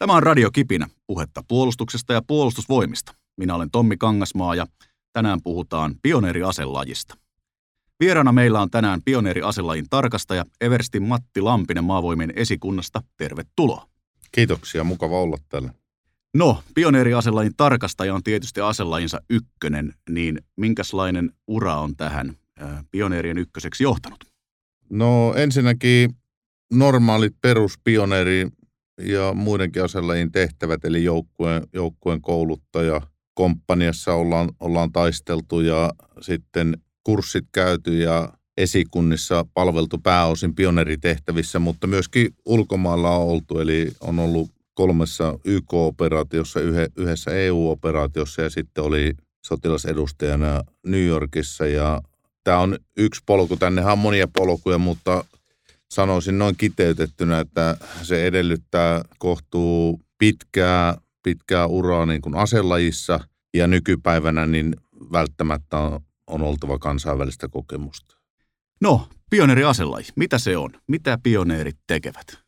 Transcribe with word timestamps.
Tämä 0.00 0.16
on 0.16 0.22
Radio 0.22 0.50
Kipinä, 0.50 0.86
puhetta 1.06 1.42
puolustuksesta 1.48 2.12
ja 2.12 2.22
puolustusvoimista. 2.26 3.14
Minä 3.36 3.54
olen 3.54 3.70
Tommi 3.70 3.96
Kangasmaa 3.96 4.54
ja 4.54 4.66
tänään 5.12 5.40
puhutaan 5.44 5.94
pioneeriaselajista. 6.02 7.14
Vieraana 8.00 8.32
meillä 8.32 8.60
on 8.60 8.70
tänään 8.70 9.00
pioneeriaselajin 9.04 9.86
tarkastaja 9.90 10.44
Everstin 10.60 11.02
Matti 11.02 11.40
Lampinen 11.40 11.84
maavoimien 11.84 12.32
esikunnasta. 12.36 13.02
Tervetuloa. 13.16 13.86
Kiitoksia, 14.32 14.84
mukava 14.84 15.20
olla 15.20 15.36
täällä. 15.48 15.74
No, 16.34 16.62
pioneeriaselajin 16.74 17.52
tarkastaja 17.56 18.14
on 18.14 18.22
tietysti 18.22 18.60
aselajinsa 18.60 19.20
ykkönen, 19.30 19.94
niin 20.10 20.38
minkälainen 20.56 21.32
ura 21.46 21.76
on 21.76 21.96
tähän 21.96 22.36
pioneerien 22.90 23.38
ykköseksi 23.38 23.84
johtanut? 23.84 24.24
No 24.90 25.34
ensinnäkin 25.34 26.16
normaalit 26.72 27.34
peruspioneeri 27.40 28.48
ja 29.02 29.32
muidenkin 29.34 29.84
aselajin 29.84 30.32
tehtävät, 30.32 30.84
eli 30.84 31.04
joukkueen, 31.04 31.62
joukkueen 31.72 32.22
kouluttaja, 32.22 33.00
komppaniassa 33.34 34.14
ollaan, 34.14 34.48
ollaan 34.60 34.92
taisteltu 34.92 35.60
ja 35.60 35.90
sitten 36.20 36.76
kurssit 37.04 37.44
käyty 37.52 37.98
ja 37.98 38.32
esikunnissa 38.56 39.46
palveltu 39.54 39.98
pääosin 39.98 40.54
pioneeritehtävissä, 40.54 41.58
mutta 41.58 41.86
myöskin 41.86 42.28
ulkomailla 42.46 43.16
on 43.16 43.28
oltu, 43.28 43.58
eli 43.58 43.92
on 44.00 44.18
ollut 44.18 44.50
kolmessa 44.74 45.38
YK-operaatiossa, 45.44 46.60
yhdessä 46.96 47.30
EU-operaatiossa 47.30 48.42
ja 48.42 48.50
sitten 48.50 48.84
oli 48.84 49.12
sotilasedustajana 49.46 50.62
New 50.86 51.04
Yorkissa. 51.06 51.66
Ja 51.66 52.00
tämä 52.44 52.58
on 52.58 52.78
yksi 52.96 53.20
polku, 53.26 53.56
tännehän 53.56 53.92
on 53.92 53.98
monia 53.98 54.28
polkuja, 54.38 54.78
mutta 54.78 55.24
sanoisin 55.92 56.38
noin 56.38 56.56
kiteytettynä, 56.56 57.40
että 57.40 57.76
se 58.02 58.26
edellyttää 58.26 59.02
kohtuu 59.18 60.00
pitkää, 60.18 60.96
pitkää 61.22 61.66
uraa 61.66 62.06
niin 62.06 62.20
kuin 62.20 62.34
aselajissa 62.34 63.20
ja 63.54 63.66
nykypäivänä 63.66 64.46
niin 64.46 64.76
välttämättä 65.12 65.78
on, 65.78 66.00
on 66.26 66.42
oltava 66.42 66.78
kansainvälistä 66.78 67.48
kokemusta. 67.48 68.16
No, 68.80 69.08
pioneeriaselaji, 69.30 70.04
mitä 70.16 70.38
se 70.38 70.56
on? 70.56 70.70
Mitä 70.86 71.18
pioneerit 71.22 71.76
tekevät? 71.86 72.38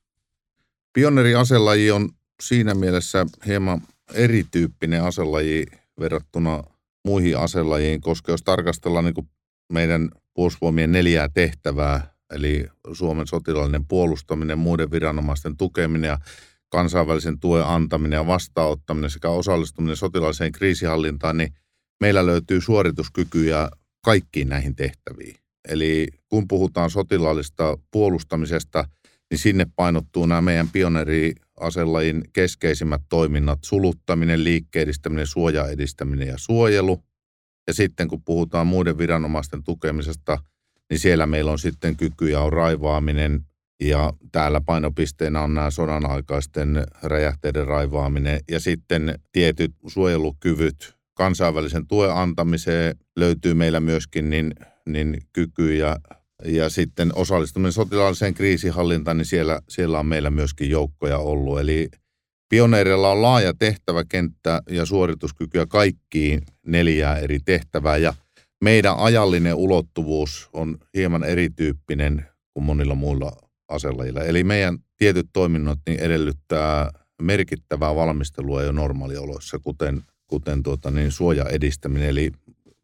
Pioneeriaselaji 0.92 1.90
on 1.90 2.08
siinä 2.42 2.74
mielessä 2.74 3.26
hieman 3.46 3.80
erityyppinen 4.14 5.04
aselaji 5.04 5.66
verrattuna 6.00 6.62
muihin 7.04 7.38
aselajiin, 7.38 8.00
koska 8.00 8.32
jos 8.32 8.42
tarkastellaan 8.42 9.04
niin 9.04 9.28
meidän 9.72 10.10
puolustusvoimien 10.34 10.92
neljää 10.92 11.28
tehtävää, 11.34 12.11
eli 12.34 12.66
Suomen 12.92 13.26
sotilaallinen 13.26 13.86
puolustaminen, 13.86 14.58
muiden 14.58 14.90
viranomaisten 14.90 15.56
tukeminen 15.56 16.08
ja 16.08 16.18
kansainvälisen 16.68 17.40
tuen 17.40 17.64
antaminen 17.64 18.16
ja 18.16 18.26
vastaanottaminen 18.26 19.10
sekä 19.10 19.28
osallistuminen 19.28 19.96
sotilaalliseen 19.96 20.52
kriisihallintaan, 20.52 21.36
niin 21.36 21.54
meillä 22.00 22.26
löytyy 22.26 22.60
suorituskykyjä 22.60 23.68
kaikkiin 24.04 24.48
näihin 24.48 24.76
tehtäviin. 24.76 25.36
Eli 25.68 26.08
kun 26.28 26.48
puhutaan 26.48 26.90
sotilaallista 26.90 27.78
puolustamisesta, 27.90 28.84
niin 29.30 29.38
sinne 29.38 29.66
painottuu 29.76 30.26
nämä 30.26 30.40
meidän 30.40 30.68
pioneeriaselajin 30.68 32.22
keskeisimmät 32.32 33.02
toiminnat, 33.08 33.58
suluttaminen, 33.64 34.44
liikkeedistäminen, 34.44 35.26
suojaedistäminen 35.26 36.28
ja 36.28 36.38
suojelu. 36.38 37.02
Ja 37.66 37.74
sitten 37.74 38.08
kun 38.08 38.24
puhutaan 38.24 38.66
muiden 38.66 38.98
viranomaisten 38.98 39.64
tukemisesta, 39.64 40.38
niin 40.92 41.00
siellä 41.00 41.26
meillä 41.26 41.50
on 41.50 41.58
sitten 41.58 41.96
kykyjä 41.96 42.40
on 42.40 42.52
raivaaminen. 42.52 43.40
Ja 43.82 44.12
täällä 44.32 44.60
painopisteenä 44.60 45.42
on 45.42 45.54
nämä 45.54 45.70
sodan 45.70 46.10
aikaisten 46.10 46.84
räjähteiden 47.02 47.66
raivaaminen. 47.66 48.40
Ja 48.50 48.60
sitten 48.60 49.14
tietyt 49.32 49.72
suojelukyvyt 49.86 50.94
kansainvälisen 51.14 51.86
tuen 51.86 52.12
antamiseen 52.12 52.96
löytyy 53.16 53.54
meillä 53.54 53.80
myöskin 53.80 54.30
niin, 54.30 54.52
niin 54.86 55.16
kykyjä 55.32 55.96
ja 56.44 56.68
sitten 56.68 57.10
osallistuminen 57.14 57.72
sotilaalliseen 57.72 58.34
kriisihallintaan, 58.34 59.18
niin 59.18 59.26
siellä, 59.26 59.60
siellä 59.68 59.98
on 59.98 60.06
meillä 60.06 60.30
myöskin 60.30 60.70
joukkoja 60.70 61.18
ollut. 61.18 61.60
Eli 61.60 61.88
pioneereilla 62.48 63.10
on 63.10 63.22
laaja 63.22 63.54
tehtäväkenttä 63.58 64.62
ja 64.70 64.86
suorituskykyä 64.86 65.66
kaikkiin 65.66 66.42
neljään 66.66 67.20
eri 67.20 67.38
tehtävää 67.44 67.96
ja 67.96 68.14
meidän 68.62 68.96
ajallinen 68.98 69.54
ulottuvuus 69.54 70.48
on 70.52 70.78
hieman 70.94 71.24
erityyppinen 71.24 72.26
kuin 72.52 72.64
monilla 72.64 72.94
muilla 72.94 73.32
aselajilla. 73.68 74.20
Eli 74.20 74.44
meidän 74.44 74.78
tietyt 74.96 75.26
toiminnot 75.32 75.78
niin 75.86 76.00
edellyttää 76.00 76.90
merkittävää 77.22 77.94
valmistelua 77.94 78.62
jo 78.62 78.72
normaalioloissa, 78.72 79.58
kuten, 79.58 80.02
kuten 80.26 80.62
tuota, 80.62 80.90
niin 80.90 81.12
suoja 81.12 81.44
edistäminen, 81.44 82.08
eli 82.08 82.32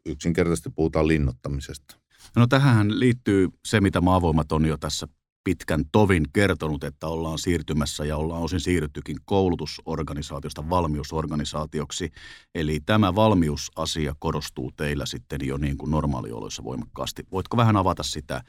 yksinkertaisesti 0.07 0.71
puhutaan 0.71 1.09
linnoittamisesta. 1.09 1.97
No 2.37 2.47
tähän 2.47 3.01
liittyy 3.01 3.49
se, 3.65 3.81
mitä 3.81 4.01
maavoimat 4.01 4.53
on 4.53 4.67
jo 4.67 4.77
tässä 4.77 5.09
pitkän 5.49 5.85
tovin 5.93 6.25
kertonut, 6.33 6.85
että 6.85 7.07
ollaan 7.07 7.39
siirtymässä 7.39 8.05
ja 8.05 8.17
ollaan 8.17 8.43
osin 8.43 8.61
siirryttykin 8.61 9.17
koulutusorganisaatiosta 9.25 10.71
valmiusorganisaatioksi. 10.71 12.11
Eli 12.55 12.81
tämä 12.87 13.15
valmiusasia 13.15 14.15
korostuu 14.19 14.73
teillä 14.77 15.07
sitten 15.07 15.41
jo 15.45 15.57
niin 15.57 15.79
kuin 15.79 15.91
normaalioloissa 15.91 16.65
voimakkaasti. 16.65 17.23
Voitko 17.33 17.57
vähän 17.57 17.77
avata 17.77 18.03
sitä 18.03 18.43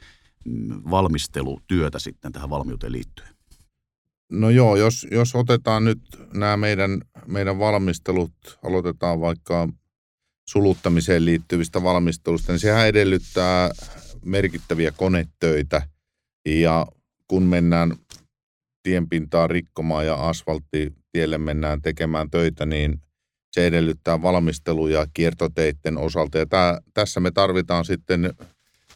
mm, 0.46 0.82
valmistelutyötä 0.92 2.00
sitten 2.00 2.32
tähän 2.32 2.50
valmiuteen 2.50 2.92
liittyen? 2.92 3.30
No 4.32 4.50
joo, 4.50 4.76
jos, 4.76 5.08
jos 5.12 5.36
otetaan 5.36 5.86
nyt 5.86 6.02
nämä 6.34 6.58
meidän, 6.58 7.02
meidän 7.28 7.60
valmistelut, 7.60 8.60
aloitetaan 8.64 9.22
vaikka 9.22 9.70
suluttamiseen 10.50 11.26
liittyvistä 11.26 11.84
valmistelusta, 11.84 12.52
niin 12.52 12.60
sehän 12.60 12.88
edellyttää 12.88 13.72
merkittäviä 14.26 14.92
konetöitä– 14.92 15.82
ja 16.46 16.88
kun 17.28 17.44
mennään 17.44 17.96
tienpintaa 18.84 19.48
rikkomaan 19.48 20.06
ja 20.06 20.16
asfalttitielle 20.16 21.38
mennään 21.38 21.82
tekemään 21.82 22.30
töitä, 22.30 22.66
niin 22.66 23.02
se 23.52 23.68
edellyttää 23.68 24.22
valmisteluja 24.22 25.08
kiertoteiden 25.14 25.98
osalta. 25.98 26.38
Ja 26.38 26.46
tää, 26.46 26.82
tässä 26.94 27.20
me 27.20 27.32
tarvitaan 27.32 27.86
sitten 27.86 28.34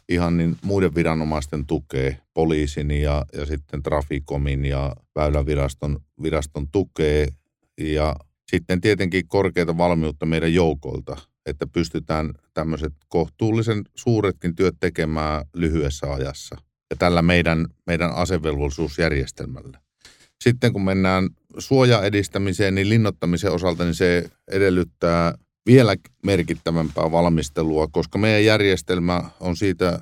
ihan 0.08 0.36
niin 0.36 0.56
muiden 0.62 0.94
viranomaisten 0.94 1.66
tukea, 1.66 2.14
poliisin 2.34 2.90
ja, 2.90 3.24
ja 3.32 3.46
sitten 3.46 3.82
Trafikomin 3.82 4.64
ja 4.64 4.96
Väyläviraston 5.16 6.00
viraston 6.22 6.68
tukea. 6.72 7.26
Ja 7.80 8.16
sitten 8.50 8.80
tietenkin 8.80 9.28
korkeita 9.28 9.78
valmiutta 9.78 10.26
meidän 10.26 10.54
joukolta, 10.54 11.16
että 11.46 11.66
pystytään 11.66 12.34
tämmöiset 12.54 12.92
kohtuullisen 13.08 13.84
suuretkin 13.94 14.54
työt 14.54 14.74
tekemään 14.80 15.44
lyhyessä 15.54 16.12
ajassa 16.12 16.56
ja 16.90 16.96
tällä 16.98 17.22
meidän, 17.22 17.66
meidän 17.86 18.12
asevelvollisuusjärjestelmällä. 18.14 19.80
Sitten 20.44 20.72
kun 20.72 20.84
mennään 20.84 21.28
suojaedistämiseen, 21.58 22.74
niin 22.74 22.88
linnottamisen 22.88 23.52
osalta 23.52 23.84
niin 23.84 23.94
se 23.94 24.30
edellyttää 24.50 25.34
vielä 25.66 25.96
merkittävämpää 26.24 27.10
valmistelua, 27.10 27.88
koska 27.92 28.18
meidän 28.18 28.44
järjestelmä 28.44 29.30
on 29.40 29.56
siitä 29.56 30.00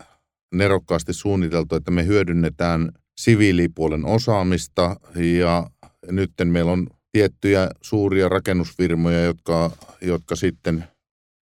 nerokkaasti 0.55 1.13
suunniteltu, 1.13 1.75
että 1.75 1.91
me 1.91 2.07
hyödynnetään 2.07 2.93
siviilipuolen 3.21 4.05
osaamista 4.05 4.97
ja 5.39 5.71
nyt 6.11 6.31
meillä 6.45 6.73
on 6.73 6.87
tiettyjä 7.13 7.69
suuria 7.83 8.29
rakennusfirmoja, 8.29 9.25
jotka, 9.25 9.71
jotka 10.01 10.37
sitten 10.37 10.85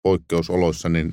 poikkeusoloissa 0.02 0.88
niin 0.88 1.12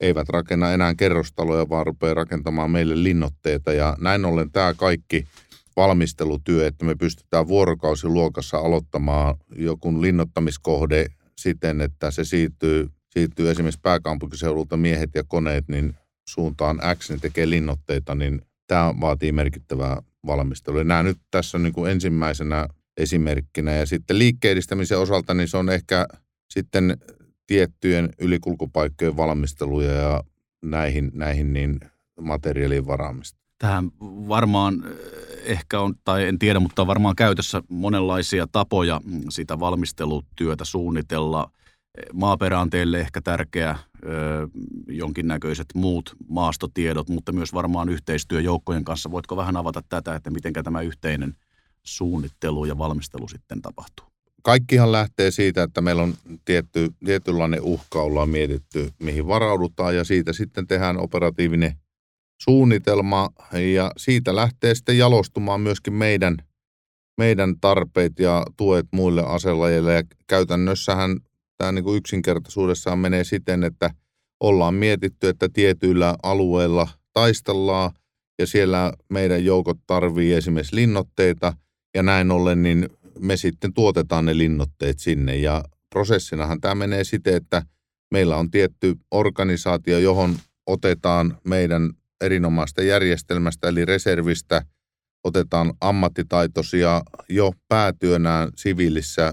eivät 0.00 0.28
rakenna 0.28 0.72
enää 0.72 0.94
kerrostaloja, 0.94 1.68
vaan 1.68 1.86
rupeaa 1.86 2.14
rakentamaan 2.14 2.70
meille 2.70 3.02
linnotteita. 3.02 3.72
Ja 3.72 3.96
näin 4.00 4.24
ollen 4.24 4.50
tämä 4.50 4.74
kaikki 4.74 5.26
valmistelutyö, 5.76 6.66
että 6.66 6.84
me 6.84 6.94
pystytään 6.94 7.48
vuorokausiluokassa 7.48 8.58
aloittamaan 8.58 9.34
joku 9.56 10.02
linnoittamiskohde 10.02 11.06
siten, 11.38 11.80
että 11.80 12.10
se 12.10 12.24
siirtyy, 12.24 12.90
siirtyy 13.10 13.50
esimerkiksi 13.50 13.80
pääkaupunkiseudulta 13.82 14.76
miehet 14.76 15.10
ja 15.14 15.24
koneet 15.28 15.68
niin 15.68 15.94
suuntaan 16.28 16.80
X, 16.94 17.10
niin 17.10 17.20
tekee 17.20 17.50
linnotteita, 17.50 18.14
niin 18.14 18.42
tämä 18.66 18.94
vaatii 19.00 19.32
merkittävää 19.32 20.02
valmistelua. 20.26 20.84
Nämä 20.84 21.02
nyt 21.02 21.18
tässä 21.30 21.58
niin 21.58 21.72
kuin 21.72 21.90
ensimmäisenä 21.90 22.68
esimerkkinä. 22.96 23.72
Ja 23.72 23.86
sitten 23.86 24.18
liikkeedistämisen 24.18 24.98
osalta, 24.98 25.34
niin 25.34 25.48
se 25.48 25.56
on 25.56 25.70
ehkä 25.70 26.06
sitten 26.50 26.96
tiettyjen 27.48 28.08
ylikulkupaikkojen 28.18 29.16
valmisteluja 29.16 29.92
ja 29.92 30.24
näihin, 30.62 31.10
näihin 31.14 31.52
niin 31.52 31.80
materiaalien 32.20 32.86
varaamista. 32.86 33.38
Tähän 33.58 33.90
varmaan 34.28 34.84
eh, 34.86 34.92
ehkä 35.44 35.80
on, 35.80 35.94
tai 36.04 36.28
en 36.28 36.38
tiedä, 36.38 36.60
mutta 36.60 36.82
on 36.82 36.88
varmaan 36.88 37.16
käytössä 37.16 37.62
monenlaisia 37.68 38.46
tapoja 38.46 39.00
sitä 39.28 39.60
valmistelutyötä 39.60 40.64
suunnitella. 40.64 41.50
Maaperä 42.12 42.60
on 42.60 42.70
teille 42.70 43.00
ehkä 43.00 43.20
tärkeä, 43.20 43.70
eh, 43.70 43.78
jonkinnäköiset 44.88 45.66
muut 45.74 46.16
maastotiedot, 46.28 47.08
mutta 47.08 47.32
myös 47.32 47.54
varmaan 47.54 47.88
yhteistyö 47.88 48.40
joukkojen 48.40 48.84
kanssa. 48.84 49.10
Voitko 49.10 49.36
vähän 49.36 49.56
avata 49.56 49.82
tätä, 49.88 50.14
että 50.14 50.30
miten 50.30 50.52
tämä 50.52 50.80
yhteinen 50.80 51.34
suunnittelu 51.82 52.64
ja 52.64 52.78
valmistelu 52.78 53.28
sitten 53.28 53.62
tapahtuu? 53.62 54.06
Kaikkihan 54.42 54.92
lähtee 54.92 55.30
siitä, 55.30 55.62
että 55.62 55.80
meillä 55.80 56.02
on 56.02 56.14
tietty, 56.44 56.90
tietynlainen 57.04 57.62
uhka, 57.62 58.02
ollaan 58.02 58.28
mietitty, 58.28 58.90
mihin 59.02 59.26
varaudutaan 59.26 59.96
ja 59.96 60.04
siitä 60.04 60.32
sitten 60.32 60.66
tehdään 60.66 61.00
operatiivinen 61.00 61.72
suunnitelma 62.42 63.30
ja 63.74 63.92
siitä 63.96 64.36
lähtee 64.36 64.74
sitten 64.74 64.98
jalostumaan 64.98 65.60
myöskin 65.60 65.92
meidän, 65.92 66.36
meidän 67.18 67.60
tarpeet 67.60 68.18
ja 68.18 68.46
tuet 68.56 68.86
muille 68.92 69.22
aselajeille. 69.26 69.94
Ja 69.94 70.02
käytännössähän 70.26 71.20
tämä 71.58 71.72
niin 71.72 71.84
kuin 71.84 71.96
yksinkertaisuudessaan 71.96 72.98
menee 72.98 73.24
siten, 73.24 73.64
että 73.64 73.90
ollaan 74.40 74.74
mietitty, 74.74 75.28
että 75.28 75.48
tietyillä 75.48 76.16
alueilla 76.22 76.88
taistellaan 77.12 77.90
ja 78.38 78.46
siellä 78.46 78.92
meidän 79.08 79.44
joukot 79.44 79.78
tarvii 79.86 80.32
esimerkiksi 80.32 80.76
linnotteita 80.76 81.52
ja 81.94 82.02
näin 82.02 82.30
ollen 82.30 82.62
niin 82.62 82.88
me 83.20 83.36
sitten 83.36 83.74
tuotetaan 83.74 84.24
ne 84.24 84.38
linnotteet 84.38 84.98
sinne. 84.98 85.36
Ja 85.36 85.64
prosessinahan 85.90 86.60
tämä 86.60 86.74
menee 86.74 87.04
siten, 87.04 87.34
että 87.34 87.62
meillä 88.10 88.36
on 88.36 88.50
tietty 88.50 88.94
organisaatio, 89.10 89.98
johon 89.98 90.36
otetaan 90.66 91.38
meidän 91.44 91.90
erinomaista 92.20 92.82
järjestelmästä 92.82 93.68
eli 93.68 93.84
reservistä, 93.84 94.62
otetaan 95.24 95.72
ammattitaitoisia 95.80 97.02
jo 97.28 97.52
päätyönään 97.68 98.48
siviilissä 98.56 99.32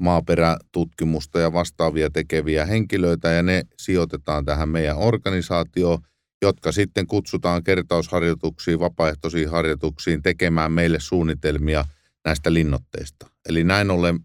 maaperätutkimusta 0.00 1.40
ja 1.40 1.52
vastaavia 1.52 2.10
tekeviä 2.10 2.66
henkilöitä 2.66 3.30
ja 3.30 3.42
ne 3.42 3.62
sijoitetaan 3.78 4.44
tähän 4.44 4.68
meidän 4.68 4.96
organisaatioon, 4.96 5.98
jotka 6.42 6.72
sitten 6.72 7.06
kutsutaan 7.06 7.64
kertausharjoituksiin, 7.64 8.80
vapaaehtoisiin 8.80 9.50
harjoituksiin 9.50 10.22
tekemään 10.22 10.72
meille 10.72 11.00
suunnitelmia 11.00 11.84
näistä 12.24 12.52
linnotteista. 12.52 13.26
Eli 13.48 13.64
näin 13.64 13.90
ollen 13.90 14.20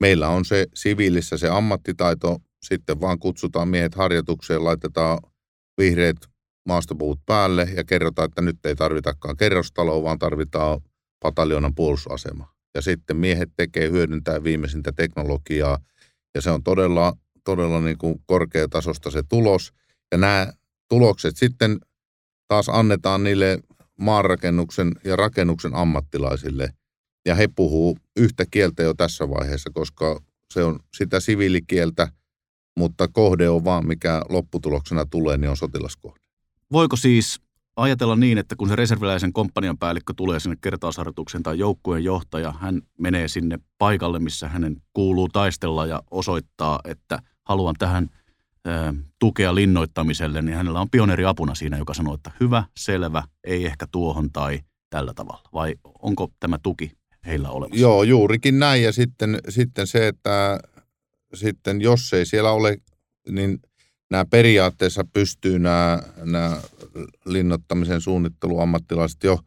meillä 0.00 0.28
on 0.28 0.44
se 0.44 0.66
siviilissä 0.74 1.38
se 1.38 1.48
ammattitaito, 1.48 2.38
sitten 2.62 3.00
vaan 3.00 3.18
kutsutaan 3.18 3.68
miehet 3.68 3.94
harjoitukseen, 3.94 4.64
laitetaan 4.64 5.18
vihreät 5.78 6.16
maastopuut 6.68 7.20
päälle 7.26 7.68
ja 7.76 7.84
kerrotaan, 7.84 8.28
että 8.28 8.42
nyt 8.42 8.66
ei 8.66 8.76
tarvitakaan 8.76 9.36
kerrostaloa, 9.36 10.02
vaan 10.02 10.18
tarvitaan 10.18 10.80
pataljonan 11.20 11.74
puolustusasema. 11.74 12.52
Ja 12.74 12.82
sitten 12.82 13.16
miehet 13.16 13.50
tekee 13.56 13.90
hyödyntää 13.90 14.44
viimeisintä 14.44 14.92
teknologiaa 14.92 15.78
ja 16.34 16.42
se 16.42 16.50
on 16.50 16.62
todella, 16.62 17.12
todella 17.44 17.80
niin 17.80 17.98
kuin 17.98 18.22
korkeatasosta 18.26 19.10
se 19.10 19.22
tulos. 19.28 19.72
Ja 20.12 20.18
nämä 20.18 20.52
tulokset 20.88 21.36
sitten 21.36 21.78
taas 22.48 22.68
annetaan 22.68 23.24
niille 23.24 23.58
maanrakennuksen 24.00 24.92
ja 25.04 25.16
rakennuksen 25.16 25.74
ammattilaisille. 25.74 26.72
Ja 27.28 27.34
he 27.34 27.48
puhuu 27.56 27.98
yhtä 28.16 28.44
kieltä 28.50 28.82
jo 28.82 28.94
tässä 28.94 29.30
vaiheessa, 29.30 29.70
koska 29.74 30.20
se 30.54 30.64
on 30.64 30.78
sitä 30.96 31.20
siviilikieltä, 31.20 32.08
mutta 32.78 33.08
kohde 33.08 33.48
on 33.48 33.64
vaan, 33.64 33.86
mikä 33.86 34.22
lopputuloksena 34.28 35.06
tulee, 35.06 35.36
niin 35.36 35.50
on 35.50 35.56
sotilaskohde. 35.56 36.20
Voiko 36.72 36.96
siis 36.96 37.40
ajatella 37.76 38.16
niin, 38.16 38.38
että 38.38 38.56
kun 38.56 38.68
se 38.68 38.76
reserviläisen 38.76 39.32
komppanian 39.32 39.78
päällikkö 39.78 40.12
tulee 40.16 40.40
sinne 40.40 40.56
kertausharjoitukseen 40.60 41.42
tai 41.42 41.58
joukkueen 41.58 42.04
johtaja, 42.04 42.52
hän 42.60 42.82
menee 42.98 43.28
sinne 43.28 43.58
paikalle, 43.78 44.18
missä 44.18 44.48
hänen 44.48 44.76
kuuluu 44.92 45.28
taistella 45.28 45.86
ja 45.86 46.02
osoittaa, 46.10 46.80
että 46.84 47.22
haluan 47.44 47.74
tähän 47.78 48.10
tukea 49.18 49.54
linnoittamiselle, 49.54 50.42
niin 50.42 50.56
hänellä 50.56 50.80
on 50.80 50.90
pioneeri 50.90 51.24
apuna 51.24 51.54
siinä, 51.54 51.78
joka 51.78 51.94
sanoo, 51.94 52.14
että 52.14 52.30
hyvä, 52.40 52.64
selvä, 52.76 53.22
ei 53.44 53.66
ehkä 53.66 53.86
tuohon 53.92 54.32
tai 54.32 54.60
tällä 54.90 55.14
tavalla. 55.14 55.48
Vai 55.52 55.74
onko 56.02 56.30
tämä 56.40 56.58
tuki 56.62 56.97
heillä 57.26 57.50
olemassa? 57.50 57.82
Joo, 57.82 58.02
juurikin 58.02 58.58
näin. 58.58 58.82
Ja 58.82 58.92
sitten, 58.92 59.38
sitten 59.48 59.86
se, 59.86 60.08
että 60.08 60.60
sitten 61.34 61.80
jos 61.80 62.12
ei 62.12 62.26
siellä 62.26 62.50
ole, 62.50 62.78
niin 63.28 63.58
nämä 64.10 64.24
periaatteessa 64.24 65.04
pystyy 65.12 65.58
nämä, 65.58 66.02
nämä 66.24 66.60
linnottamisen 67.24 68.00
suunnitteluammattilaiset 68.00 69.24
jo 69.24 69.38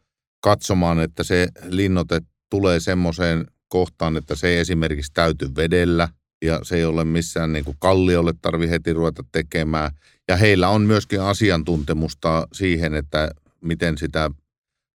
katsomaan, 0.41 0.99
että 0.99 1.23
se 1.23 1.47
linnote 1.65 2.21
tulee 2.49 2.79
semmoiseen 2.79 3.45
kohtaan, 3.67 4.17
että 4.17 4.35
se 4.35 4.47
ei 4.47 4.57
esimerkiksi 4.57 5.11
täyty 5.13 5.55
vedellä 5.55 6.09
ja 6.41 6.59
se 6.63 6.75
ei 6.75 6.85
ole 6.85 7.05
missään 7.05 7.53
niin 7.53 7.65
kuin 7.65 7.77
kalliolle 7.79 8.33
tarvi 8.41 8.69
heti 8.69 8.93
ruveta 8.93 9.23
tekemään. 9.31 9.91
Ja 10.27 10.35
heillä 10.35 10.69
on 10.69 10.81
myöskin 10.81 11.21
asiantuntemusta 11.21 12.47
siihen, 12.53 12.93
että 12.93 13.31
miten 13.61 13.97
sitä 13.97 14.31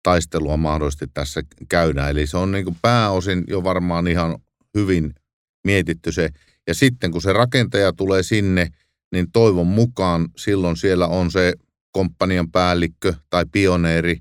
taistelua 0.04 0.56
mahdollisesti 0.56 1.06
tässä 1.14 1.42
käydään. 1.68 2.10
Eli 2.10 2.26
se 2.26 2.36
on 2.36 2.52
niin 2.52 2.64
kuin 2.64 2.76
pääosin 2.82 3.44
jo 3.48 3.64
varmaan 3.64 4.06
ihan 4.06 4.38
hyvin 4.74 5.14
mietitty 5.64 6.12
se. 6.12 6.30
Ja 6.66 6.74
sitten 6.74 7.10
kun 7.10 7.22
se 7.22 7.32
rakentaja 7.32 7.92
tulee 7.92 8.22
sinne, 8.22 8.68
niin 9.12 9.32
toivon 9.32 9.66
mukaan 9.66 10.28
silloin 10.36 10.76
siellä 10.76 11.06
on 11.06 11.30
se 11.30 11.52
komppanian 11.92 12.50
päällikkö 12.50 13.14
tai 13.30 13.44
pioneeri, 13.52 14.18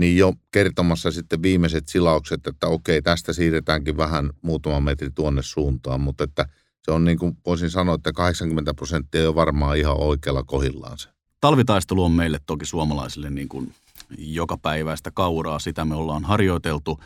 niin 0.00 0.16
jo 0.16 0.32
kertomassa 0.50 1.10
sitten 1.10 1.42
viimeiset 1.42 1.88
silaukset, 1.88 2.46
että 2.46 2.66
okei, 2.66 3.02
tästä 3.02 3.32
siirretäänkin 3.32 3.96
vähän 3.96 4.30
muutama 4.42 4.80
metri 4.80 5.10
tuonne 5.10 5.42
suuntaan, 5.42 6.00
mutta 6.00 6.24
että 6.24 6.46
se 6.82 6.90
on 6.90 7.04
niin 7.04 7.18
kuin 7.18 7.36
voisin 7.46 7.70
sanoa, 7.70 7.94
että 7.94 8.12
80 8.12 8.74
prosenttia 8.74 9.20
jo 9.20 9.34
varmaan 9.34 9.76
ihan 9.76 10.00
oikealla 10.00 10.42
kohillaan 10.42 10.98
se. 10.98 11.08
Talvitaistelu 11.40 12.04
on 12.04 12.12
meille 12.12 12.38
toki 12.46 12.66
suomalaisille 12.66 13.30
niin 13.30 13.48
kuin 13.48 13.74
joka 14.18 14.56
päiväistä 14.56 15.10
kauraa, 15.10 15.58
sitä 15.58 15.84
me 15.84 15.94
ollaan 15.94 16.24
harjoiteltu. 16.24 17.00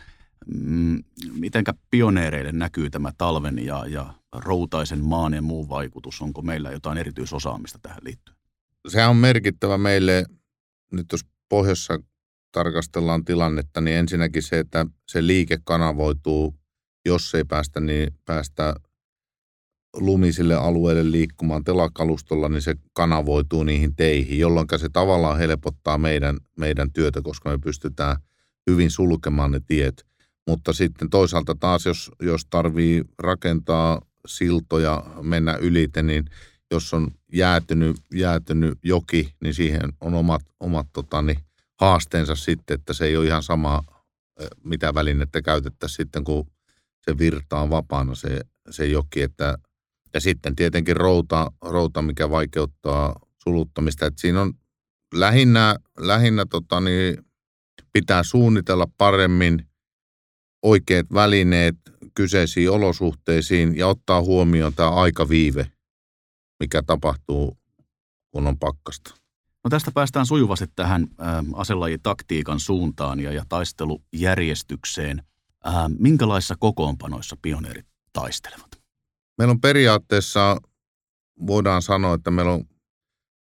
Mm, 0.54 1.04
mitenkä 1.32 1.74
pioneereille 1.90 2.52
näkyy 2.52 2.90
tämä 2.90 3.12
talven 3.18 3.64
ja, 3.64 3.84
ja 3.86 4.14
routaisen 4.34 5.04
maan 5.04 5.34
ja 5.34 5.42
muun 5.42 5.68
vaikutus? 5.68 6.22
Onko 6.22 6.42
meillä 6.42 6.70
jotain 6.70 6.98
erityisosaamista 6.98 7.78
tähän 7.82 7.98
liittyen? 8.02 8.36
Se 8.88 9.06
on 9.06 9.16
merkittävä 9.16 9.78
meille, 9.78 10.24
nyt 10.92 11.06
jos 11.12 11.20
pohjoissa 11.48 11.98
tarkastellaan 12.52 13.24
tilannetta, 13.24 13.80
niin 13.80 13.96
ensinnäkin 13.96 14.42
se, 14.42 14.58
että 14.58 14.86
se 15.08 15.26
liike 15.26 15.58
kanavoituu, 15.64 16.54
jos 17.06 17.34
ei 17.34 17.44
päästä, 17.44 17.80
niin 17.80 18.14
päästä 18.24 18.74
lumisille 20.00 20.54
alueille 20.54 21.10
liikkumaan 21.10 21.64
telakalustolla, 21.64 22.48
niin 22.48 22.62
se 22.62 22.74
kanavoituu 22.92 23.64
niihin 23.64 23.96
teihin, 23.96 24.38
jolloin 24.38 24.66
se 24.76 24.88
tavallaan 24.88 25.38
helpottaa 25.38 25.98
meidän, 25.98 26.36
meidän 26.56 26.92
työtä, 26.92 27.22
koska 27.22 27.50
me 27.50 27.58
pystytään 27.58 28.16
hyvin 28.70 28.90
sulkemaan 28.90 29.50
ne 29.50 29.60
tiet. 29.66 30.06
Mutta 30.46 30.72
sitten 30.72 31.10
toisaalta 31.10 31.54
taas, 31.54 31.86
jos, 31.86 32.10
jos 32.22 32.46
tarvii 32.50 33.04
rakentaa 33.18 34.02
siltoja 34.26 35.04
mennä 35.23 35.54
ylite, 35.54 36.02
niin 36.02 36.25
jos 36.70 36.94
on 36.94 37.11
jäätynyt, 37.32 37.96
jäätynyt 38.14 38.78
joki, 38.82 39.34
niin 39.42 39.54
siihen 39.54 39.92
on 40.00 40.14
omat, 40.14 40.42
omat 40.61 40.87
tota, 40.92 41.23
niin, 41.23 41.38
haasteensa 41.80 42.34
sitten, 42.34 42.75
että 42.75 42.92
se 42.92 43.04
ei 43.04 43.16
ole 43.16 43.26
ihan 43.26 43.42
sama, 43.42 43.82
mitä 44.64 44.94
välinettä 44.94 45.42
käytettäisiin 45.42 45.96
sitten, 45.96 46.25
kun 46.25 46.50
se 47.04 47.18
virtaa 47.18 47.70
vapaana 47.70 48.14
se, 48.14 48.40
se 48.70 48.87
joki. 48.87 49.23
Että, 49.23 49.58
ja 50.14 50.20
sitten 50.20 50.56
tietenkin 50.56 50.96
routa, 50.96 51.52
routa, 51.62 52.02
mikä 52.02 52.30
vaikeuttaa 52.30 53.20
suluttamista. 53.42 54.06
Että 54.06 54.20
siinä 54.20 54.42
on 54.42 54.54
lähinnä, 55.14 55.76
lähinnä 55.98 56.46
tota, 56.50 56.80
niin, 56.80 57.24
pitää 57.92 58.22
suunnitella 58.22 58.86
paremmin 58.98 59.68
oikeat 60.62 61.06
välineet, 61.12 61.76
kyseisiin 62.14 62.70
olosuhteisiin 62.70 63.76
ja 63.76 63.86
ottaa 63.86 64.22
huomioon 64.22 64.74
tämä 64.74 64.90
aikaviive, 64.90 65.72
mikä 66.60 66.82
tapahtuu, 66.82 67.58
kun 68.30 68.46
on 68.46 68.58
pakkasta. 68.58 69.14
No 69.64 69.70
tästä 69.70 69.90
päästään 69.90 70.26
sujuvasti 70.26 70.66
tähän 70.76 71.02
ä, 71.02 71.44
aselajitaktiikan 71.54 72.60
suuntaan 72.60 73.20
ja, 73.20 73.32
ja 73.32 73.44
taistelujärjestykseen. 73.48 75.22
Minkälaisissa 75.98 76.54
kokoonpanoissa 76.58 77.36
pioneerit 77.42 77.86
taistelevat? 78.12 78.67
Meillä 79.38 79.52
on 79.52 79.61
periaatteessa, 79.61 80.57
voidaan 81.47 81.83
sanoa, 81.83 82.14
että 82.14 82.30
meillä 82.30 82.52
on 82.52 82.64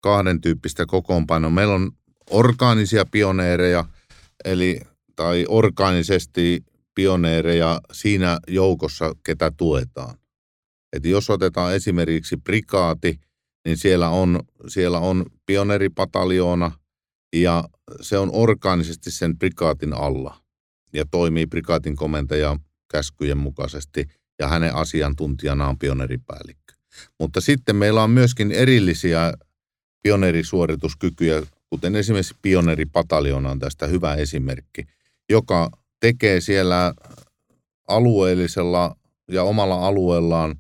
kahden 0.03 0.41
tyyppistä 0.41 0.87
kokoonpanoa. 0.87 1.51
Meillä 1.51 1.75
on 1.75 1.93
orgaanisia 2.31 3.05
pioneereja, 3.11 3.85
eli 4.45 4.81
tai 5.17 5.45
orgaanisesti 5.49 6.65
pioneereja 6.95 7.81
siinä 7.93 8.39
joukossa, 8.49 9.15
ketä 9.27 9.51
tuetaan. 9.57 10.19
Et 10.93 11.05
jos 11.05 11.31
otetaan 11.31 11.75
esimerkiksi 11.75 12.37
prikaati, 12.37 13.21
niin 13.65 13.77
siellä 13.77 14.09
on, 14.09 14.41
siellä 14.69 14.99
on 14.99 15.27
pioneeripataljoona 15.47 16.73
ja 17.37 17.65
se 18.01 18.19
on 18.19 18.31
orgaanisesti 18.33 19.11
sen 19.11 19.39
prikaatin 19.39 19.93
alla 19.93 20.41
ja 20.93 21.05
toimii 21.11 21.47
prikaatin 21.47 21.97
komentajan 21.97 22.59
käskyjen 22.91 23.39
mukaisesti 23.39 24.07
ja 24.41 24.49
hänen 24.49 24.75
asiantuntijana 24.75 25.69
on 25.69 25.79
pioneeripäällikkö. 25.79 26.75
Mutta 27.19 27.41
sitten 27.41 27.77
meillä 27.77 28.03
on 28.03 28.11
myöskin 28.11 28.53
erillisiä 28.53 29.33
pioneerisuorituskykyjä, 30.03 31.43
kuten 31.71 31.97
esimerkiksi 31.97 32.35
pioneeripataljoona 32.43 33.51
on 33.51 33.59
tästä 33.59 33.87
hyvä 33.87 34.15
esimerkki, 34.15 34.87
joka 35.31 35.71
tekee 36.01 36.41
siellä 36.41 36.95
alueellisella 37.89 38.97
ja 39.31 39.43
omalla 39.43 39.87
alueellaan 39.87 40.55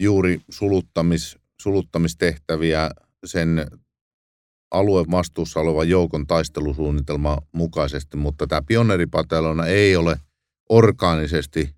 juuri 0.00 0.40
suluttamis, 0.48 1.38
suluttamistehtäviä 1.60 2.90
sen 3.24 3.66
alueen 4.70 5.10
vastuussa 5.10 5.60
olevan 5.60 5.88
joukon 5.88 6.26
taistelusuunnitelma 6.26 7.38
mukaisesti, 7.52 8.16
mutta 8.16 8.46
tämä 8.46 8.62
pioneeripatelona 8.66 9.66
ei 9.66 9.96
ole 9.96 10.20
orgaanisesti 10.68 11.74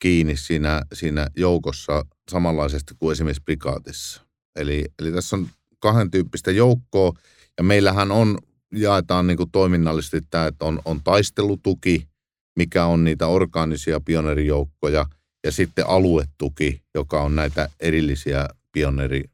kiinni 0.00 0.36
siinä, 0.36 0.82
siinä 0.92 1.26
joukossa 1.36 2.04
samanlaisesti 2.30 2.94
kuin 2.98 3.12
esimerkiksi 3.12 3.42
prikaatissa. 3.42 4.22
Eli, 4.56 4.84
eli 4.98 5.12
tässä 5.12 5.36
on 5.36 5.48
kahden 5.78 6.10
tyyppistä 6.10 6.50
joukkoa, 6.50 7.12
ja 7.58 7.64
meillähän 7.64 8.12
on, 8.12 8.38
jaetaan 8.72 9.26
niin 9.26 9.36
kuin 9.36 9.50
toiminnallisesti 9.50 10.20
tämä, 10.30 10.46
että 10.46 10.64
on, 10.64 10.82
on 10.84 11.02
taistelutuki, 11.04 12.08
mikä 12.56 12.86
on 12.86 13.04
niitä 13.04 13.26
orgaanisia 13.26 14.00
pioneerijoukkoja, 14.00 15.06
ja 15.44 15.52
sitten 15.52 15.86
aluetuki, 15.86 16.82
joka 16.94 17.22
on 17.22 17.36
näitä 17.36 17.68
erillisiä 17.80 18.48
pioneeri- 18.72 19.30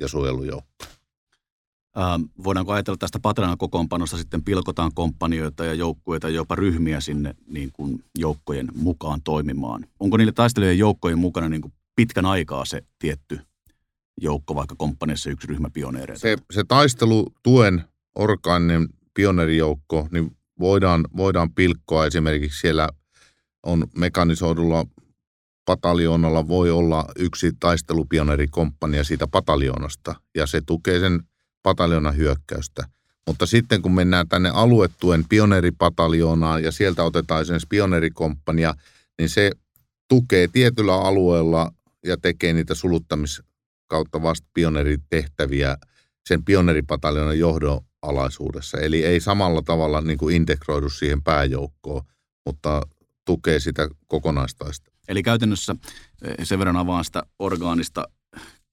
ja 0.00 0.08
suojelujoukkoja. 0.08 0.99
Ähm, 1.98 2.22
voidaanko 2.44 2.72
ajatella 2.72 2.96
tästä 2.96 3.18
Patreon 3.20 3.58
kokoonpanosta 3.58 4.16
sitten 4.16 4.44
pilkotaan 4.44 4.90
komppanioita 4.94 5.64
ja 5.64 5.74
joukkueita, 5.74 6.28
jopa 6.28 6.54
ryhmiä 6.54 7.00
sinne 7.00 7.34
niin 7.46 7.70
kuin 7.72 8.04
joukkojen 8.18 8.68
mukaan 8.74 9.22
toimimaan? 9.22 9.86
Onko 10.00 10.16
niille 10.16 10.32
taistelijoiden 10.32 10.78
joukkojen 10.78 11.18
mukana 11.18 11.48
niin 11.48 11.62
kuin 11.62 11.72
pitkän 11.96 12.26
aikaa 12.26 12.64
se 12.64 12.82
tietty 12.98 13.40
joukko, 14.20 14.54
vaikka 14.54 14.74
komppaniassa 14.78 15.30
yksi 15.30 15.46
ryhmä 15.46 15.70
pioneereita? 15.70 16.20
Se, 16.20 16.36
se 16.50 16.64
taistelutuen 16.68 17.84
orgaaninen 18.14 18.88
pioneerijoukko, 19.14 20.08
niin 20.10 20.36
voidaan, 20.58 21.04
voidaan 21.16 21.54
pilkkoa 21.54 22.06
esimerkiksi 22.06 22.60
siellä 22.60 22.88
on 23.62 23.86
mekanisoidulla 23.96 24.86
pataljoonalla 25.64 26.48
voi 26.48 26.70
olla 26.70 27.04
yksi 27.18 27.52
taistelupioneerikomppania 27.60 29.04
siitä 29.04 29.26
pataljoonasta, 29.26 30.14
ja 30.34 30.46
se 30.46 30.60
tukee 30.60 31.00
sen 31.00 31.20
pataljonan 31.62 32.16
hyökkäystä. 32.16 32.84
Mutta 33.26 33.46
sitten 33.46 33.82
kun 33.82 33.94
mennään 33.94 34.28
tänne 34.28 34.50
aluetuen 34.50 35.24
pioneeripataljoonaan 35.28 36.62
ja 36.62 36.72
sieltä 36.72 37.04
otetaan 37.04 37.42
esimerkiksi 37.42 37.66
pioneerikomppania, 37.70 38.74
niin 39.18 39.28
se 39.28 39.50
tukee 40.08 40.48
tietyllä 40.48 40.94
alueella 40.94 41.72
ja 42.06 42.16
tekee 42.16 42.52
niitä 42.52 42.74
suluttamis 42.74 43.42
kautta 43.86 44.22
vasta 44.22 44.48
pioneeritehtäviä 44.54 45.76
sen 46.28 46.44
pioneeripataljonan 46.44 47.38
johdon 47.38 47.80
alaisuudessa. 48.02 48.78
Eli 48.78 49.04
ei 49.04 49.20
samalla 49.20 49.62
tavalla 49.62 50.00
niin 50.00 50.18
kuin 50.18 50.36
integroidu 50.36 50.88
siihen 50.88 51.22
pääjoukkoon, 51.22 52.02
mutta 52.46 52.82
tukee 53.24 53.60
sitä 53.60 53.88
kokonaistaista. 54.06 54.90
Eli 55.08 55.22
käytännössä 55.22 55.76
eh, 56.22 56.34
sen 56.42 56.58
verran 56.58 56.76
avaan 56.76 57.04
sitä 57.04 57.22
orgaanista 57.38 58.04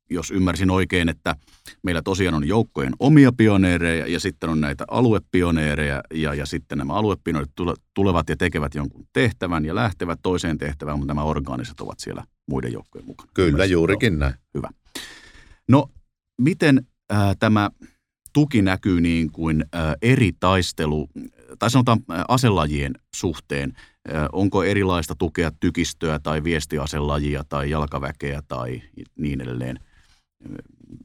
jos 0.09 0.31
ymmärsin 0.31 0.71
oikein, 0.71 1.09
että 1.09 1.35
meillä 1.83 2.01
tosiaan 2.01 2.35
on 2.35 2.47
joukkojen 2.47 2.93
omia 2.99 3.31
pioneereja 3.31 4.07
ja 4.07 4.19
sitten 4.19 4.49
on 4.49 4.61
näitä 4.61 4.85
aluepioneereja 4.91 6.03
ja, 6.13 6.33
ja 6.33 6.45
sitten 6.45 6.77
nämä 6.77 6.93
aluepioneerit 6.93 7.51
tulevat 7.93 8.29
ja 8.29 8.37
tekevät 8.37 8.75
jonkun 8.75 9.07
tehtävän 9.13 9.65
ja 9.65 9.75
lähtevät 9.75 10.19
toiseen 10.23 10.57
tehtävään, 10.57 10.97
mutta 10.97 11.13
nämä 11.13 11.23
orgaaniset 11.23 11.79
ovat 11.79 11.99
siellä 11.99 12.23
muiden 12.47 12.73
joukkojen 12.73 13.07
mukana. 13.07 13.31
Kyllä, 13.33 13.49
Ymmärsin, 13.49 13.73
juurikin 13.73 14.13
joo. 14.13 14.19
näin. 14.19 14.33
Hyvä. 14.53 14.69
No, 15.67 15.89
miten 16.37 16.85
äh, 17.13 17.35
tämä 17.39 17.69
tuki 18.33 18.61
näkyy 18.61 19.01
niin 19.01 19.31
kuin 19.31 19.65
äh, 19.75 19.95
eri 20.01 20.31
taistelu, 20.39 21.09
tai 21.59 21.71
sanotaan 21.71 21.99
äh, 22.11 22.25
aselajien 22.27 22.93
suhteen? 23.15 23.73
Äh, 24.15 24.25
onko 24.31 24.63
erilaista 24.63 25.15
tukea 25.15 25.51
tykistöä 25.59 26.19
tai 26.19 26.43
viestiaselajia 26.43 27.43
tai 27.49 27.69
jalkaväkeä 27.69 28.41
tai 28.47 28.81
niin 29.15 29.41
edelleen? 29.41 29.79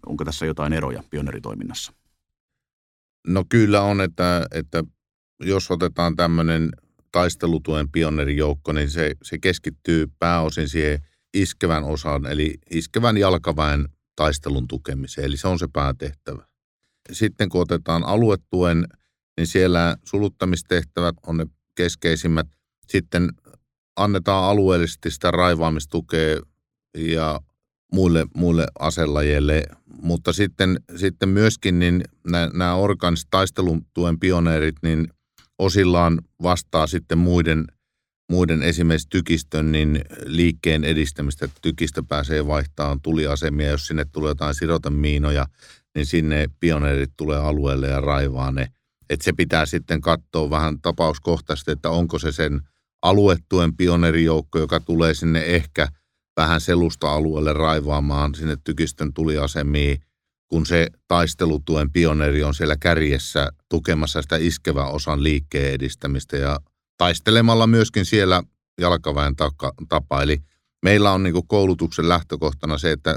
Onko 0.06 0.24
tässä 0.24 0.46
jotain 0.46 0.72
eroja 0.72 1.02
pioneritoiminnassa? 1.10 1.92
No 3.26 3.44
kyllä 3.48 3.82
on, 3.82 4.00
että, 4.00 4.46
että 4.50 4.84
jos 5.40 5.70
otetaan 5.70 6.16
tämmöinen 6.16 6.70
taistelutuen 7.12 7.88
pioneerijoukko, 7.88 8.72
niin 8.72 8.90
se, 8.90 9.14
se 9.22 9.38
keskittyy 9.38 10.06
pääosin 10.18 10.68
siihen 10.68 11.02
iskevän 11.34 11.84
osaan, 11.84 12.26
eli 12.26 12.58
iskevän 12.70 13.16
jalkaväen 13.16 13.88
taistelun 14.16 14.68
tukemiseen, 14.68 15.26
eli 15.26 15.36
se 15.36 15.48
on 15.48 15.58
se 15.58 15.68
päätehtävä. 15.72 16.46
Sitten 17.12 17.48
kun 17.48 17.60
otetaan 17.60 18.04
aluetuen, 18.04 18.86
niin 19.36 19.46
siellä 19.46 19.96
suluttamistehtävät 20.04 21.14
on 21.26 21.36
ne 21.36 21.46
keskeisimmät. 21.74 22.46
Sitten 22.88 23.28
annetaan 23.96 24.44
alueellisesti 24.44 25.10
sitä 25.10 25.30
raivaamistukea 25.30 26.40
ja 26.98 27.40
muille, 27.92 28.26
muille 28.36 28.66
aselajeille, 28.78 29.62
mutta 30.02 30.32
sitten, 30.32 30.80
sitten 30.96 31.28
myöskin 31.28 31.78
niin 31.78 32.04
nämä 32.52 32.74
organiset 32.74 33.26
taistelutuen 33.30 34.18
pioneerit, 34.20 34.76
niin 34.82 35.08
osillaan 35.58 36.18
vastaa 36.42 36.86
sitten 36.86 37.18
muiden, 37.18 37.64
muiden 38.30 38.62
esimerkiksi 38.62 39.08
tykistön 39.08 39.72
niin 39.72 40.00
liikkeen 40.24 40.84
edistämistä, 40.84 41.48
tykistö 41.62 42.02
pääsee 42.08 42.46
vaihtamaan 42.46 43.00
tuliasemia, 43.00 43.70
jos 43.70 43.86
sinne 43.86 44.04
tulee 44.12 44.30
jotain 44.30 44.54
sirotemiinoja, 44.54 45.46
niin 45.94 46.06
sinne 46.06 46.46
pioneerit 46.60 47.10
tulee 47.16 47.38
alueelle 47.38 47.88
ja 47.88 48.00
raivaa 48.00 48.52
ne. 48.52 48.68
Että 49.10 49.24
se 49.24 49.32
pitää 49.32 49.66
sitten 49.66 50.00
katsoa 50.00 50.50
vähän 50.50 50.80
tapauskohtaisesti, 50.80 51.70
että 51.70 51.90
onko 51.90 52.18
se 52.18 52.32
sen 52.32 52.60
aluetuen 53.02 53.76
pioneerijoukko, 53.76 54.58
joka 54.58 54.80
tulee 54.80 55.14
sinne 55.14 55.40
ehkä– 55.40 55.88
vähän 56.36 56.60
selusta-alueelle 56.60 57.52
raivaamaan 57.52 58.34
sinne 58.34 58.56
tykistön 58.64 59.12
tuliasemiin, 59.12 60.00
kun 60.48 60.66
se 60.66 60.88
taistelutuen 61.08 61.90
pioneeri 61.90 62.42
on 62.42 62.54
siellä 62.54 62.76
kärjessä 62.76 63.52
tukemassa 63.68 64.22
sitä 64.22 64.36
iskevän 64.36 64.90
osan 64.90 65.22
liikkeen 65.22 65.74
edistämistä 65.74 66.36
ja 66.36 66.60
taistelemalla 66.96 67.66
myöskin 67.66 68.04
siellä 68.04 68.42
jalkaväen 68.80 69.34
tapa. 69.88 70.22
Eli 70.22 70.42
meillä 70.82 71.12
on 71.12 71.22
niin 71.22 71.46
koulutuksen 71.46 72.08
lähtökohtana 72.08 72.78
se, 72.78 72.92
että 72.92 73.16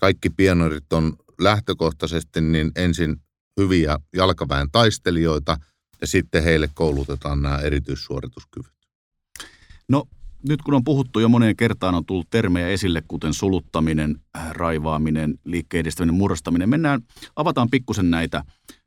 kaikki 0.00 0.30
pioneerit 0.30 0.92
on 0.92 1.16
lähtökohtaisesti 1.40 2.40
niin 2.40 2.72
ensin 2.76 3.16
hyviä 3.60 3.98
jalkaväen 4.16 4.70
taistelijoita 4.70 5.56
ja 6.00 6.06
sitten 6.06 6.44
heille 6.44 6.70
koulutetaan 6.74 7.42
nämä 7.42 7.58
erityissuorituskyvyt. 7.58 8.72
No 9.88 10.04
nyt 10.48 10.62
kun 10.62 10.74
on 10.74 10.84
puhuttu 10.84 11.20
jo 11.20 11.28
moneen 11.28 11.56
kertaan, 11.56 11.94
on 11.94 12.06
tullut 12.06 12.30
termejä 12.30 12.68
esille, 12.68 13.02
kuten 13.08 13.34
suluttaminen, 13.34 14.20
äh, 14.38 14.50
raivaaminen, 14.50 15.38
liikkeen 15.44 15.80
edistäminen, 15.80 16.14
murrastaminen. 16.14 16.68
Mennään, 16.68 17.00
avataan 17.36 17.70
pikkusen 17.70 18.10
näitä 18.10 18.44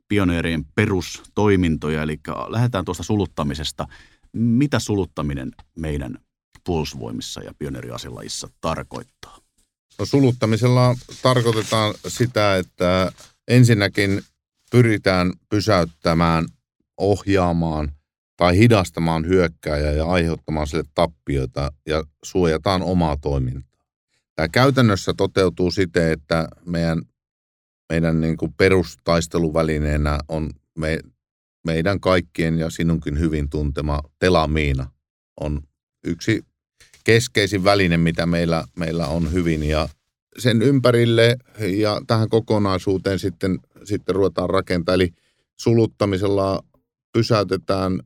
pioneerien 0.08 0.64
perustoimintoja, 0.74 2.02
eli 2.02 2.20
lähdetään 2.48 2.84
tuosta 2.84 3.02
suluttamisesta. 3.02 3.86
Mitä 4.32 4.78
suluttaminen 4.78 5.52
meidän 5.78 6.18
puolustusvoimissa 6.64 7.42
ja 7.42 7.52
pioneeriaselajissa 7.58 8.48
tarkoittaa? 8.60 9.38
No, 9.98 10.06
suluttamisella 10.06 10.96
tarkoitetaan 11.22 11.94
sitä, 12.08 12.56
että 12.56 13.12
ensinnäkin 13.48 14.22
pyritään 14.70 15.32
pysäyttämään, 15.48 16.46
ohjaamaan– 16.98 17.92
tai 18.42 18.58
hidastamaan 18.58 19.26
hyökkääjää 19.26 19.92
ja 19.92 20.06
aiheuttamaan 20.06 20.66
sille 20.66 20.84
tappioita 20.94 21.72
ja 21.86 22.04
suojataan 22.24 22.82
omaa 22.82 23.16
toimintaa. 23.16 23.84
Tämä 24.34 24.48
käytännössä 24.48 25.14
toteutuu 25.16 25.70
siten, 25.70 26.12
että 26.12 26.48
meidän, 26.66 27.02
meidän 27.92 28.20
niin 28.20 28.36
kuin 28.36 28.52
perustaisteluvälineenä 28.52 30.18
on 30.28 30.50
me, 30.78 30.98
meidän 31.64 32.00
kaikkien 32.00 32.58
ja 32.58 32.70
sinunkin 32.70 33.18
hyvin 33.18 33.50
tuntema 33.50 34.00
telamiina. 34.18 34.90
On 35.40 35.62
yksi 36.04 36.44
keskeisin 37.04 37.64
väline, 37.64 37.96
mitä 37.96 38.26
meillä, 38.26 38.64
meillä 38.76 39.06
on 39.06 39.32
hyvin 39.32 39.62
ja 39.62 39.88
sen 40.38 40.62
ympärille 40.62 41.36
ja 41.76 42.00
tähän 42.06 42.28
kokonaisuuteen 42.28 43.18
sitten, 43.18 43.58
sitten 43.84 44.14
ruvetaan 44.14 44.50
rakentamaan. 44.50 44.94
Eli 44.94 45.12
suluttamisella 45.56 46.64
pysäytetään 47.12 48.00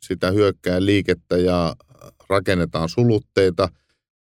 sitä 0.00 0.30
hyökkää 0.30 0.84
liikettä 0.84 1.36
ja 1.36 1.76
rakennetaan 2.28 2.88
sulutteita 2.88 3.68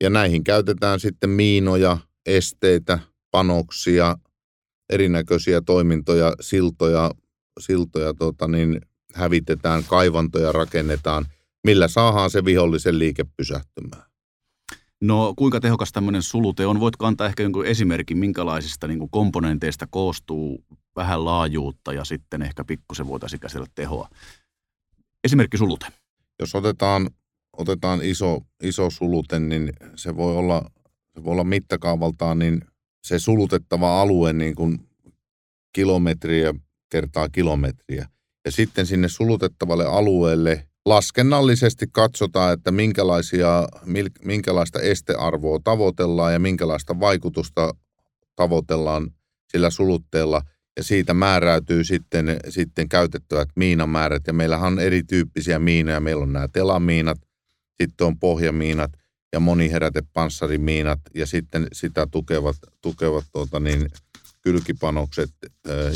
ja 0.04 0.10
näihin 0.10 0.44
käytetään 0.44 1.00
sitten 1.00 1.30
miinoja, 1.30 1.98
esteitä, 2.26 3.00
panoksia, 3.32 4.18
erinäköisiä 4.90 5.62
toimintoja, 5.62 6.34
siltoja, 6.42 7.12
siltoja 7.60 8.14
tota 8.14 8.48
niin, 8.48 8.82
hävitetään, 9.14 9.84
kaivantoja 9.84 10.52
rakennetaan, 10.52 11.26
millä 11.64 11.88
saadaan 11.88 12.30
se 12.30 12.46
vihollisen 12.46 13.00
liike 13.00 13.24
pysähtymään. 13.38 14.04
No 15.02 15.34
kuinka 15.38 15.60
tehokas 15.60 15.92
tämmöinen 15.92 16.24
sulute 16.24 16.66
on? 16.66 16.80
Voitko 16.80 17.06
antaa 17.06 17.28
ehkä 17.28 17.44
jonkun 17.44 17.66
esimerkin, 17.66 18.18
minkälaisista 18.18 18.88
niin 18.88 19.00
kuin 19.00 19.12
komponenteista 19.12 19.88
koostuu 19.90 20.66
vähän 20.96 21.26
laajuutta 21.26 21.94
ja 21.94 22.04
sitten 22.04 22.42
ehkä 22.42 22.64
pikkusen 22.64 23.08
voitaisiin 23.08 23.40
käsitellä 23.40 23.68
tehoa? 23.76 24.10
Esimerkki 25.28 25.58
sulute. 25.58 25.86
Jos 26.40 26.56
otetaan 26.56 27.10
otetaan 27.58 28.00
iso, 28.04 28.42
iso 28.64 28.90
sulute, 28.90 29.40
niin 29.40 29.74
se 29.96 30.16
voi 30.16 30.38
olla, 30.38 30.72
se 31.14 31.24
voi 31.24 31.32
olla 31.32 31.44
mittakaavaltaan 31.44 32.40
niin 32.40 32.62
se 33.04 33.20
sulutettava 33.20 34.02
alue 34.02 34.34
niin 34.34 34.56
kuin 34.56 34.80
kilometriä 35.74 36.54
kertaa 36.92 37.30
kilometriä. 37.30 38.10
Ja 38.46 38.52
sitten 38.52 38.86
sinne 38.86 39.08
sulutettavalle 39.10 39.86
alueelle 39.86 40.68
laskennallisesti 40.86 41.86
katsotaan, 41.92 42.54
että 42.54 42.72
minkälaisia, 42.72 43.68
minkälaista 44.26 44.80
estearvoa 44.80 45.60
tavoitellaan 45.64 46.34
ja 46.34 46.40
minkälaista 46.40 47.00
vaikutusta 47.00 47.74
tavoitellaan 48.36 49.12
sillä 49.52 49.70
sulutteella. 49.70 50.42
Ja 50.78 50.84
siitä 50.84 51.14
määräytyy 51.14 51.84
sitten, 51.84 52.40
sitten 52.50 52.90
käytettävät 52.90 53.50
miinamäärät. 53.56 54.28
Ja 54.28 54.34
meillähän 54.34 54.74
on 54.74 54.80
erityyppisiä 54.80 55.60
miinoja. 55.60 56.00
Meillä 56.00 56.24
on 56.24 56.34
nämä 56.34 56.48
telamiinat, 56.48 57.18
sitten 57.82 58.08
on 58.08 58.20
pohjamiinat 58.20 58.92
ja 59.34 59.40
moniherätepanssarimiinat 59.40 61.00
ja 61.16 61.26
sitten 61.26 61.68
sitä 61.74 62.08
tukevat, 62.12 62.56
tukevat 62.82 63.26
tuota 63.32 63.60
niin, 63.60 63.90
kylkipanokset 64.42 65.30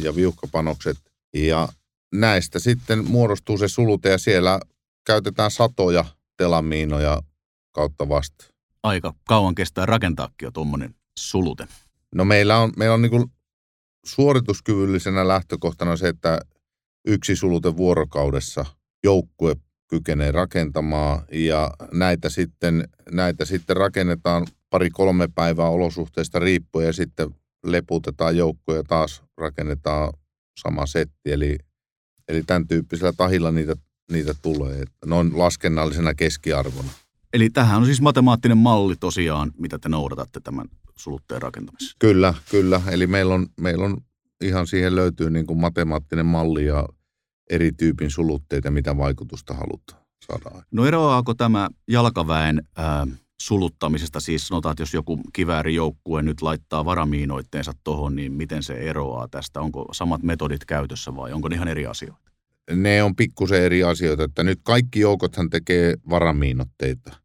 ja 0.04 0.16
viuhkapanokset. 0.16 0.98
Ja 1.34 1.70
näistä 2.16 2.60
sitten 2.60 3.08
muodostuu 3.08 3.58
se 3.58 3.68
sulute 3.68 4.10
ja 4.10 4.18
siellä 4.18 4.60
käytetään 5.06 5.52
satoja 5.52 6.06
telamiinoja 6.38 7.22
kautta 7.72 8.10
vasta. 8.10 8.46
Aika 8.84 9.14
kauan 9.28 9.56
kestää 9.56 9.86
rakentaakin 9.86 10.46
jo 10.46 10.52
tuommoinen 10.52 10.96
sulute. 11.20 11.68
No 12.16 12.26
meillä 12.26 12.58
on, 12.58 12.74
meillä 12.78 12.94
on 12.94 13.02
niin 13.02 13.32
suorituskyvyllisenä 14.05 15.27
lähtökohtana 15.27 15.98
se, 15.98 16.08
että 16.08 16.39
yksi 17.08 17.36
sulute 17.36 17.77
vuorokaudessa 17.77 18.65
joukkue 19.03 19.55
kykenee 19.88 20.31
rakentamaan 20.31 21.24
ja 21.31 21.72
näitä 21.93 22.29
sitten, 22.29 22.88
näitä 23.12 23.46
sitten 23.46 23.77
rakennetaan 23.77 24.48
pari-kolme 24.70 25.29
päivää 25.36 25.70
olosuhteista 25.70 26.39
riippuen 26.39 26.88
ja 26.88 26.93
sitten 26.93 27.36
leputetaan 27.65 28.38
joukkoja 28.38 28.79
ja 28.79 28.84
taas 28.84 29.24
rakennetaan 29.38 30.13
sama 30.60 30.86
setti. 30.86 31.31
Eli, 31.31 31.58
eli 32.27 32.43
tämän 32.43 32.67
tyyppisellä 32.67 33.13
tahilla 33.17 33.51
niitä, 33.51 33.75
niitä 34.12 34.34
tulee, 34.41 34.84
noin 35.05 35.38
laskennallisena 35.38 36.13
keskiarvona. 36.13 36.89
Eli 37.34 37.50
tähän 37.50 37.77
on 37.77 37.86
siis 37.86 38.01
matemaattinen 38.01 38.58
malli 38.58 38.96
tosiaan, 38.96 39.51
mitä 39.58 39.79
te 39.79 39.89
noudatatte 39.89 40.39
tämän 40.39 40.67
sulutteen 41.03 41.41
rakentamisessa. 41.41 41.96
Kyllä, 42.00 42.34
kyllä. 42.51 42.81
Eli 42.91 43.08
meillä 43.08 43.34
on, 43.34 43.48
meillä 43.60 43.86
on 43.86 43.98
ihan 44.41 44.67
siihen 44.67 44.96
löytyy 44.96 45.29
niin 45.29 45.48
kuin 45.48 45.60
matemaattinen 45.60 46.25
malli 46.25 46.65
ja 46.65 46.88
eri 47.50 47.72
tyypin 47.72 48.12
sulutteita, 48.12 48.72
mitä 48.72 48.98
vaikutusta 48.98 49.53
halutaan 49.53 50.01
saada. 50.25 50.63
No 50.72 50.86
eroaako 50.86 51.34
tämä 51.34 51.70
jalkaväen 51.88 52.62
ää, 52.77 53.08
suluttamisesta, 53.41 54.20
siis 54.20 54.48
sanotaan, 54.48 54.74
että 54.74 54.81
jos 54.81 54.93
joku 54.93 55.20
kiväärijoukkue 55.34 56.22
nyt 56.22 56.41
laittaa 56.41 56.86
varamiinoitteensa 56.86 57.72
tuohon, 57.84 58.15
niin 58.15 58.34
miten 58.34 58.63
se 58.63 58.74
eroaa 58.74 59.27
tästä? 59.27 59.62
Onko 59.62 59.86
samat 59.93 60.24
metodit 60.24 60.65
käytössä 60.65 61.15
vai 61.15 61.34
onko 61.34 61.50
ne 61.50 61.55
ihan 61.55 61.67
eri 61.67 61.86
asioita? 61.86 62.31
Ne 62.75 63.03
on 63.03 63.15
pikkusen 63.15 63.63
eri 63.63 63.84
asioita, 63.84 64.24
että 64.24 64.43
nyt 64.43 64.60
kaikki 64.63 65.00
joukothan 65.00 65.50
tekee 65.50 65.96
varamiinotteita 66.10 67.15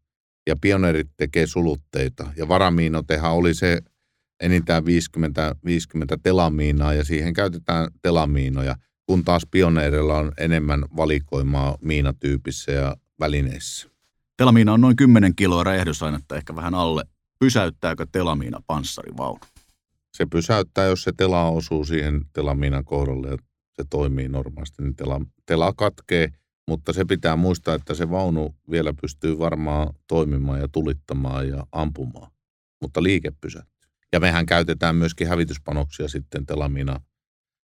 ja 0.47 0.57
pioneerit 0.61 1.09
tekee 1.17 1.47
sulutteita. 1.47 2.33
Ja 2.37 2.49
varamiinotehan 2.49 3.33
oli 3.33 3.55
se 3.55 3.81
enintään 4.41 4.85
50, 4.85 5.57
50 5.65 6.17
telamiinaa 6.23 6.95
ja 6.95 7.05
siihen 7.05 7.35
käytetään 7.35 7.89
telamiinoja, 8.03 8.77
kun 9.07 9.25
taas 9.25 9.43
pioneerilla 9.51 10.19
on 10.19 10.33
enemmän 10.39 10.85
valikoimaa 10.97 11.79
miinatyypissä 11.83 12.73
ja 12.73 12.97
välineissä. 13.21 13.89
Telamiina 14.37 14.73
on 14.73 14.81
noin 14.81 14.97
10 14.97 15.35
kiloa 15.37 15.65
räjähdysainetta, 15.65 16.37
ehkä 16.37 16.57
vähän 16.57 16.75
alle. 16.75 17.05
Pysäyttääkö 17.39 18.07
telamiina 18.13 18.61
panssarivaunu? 18.67 19.41
Se 20.13 20.27
pysäyttää, 20.27 20.85
jos 20.85 21.03
se 21.03 21.13
tela 21.17 21.49
osuu 21.49 21.85
siihen 21.85 22.25
telamiinan 22.33 22.85
kohdalle 22.85 23.29
ja 23.29 23.37
se 23.73 23.85
toimii 23.91 24.29
normaalisti, 24.29 24.83
niin 24.83 24.97
tela, 24.97 25.21
tela 25.47 25.73
katkee. 25.77 26.33
Mutta 26.69 26.93
se 26.93 27.05
pitää 27.05 27.37
muistaa, 27.37 27.75
että 27.75 27.95
se 27.95 28.11
vaunu 28.11 28.55
vielä 28.71 28.95
pystyy 29.01 29.39
varmaan 29.39 29.95
toimimaan 30.07 30.61
ja 30.61 30.69
tulittamaan 30.69 31.49
ja 31.49 31.67
ampumaan. 31.73 32.31
Mutta 32.83 33.03
liike 33.03 33.33
pysäyttää. 33.41 33.91
Ja 34.13 34.21
mehän 34.21 34.47
käytetään 34.47 34.97
myöskin 34.97 35.29
hävityspanoksia 35.29 36.09
sitten 36.09 36.47
telamiina 36.47 37.01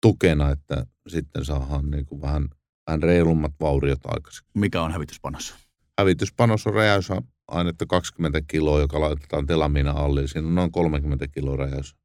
tukena, 0.03 0.51
että 0.51 0.87
sitten 1.09 1.45
saadaan 1.45 1.91
niin 1.91 2.07
kuin 2.07 2.21
vähän, 2.21 2.49
vähän 2.87 3.03
reilummat 3.03 3.53
vauriot 3.61 4.01
aikaisemmin. 4.05 4.51
Mikä 4.55 4.83
on 4.83 4.93
hävityspanos? 4.93 5.55
Hävityspanos 5.99 6.67
on 6.67 6.75
räjäysainetta 6.75 7.87
20 7.89 8.41
kiloa, 8.47 8.81
joka 8.81 9.01
laitetaan 9.01 9.47
telamiina 9.47 9.91
alle. 9.91 10.27
Siinä 10.27 10.49
on 10.49 10.55
noin 10.55 10.73
30 10.73 11.29
kiloa 11.29 11.57
räjäys. 11.57 11.97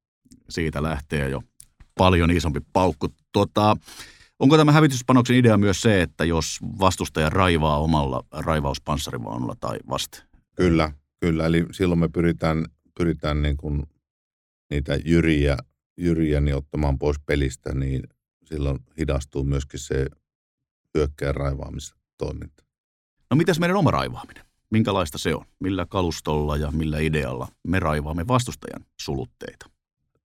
Siitä 0.50 0.84
lähtee 0.84 1.30
jo 1.30 1.42
paljon 1.98 2.32
isompi 2.32 2.60
paukku. 2.74 3.08
Tota, 3.32 3.78
onko 4.42 4.58
tämä 4.58 4.72
hävityspanoksen 4.72 5.36
idea 5.36 5.58
myös 5.58 5.82
se, 5.82 6.02
että 6.02 6.26
jos 6.26 6.60
vastustaja 6.80 7.30
raivaa 7.30 7.80
omalla 7.80 8.24
raivauspanssarivaunulla 8.32 9.56
tai 9.60 9.78
vasta? 9.90 10.24
Kyllä, 10.56 10.92
kyllä. 11.20 11.46
Eli 11.46 11.66
silloin 11.72 12.00
me 12.00 12.10
pyritään, 12.10 12.66
pyritään 12.98 13.42
niin 13.42 13.58
kuin 13.58 13.84
niitä 14.70 15.00
jyriä, 15.06 15.58
jyriä 15.98 16.42
niin 16.42 16.56
ottamaan 16.56 17.00
pois 17.00 17.20
pelistä, 17.26 17.74
niin 17.74 18.04
silloin 18.46 18.80
hidastuu 19.00 19.44
myöskin 19.44 19.80
se 19.80 20.08
hyökkään 20.98 21.36
raivaamistoiminta. 21.36 22.64
No 23.30 23.38
mitäs 23.38 23.60
meidän 23.60 23.78
oma 23.78 23.92
raivaaminen? 23.92 24.46
Minkälaista 24.72 25.18
se 25.18 25.36
on? 25.36 25.46
Millä 25.60 25.86
kalustolla 25.86 26.58
ja 26.58 26.72
millä 26.72 27.00
idealla 27.00 27.48
me 27.68 27.80
raivaamme 27.80 28.28
vastustajan 28.28 28.86
sulutteita? 29.02 29.70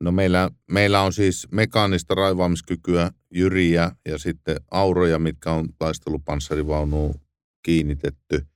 No 0.01 0.13
meillä, 0.13 0.51
meillä 0.71 1.01
on 1.01 1.13
siis 1.13 1.49
mekaanista 1.53 2.15
raivaamiskykyä, 2.15 3.11
jyriä 3.31 3.93
ja 4.09 4.19
sitten 4.19 4.57
auroja, 4.71 5.19
mitkä 5.19 5.53
on 5.53 5.69
taistelupanssarivaunuun 5.79 7.15
kiinnitetty. 7.63 8.47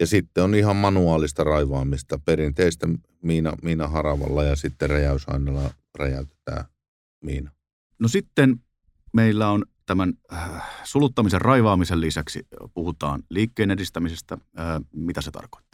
Ja 0.00 0.06
sitten 0.06 0.44
on 0.44 0.54
ihan 0.54 0.76
manuaalista 0.76 1.44
raivaamista, 1.44 2.18
perinteistä 2.24 2.88
miina, 3.22 3.52
miina 3.62 3.88
haravalla 3.88 4.44
ja 4.44 4.56
sitten 4.56 4.90
räjäysaineella 4.90 5.70
räjäytetään 5.98 6.64
miina. 7.24 7.50
No 7.98 8.08
sitten 8.08 8.60
meillä 9.12 9.50
on 9.50 9.64
tämän 9.86 10.14
äh, 10.32 10.62
suluttamisen 10.84 11.40
raivaamisen 11.40 12.00
lisäksi 12.00 12.46
puhutaan 12.74 13.22
liikkeen 13.30 13.70
edistämisestä. 13.70 14.38
Äh, 14.58 14.66
mitä 14.92 15.20
se 15.20 15.30
tarkoittaa? 15.30 15.65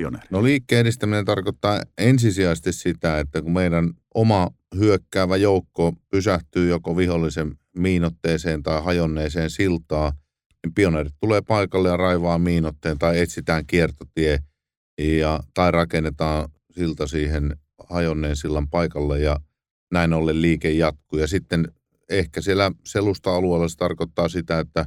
Pioneeri. 0.00 0.26
No 0.30 0.42
liikkeen 0.42 0.80
edistäminen 0.80 1.24
tarkoittaa 1.24 1.82
ensisijaisesti 1.98 2.72
sitä, 2.72 3.18
että 3.18 3.42
kun 3.42 3.52
meidän 3.52 3.90
oma 4.14 4.50
hyökkäävä 4.76 5.36
joukko 5.36 5.92
pysähtyy 6.10 6.68
joko 6.68 6.96
vihollisen 6.96 7.58
miinotteeseen 7.76 8.62
tai 8.62 8.82
hajonneeseen 8.82 9.50
siltaan, 9.50 10.12
niin 10.64 10.74
pioneerit 10.74 11.14
tulee 11.20 11.40
paikalle 11.40 11.88
ja 11.88 11.96
raivaa 11.96 12.38
miinotteen 12.38 12.98
tai 12.98 13.18
etsitään 13.18 13.66
kiertotie 13.66 14.38
ja, 14.98 15.40
tai 15.54 15.70
rakennetaan 15.70 16.48
silta 16.70 17.06
siihen 17.06 17.56
hajonneen 17.90 18.36
sillan 18.36 18.68
paikalle 18.68 19.20
ja 19.20 19.40
näin 19.92 20.12
ollen 20.12 20.42
liike 20.42 20.70
jatkuu. 20.70 21.18
Ja 21.18 21.26
sitten 21.26 21.72
ehkä 22.08 22.40
siellä 22.40 22.72
selusta-alueella 22.84 23.68
se 23.68 23.76
tarkoittaa 23.76 24.28
sitä, 24.28 24.58
että 24.58 24.86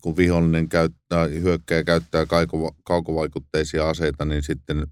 kun 0.00 0.16
vihollinen 0.16 0.68
käyttää, 0.68 1.26
hyökkäjä 1.26 1.84
käyttää 1.84 2.26
kaukovaikutteisia 2.84 3.88
aseita, 3.88 4.24
niin 4.24 4.42
sitten 4.42 4.86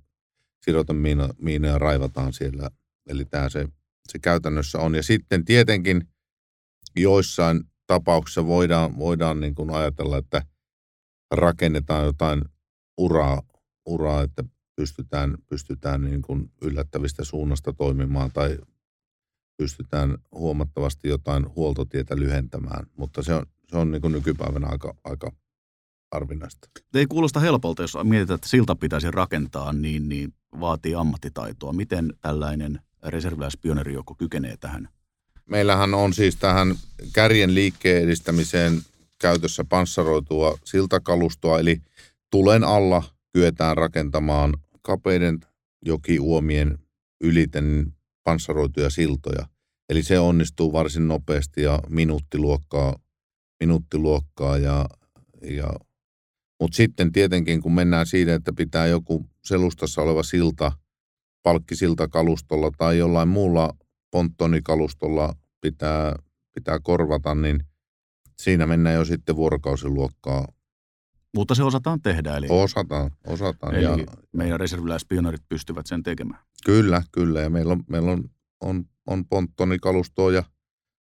sidotemiinoja 0.65 1.79
raivataan 1.79 2.33
siellä. 2.33 2.71
Eli 3.09 3.25
tämä 3.25 3.49
se, 3.49 3.69
se 4.09 4.19
käytännössä 4.19 4.79
on. 4.79 4.95
Ja 4.95 5.03
sitten 5.03 5.45
tietenkin 5.45 6.09
joissain 6.97 7.65
tapauksissa 7.87 8.47
voidaan, 8.47 8.99
voidaan 8.99 9.41
niin 9.41 9.55
kuin 9.55 9.71
ajatella, 9.71 10.19
että 10.19 10.43
rakennetaan 11.31 12.05
jotain 12.05 12.43
uraa, 12.99 13.43
uraa 13.87 14.23
että 14.23 14.45
pystytään, 14.77 15.39
pystytään 15.47 16.05
niin 16.05 16.23
kuin 16.23 16.53
yllättävistä 16.63 17.25
suunnasta 17.25 17.73
toimimaan 17.73 18.31
tai 18.33 18.59
pystytään 19.57 20.19
huomattavasti 20.33 21.09
jotain 21.09 21.55
huoltotietä 21.55 22.17
lyhentämään, 22.17 22.87
mutta 22.97 23.23
se 23.23 23.35
on, 23.35 23.47
se 23.71 23.77
on 23.77 23.91
niin 23.91 24.01
kuin 24.01 24.13
nykypäivänä 24.13 24.67
aika, 24.67 24.95
aika 25.05 25.33
arvinaista. 26.11 26.69
Ei 26.95 27.07
kuulosta 27.07 27.41
helpolta, 27.41 27.83
jos 27.83 27.97
mietitään, 28.03 28.35
että 28.35 28.49
silta 28.49 28.77
pitäisi 28.77 29.11
rakentaa, 29.11 29.73
niin, 29.73 30.09
niin 30.09 30.35
vaatii 30.61 30.95
ammattitaitoa. 30.95 31.73
Miten 31.73 32.15
tällainen 32.21 32.81
reserviläispioneerijoukko 33.07 34.15
kykenee 34.15 34.57
tähän? 34.57 34.89
Meillähän 35.47 35.95
on 35.95 36.13
siis 36.13 36.37
tähän 36.37 36.75
kärjen 37.13 37.55
liikkeen 37.55 38.03
edistämiseen 38.03 38.83
käytössä 39.19 39.65
panssaroitua 39.65 40.59
siltakalustoa, 40.65 41.59
eli 41.59 41.81
tulen 42.31 42.65
alla 42.65 43.03
kyetään 43.33 43.77
rakentamaan 43.77 44.55
kapeiden 44.83 45.41
jokiuomien 45.85 46.79
yliten 47.21 47.95
panssaroituja 48.25 48.91
siltoja. 48.91 49.47
Eli 49.89 50.03
se 50.03 50.19
onnistuu 50.19 50.73
varsin 50.73 51.09
nopeasti 51.09 51.63
ja 51.63 51.81
minuuttiluokkaa, 51.89 52.97
minuuttiluokkaa 53.61 54.59
ja, 54.59 54.87
ja 55.43 55.69
Mutta 56.61 56.77
sitten 56.77 57.13
tietenkin, 57.13 57.63
kun 57.63 57.73
mennään 57.73 58.07
siitä, 58.07 58.35
että 58.35 58.53
pitää 58.53 58.87
joku 58.87 59.27
selustassa 59.45 60.03
oleva 60.03 60.23
silta, 60.23 60.73
palkkisiltakalustolla 61.43 62.71
tai 62.79 62.99
jollain 62.99 63.29
muulla 63.29 63.77
ponttonikalustolla 64.11 65.35
pitää, 65.61 66.17
pitää 66.55 66.79
korvata, 66.83 67.35
niin 67.35 67.65
siinä 68.43 68.67
mennään 68.67 68.95
jo 68.97 69.05
sitten 69.05 69.37
vuorokausiluokkaa. 69.37 70.49
Mutta 71.35 71.55
se 71.55 71.63
osataan 71.63 72.03
tehdä, 72.03 72.37
eli, 72.37 72.47
Osataan, 72.51 73.11
osataan. 73.27 73.75
eli 73.75 73.85
ja, 73.85 73.97
meidän 74.33 74.61
reserviläispioneerit 74.61 75.43
pystyvät 75.49 75.87
sen 75.87 76.03
tekemään. 76.03 76.41
kyllä, 76.65 77.03
kyllä. 77.13 77.41
Ja 77.41 77.51
meillä 77.51 77.73
on, 77.73 77.85
meillä 77.91 78.13
on, 78.13 78.31
on, 78.61 78.85
on 79.07 79.27
ponttonikalustoa 79.27 80.33
ja 80.33 80.43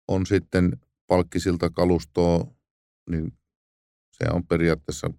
on 0.07 0.25
sitten 0.25 0.71
palkkisilta 1.11 1.69
kalustoa, 1.69 2.47
niin 3.09 3.33
se 4.11 4.25
on 4.33 4.47
periaatteessa 4.47 5.09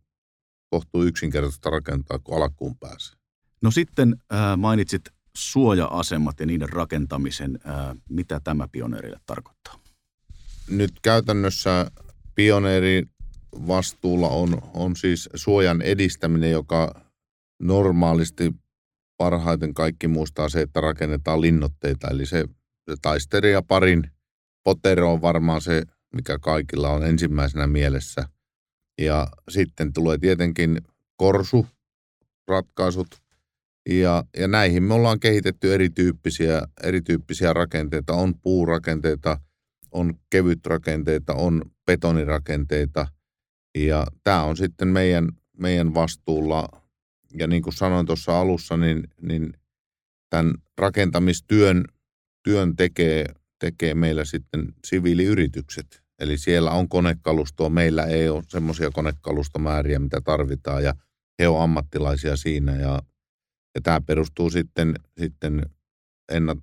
kohtuu 0.71 1.03
yksinkertaista 1.03 1.71
rakentaa, 1.71 2.19
kun 2.19 2.37
alkuun 2.37 2.77
pääsee. 2.79 3.17
No 3.63 3.71
sitten 3.71 4.17
äh, 4.33 4.57
mainitsit 4.57 5.03
suoja-asemat 5.37 6.41
ja 6.41 6.47
niiden 6.47 6.69
rakentamisen. 6.69 7.59
Äh, 7.67 7.97
mitä 8.09 8.41
tämä 8.45 8.69
pioneerille 8.73 9.21
tarkoittaa? 9.27 9.79
Nyt 10.71 10.93
käytännössä 11.03 11.91
pioneerin 12.35 13.11
vastuulla 13.53 14.29
on, 14.29 14.63
on 14.75 14.97
siis 14.97 15.29
suojan 15.35 15.83
edistäminen, 15.83 16.51
joka 16.51 17.05
normaalisti 17.63 18.55
parhaiten 19.17 19.75
kaikki 19.75 20.09
muistaa 20.09 20.49
se, 20.49 20.61
että 20.61 20.81
rakennetaan 20.81 21.41
linnotteita. 21.41 22.09
Eli 22.09 22.27
se, 22.27 22.45
se 22.91 22.97
taisteri 23.03 23.53
ja 23.53 23.63
parin 23.63 24.11
potero 24.65 25.13
on 25.13 25.23
varmaan 25.23 25.61
se, 25.61 25.83
mikä 26.15 26.39
kaikilla 26.39 26.91
on 26.91 27.07
ensimmäisenä 27.07 27.67
mielessä. 27.67 28.29
Ja 28.99 29.29
sitten 29.49 29.93
tulee 29.93 30.19
tietenkin 30.19 30.81
korsu 31.17 31.67
ratkaisut. 32.49 33.07
Ja, 33.89 34.25
ja 34.37 34.49
näihin 34.49 34.83
me 34.83 34.95
ollaan 34.95 35.21
kehitetty 35.21 35.75
erityyppisiä, 35.75 36.63
erityyppisiä 36.83 37.53
rakenteita. 37.53 38.13
On 38.13 38.35
puurakenteita, 38.43 39.41
on 39.91 40.15
kevytrakenteita, 40.31 41.35
on 41.35 41.63
betonirakenteita. 41.87 43.07
Ja 43.79 44.07
tämä 44.25 44.45
on 44.45 44.57
sitten 44.57 44.89
meidän, 44.89 45.29
meidän 45.59 45.95
vastuulla. 45.95 46.69
Ja 47.39 47.47
niin 47.47 47.63
kuin 47.63 47.75
sanoin 47.75 48.07
tuossa 48.07 48.41
alussa, 48.41 48.77
niin, 48.77 49.09
niin 49.23 49.53
tämän 50.31 50.55
rakentamistyön 50.79 51.85
työn 52.43 52.77
tekee, 52.77 53.27
tekee 53.63 53.95
meillä 53.95 54.25
sitten 54.25 54.75
siviiliyritykset. 54.85 56.03
Eli 56.19 56.39
siellä 56.39 56.71
on 56.71 56.89
konekalustoa, 56.89 57.69
meillä 57.69 58.05
ei 58.05 58.29
ole 58.29 58.43
semmoisia 58.49 58.91
konekalustomääriä, 58.91 59.99
mitä 59.99 60.21
tarvitaan 60.21 60.85
ja 60.85 60.95
he 61.39 61.49
on 61.49 61.63
ammattilaisia 61.63 62.37
siinä 62.37 62.77
ja, 62.77 63.03
ja 63.75 63.81
tämä 63.83 64.01
perustuu 64.01 64.51
sitten, 64.51 64.95
sitten 65.19 65.63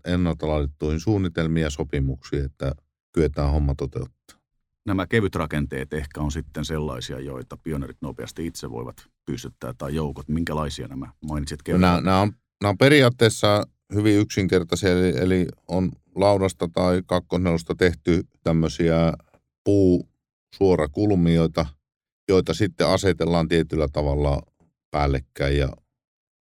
ennalta 0.05 0.47
laadittuihin 0.47 0.99
suunnitelmiin 0.99 1.63
ja 1.63 1.69
sopimuksiin, 1.69 2.45
että 2.45 2.71
kyetään 3.11 3.51
homma 3.51 3.75
toteuttaa. 3.75 4.39
Nämä 4.85 5.07
kevytrakenteet 5.07 5.93
ehkä 5.93 6.21
on 6.21 6.31
sitten 6.31 6.65
sellaisia, 6.65 7.19
joita 7.19 7.57
pioneerit 7.57 7.97
nopeasti 8.01 8.45
itse 8.45 8.69
voivat 8.69 8.95
pystyttää, 9.25 9.73
tai 9.77 9.95
joukot. 9.95 10.29
Minkälaisia 10.29 10.87
nämä 10.87 11.11
mainitsit? 11.21 11.59
No, 11.67 11.77
nämä, 11.77 12.01
nämä, 12.01 12.21
on, 12.21 12.31
nämä 12.61 12.69
on 12.69 12.77
periaatteessa 12.77 13.67
hyvin 13.93 14.19
yksinkertaisia, 14.19 14.91
eli, 14.91 15.13
eli 15.17 15.47
on 15.67 15.91
laudasta 16.19 16.69
tai 16.73 17.01
kakkosnelosta 17.05 17.75
tehty 17.75 18.23
tämmöisiä 18.43 19.13
puusuorakulmioita, 19.63 21.65
joita 22.29 22.53
sitten 22.53 22.87
asetellaan 22.87 23.47
tietyllä 23.47 23.87
tavalla 23.93 24.41
päällekkäin 24.91 25.57
ja, 25.57 25.69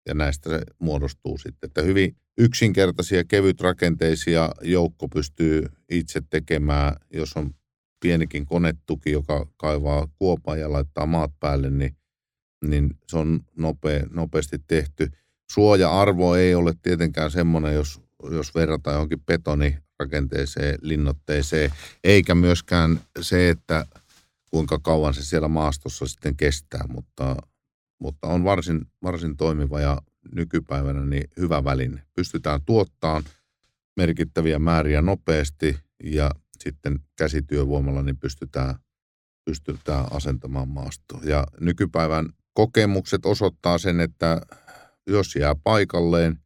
ja 0.09 0.15
näistä 0.15 0.51
se 0.51 0.61
muodostuu 0.79 1.39
sitten. 1.39 1.69
Että 1.69 1.83
hyvin 1.83 2.17
yksinkertaisia, 2.39 3.25
kevytrakenteisia 3.25 4.51
joukko 4.63 5.09
pystyy 5.09 5.67
itse 5.91 6.21
tekemään, 6.31 6.97
jos 7.13 7.37
on 7.37 7.55
pienikin 8.01 8.47
konetuki, 8.47 9.11
joka 9.11 9.47
kaivaa 9.57 10.09
kuopan 10.19 10.61
ja 10.61 10.73
laittaa 10.73 11.07
maat 11.07 11.33
päälle, 11.41 11.71
niin, 11.71 11.97
niin 12.65 12.91
se 13.07 13.19
on 13.19 13.41
nopea, 13.57 14.07
nopeasti 14.11 14.57
tehty. 14.67 15.11
Suoja-arvo 15.53 16.35
ei 16.35 16.55
ole 16.55 16.73
tietenkään 16.83 17.31
semmoinen, 17.31 17.75
jos, 17.75 18.01
jos 18.23 18.55
verrataan 18.55 18.95
johonkin 18.95 19.25
betonirakenteeseen, 19.27 20.79
linnotteeseen, 20.83 21.71
eikä 22.05 22.35
myöskään 22.35 23.01
se, 23.21 23.51
että 23.51 23.87
kuinka 24.51 24.79
kauan 24.79 25.15
se 25.15 25.25
siellä 25.25 25.49
maastossa 25.49 26.07
sitten 26.07 26.37
kestää, 26.37 26.85
mutta, 26.89 27.37
mutta 28.01 28.29
on 28.29 28.45
varsin, 28.45 28.87
varsin 29.03 29.37
toimiva 29.37 29.81
ja 29.81 30.03
nykypäivänä 30.35 31.05
niin 31.05 31.31
hyvä 31.37 31.65
väline. 31.65 32.03
Pystytään 32.17 32.61
tuottamaan 32.67 33.25
merkittäviä 33.97 34.59
määriä 34.59 35.03
nopeasti 35.03 35.79
ja 36.05 36.31
sitten 36.59 36.99
käsityövoimalla 37.17 38.03
niin 38.03 38.17
pystytään, 38.17 38.75
pystytään 39.45 40.07
asentamaan 40.11 40.69
maastoa. 40.69 41.21
Ja 41.25 41.47
nykypäivän 41.61 42.29
kokemukset 42.53 43.27
osoittaa 43.27 43.79
sen, 43.79 44.01
että 44.01 44.41
jos 45.07 45.37
jää 45.37 45.55
paikalleen, 45.65 46.39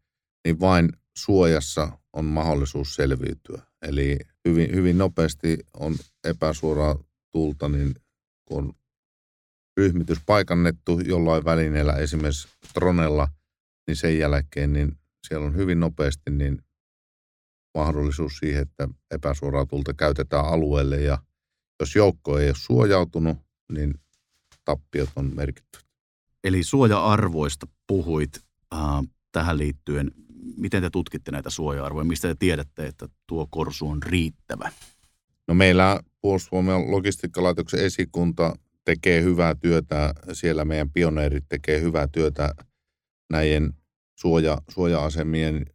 niin 0.44 0.60
vain 0.60 0.88
suojassa 1.18 1.98
on 2.12 2.24
mahdollisuus 2.24 2.94
selviytyä. 2.94 3.62
Eli 3.82 4.18
hyvin, 4.48 4.74
hyvin 4.74 4.98
nopeasti 4.98 5.58
on 5.74 5.96
epäsuoraa 6.24 6.98
tulta, 7.32 7.68
niin 7.68 7.94
kun 8.44 8.58
on 8.58 8.72
ryhmitys 9.76 10.18
paikannettu 10.26 11.00
jollain 11.00 11.44
välineellä, 11.44 11.92
esimerkiksi 11.92 12.48
tronella, 12.74 13.28
niin 13.86 13.96
sen 13.96 14.18
jälkeen 14.18 14.72
niin 14.72 14.98
siellä 15.28 15.46
on 15.46 15.56
hyvin 15.56 15.80
nopeasti 15.80 16.30
niin 16.30 16.62
mahdollisuus 17.74 18.36
siihen, 18.38 18.62
että 18.62 18.88
epäsuoraa 19.10 19.66
tulta 19.66 19.94
käytetään 19.94 20.44
alueelle 20.44 21.00
ja 21.00 21.18
jos 21.80 21.96
joukko 21.96 22.38
ei 22.38 22.48
ole 22.48 22.54
suojautunut, 22.56 23.38
niin 23.72 23.94
tappiot 24.64 25.10
on 25.16 25.34
merkitty. 25.34 25.78
Eli 26.44 26.62
suoja-arvoista 26.62 27.66
puhuit 27.86 28.30
äh, 28.74 28.80
tähän 29.32 29.58
liittyen. 29.58 30.10
Miten 30.56 30.82
te 30.82 30.90
tutkitte 30.90 31.30
näitä 31.30 31.50
suoja-arvoja? 31.50 32.04
Mistä 32.04 32.28
te 32.28 32.34
tiedätte, 32.38 32.86
että 32.86 33.08
tuo 33.26 33.46
korsu 33.50 33.88
on 33.88 34.02
riittävä? 34.02 34.72
No 35.48 35.54
meillä 35.54 36.00
Puolustusvoimien 36.22 36.90
logistiikkalaitoksen 36.90 37.84
esikunta 37.84 38.54
tekee 38.84 39.22
hyvää 39.22 39.54
työtä. 39.54 40.14
Siellä 40.32 40.64
meidän 40.64 40.90
pioneerit 40.90 41.44
tekee 41.48 41.80
hyvää 41.80 42.08
työtä 42.08 42.54
näiden 43.30 43.72
suoja, 44.20 44.58
suoja-asemien 44.68 45.66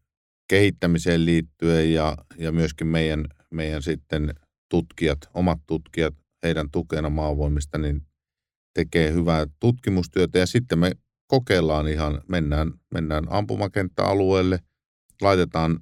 kehittämiseen 0.50 1.26
liittyen 1.26 1.94
ja, 1.94 2.18
ja 2.38 2.52
myöskin 2.52 2.88
meidän, 2.88 3.26
meidän 3.52 3.82
sitten 3.82 4.34
tutkijat, 4.70 5.20
omat 5.34 5.60
tutkijat, 5.68 6.14
heidän 6.44 6.72
tukena 6.72 7.10
maavoimista, 7.10 7.78
niin 7.78 8.02
tekee 8.74 9.14
hyvää 9.14 9.48
tutkimustyötä 9.60 10.40
ja 10.40 10.46
sitten 10.46 10.80
me 10.80 10.92
kokeillaan 11.28 11.88
ihan, 11.88 12.22
mennään, 12.30 12.74
mennään 12.94 13.24
ampumakenttäalueelle, 13.30 14.60
laitetaan 15.22 15.80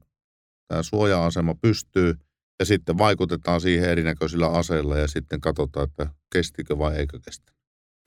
tämä 0.67 0.83
suoja-asema 0.83 1.55
pystyy 1.55 2.15
ja 2.59 2.65
sitten 2.65 2.97
vaikutetaan 2.97 3.61
siihen 3.61 3.89
erinäköisillä 3.89 4.47
aseilla 4.47 4.97
ja 4.97 5.07
sitten 5.07 5.41
katsotaan, 5.41 5.87
että 5.89 6.07
kestikö 6.33 6.77
vai 6.77 6.95
eikö 6.95 7.19
kestä. 7.25 7.53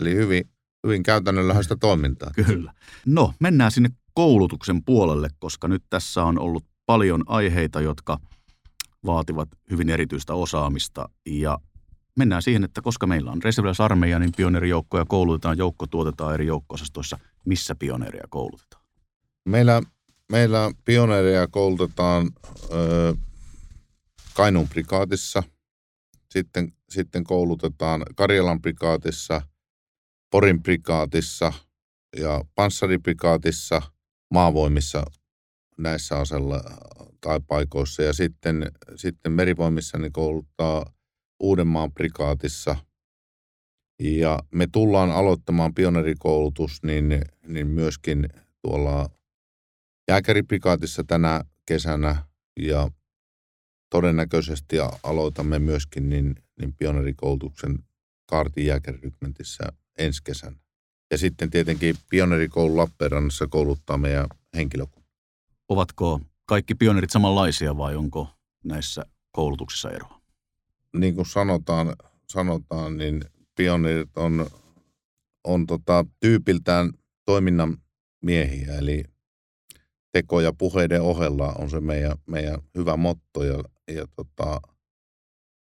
Eli 0.03 0.14
hyvin, 0.14 0.51
hyvin 0.87 1.03
käytännönläheistä 1.03 1.77
toimintaa. 1.77 2.31
Kyllä. 2.46 2.72
No, 3.07 3.35
mennään 3.40 3.70
sinne 3.70 3.88
koulutuksen 4.14 4.85
puolelle, 4.85 5.29
koska 5.38 5.68
nyt 5.68 5.83
tässä 5.90 6.24
on 6.24 6.38
ollut 6.38 6.64
paljon 6.87 7.22
aiheita, 7.27 7.81
jotka 7.81 8.18
vaativat 9.07 9.48
hyvin 9.70 9.90
erityistä 9.90 10.35
osaamista. 10.35 11.09
Ja 11.27 11.59
mennään 12.18 12.42
siihen, 12.42 12.64
että 12.64 12.83
koska 12.83 13.07
meillä 13.07 13.31
on 13.31 13.42
reserviläisarmeija, 13.42 14.18
niin 14.18 14.33
pioneerijoukkoja 14.37 15.04
koulutetaan, 15.04 15.59
joukko 15.59 15.87
tuotetaan 15.87 16.35
eri 16.35 16.46
joukko-osastoissa. 16.46 17.18
Missä 17.44 17.74
pioneeria 17.74 18.24
koulutetaan? 18.28 18.83
Meillä, 19.44 19.83
meillä 20.33 20.70
pioneereja 20.85 21.46
koulutetaan 21.46 22.31
ö, 22.72 23.14
Kainuun 24.35 24.68
prikaatissa, 24.68 25.42
sitten, 26.31 26.72
sitten 26.88 27.24
koulutetaan 27.24 28.02
Karjalan 28.16 28.62
prikaatissa, 28.62 29.42
Porin 30.31 30.62
prikaatissa 30.62 31.52
ja 32.16 32.44
Panssariprikaatissa– 32.54 33.83
maavoimissa 34.31 35.04
näissä 35.78 36.18
asella 36.18 36.64
tai 37.20 37.40
paikoissa. 37.46 38.02
Ja 38.02 38.12
sitten, 38.12 38.72
sitten 38.96 39.33
merivoimissa 39.33 39.98
niin 39.98 40.12
kouluttaa 40.12 40.92
Uudenmaan 41.40 41.92
prikaatissa. 41.92 42.77
Ja 44.01 44.38
me 44.55 44.66
tullaan 44.72 45.11
aloittamaan 45.11 45.74
pionerikoulutus 45.74 46.83
niin, 46.83 47.22
niin 47.46 47.66
myöskin 47.66 48.29
tuolla 48.62 49.11
jääkäriprikaatissa 50.09 51.05
tänä 51.05 51.44
kesänä 51.66 52.16
ja 52.61 52.90
todennäköisesti 53.90 54.77
aloitamme 55.03 55.59
myöskin 55.59 56.09
niin, 56.09 56.35
niin 56.61 56.74
pionerikoulutuksen 56.74 57.79
kaartin 58.27 58.66
jääkärirykmentissä 58.66 59.64
ensi 59.98 60.22
kesänä. 60.24 60.57
ja 61.11 61.18
sitten 61.18 61.51
tietenkin 61.51 61.96
pioneerikoulu 62.11 62.77
Lappeenrannassa 62.77 63.46
kouluttaa 63.46 63.98
meidän 63.98 64.27
henkilökunta. 64.57 65.09
Ovatko 65.68 66.20
kaikki 66.46 66.74
pioneerit 66.74 67.11
samanlaisia 67.11 67.77
vai 67.77 67.96
onko 67.96 68.29
näissä 68.64 69.05
koulutuksissa 69.33 69.90
eroa? 69.90 70.17
Niin 70.96 71.14
kuin 71.14 71.27
sanotaan, 71.27 71.96
sanotaan 72.29 72.96
niin 72.96 73.24
pioneerit 73.57 74.16
on, 74.16 74.46
on 75.44 75.66
tota, 75.66 76.05
tyypiltään 76.20 76.92
toiminnan 77.24 77.77
miehiä, 78.22 78.79
eli 78.79 79.05
teko- 80.12 80.40
ja 80.40 80.53
puheiden 80.53 81.03
ohella 81.03 81.53
on 81.59 81.70
se 81.70 81.81
meidän, 81.81 82.16
meidän 82.27 82.59
hyvä 82.74 82.96
motto. 82.96 83.44
Ja, 83.44 83.64
ja 83.94 84.07
tota, 84.16 84.61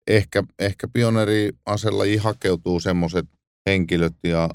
ehkä, 0.06 0.42
ehkä 0.58 0.88
pioneeriasella 0.92 2.04
hakeutuu 2.20 2.80
semmoiset 2.80 3.26
henkilöt 3.66 4.16
ja 4.24 4.48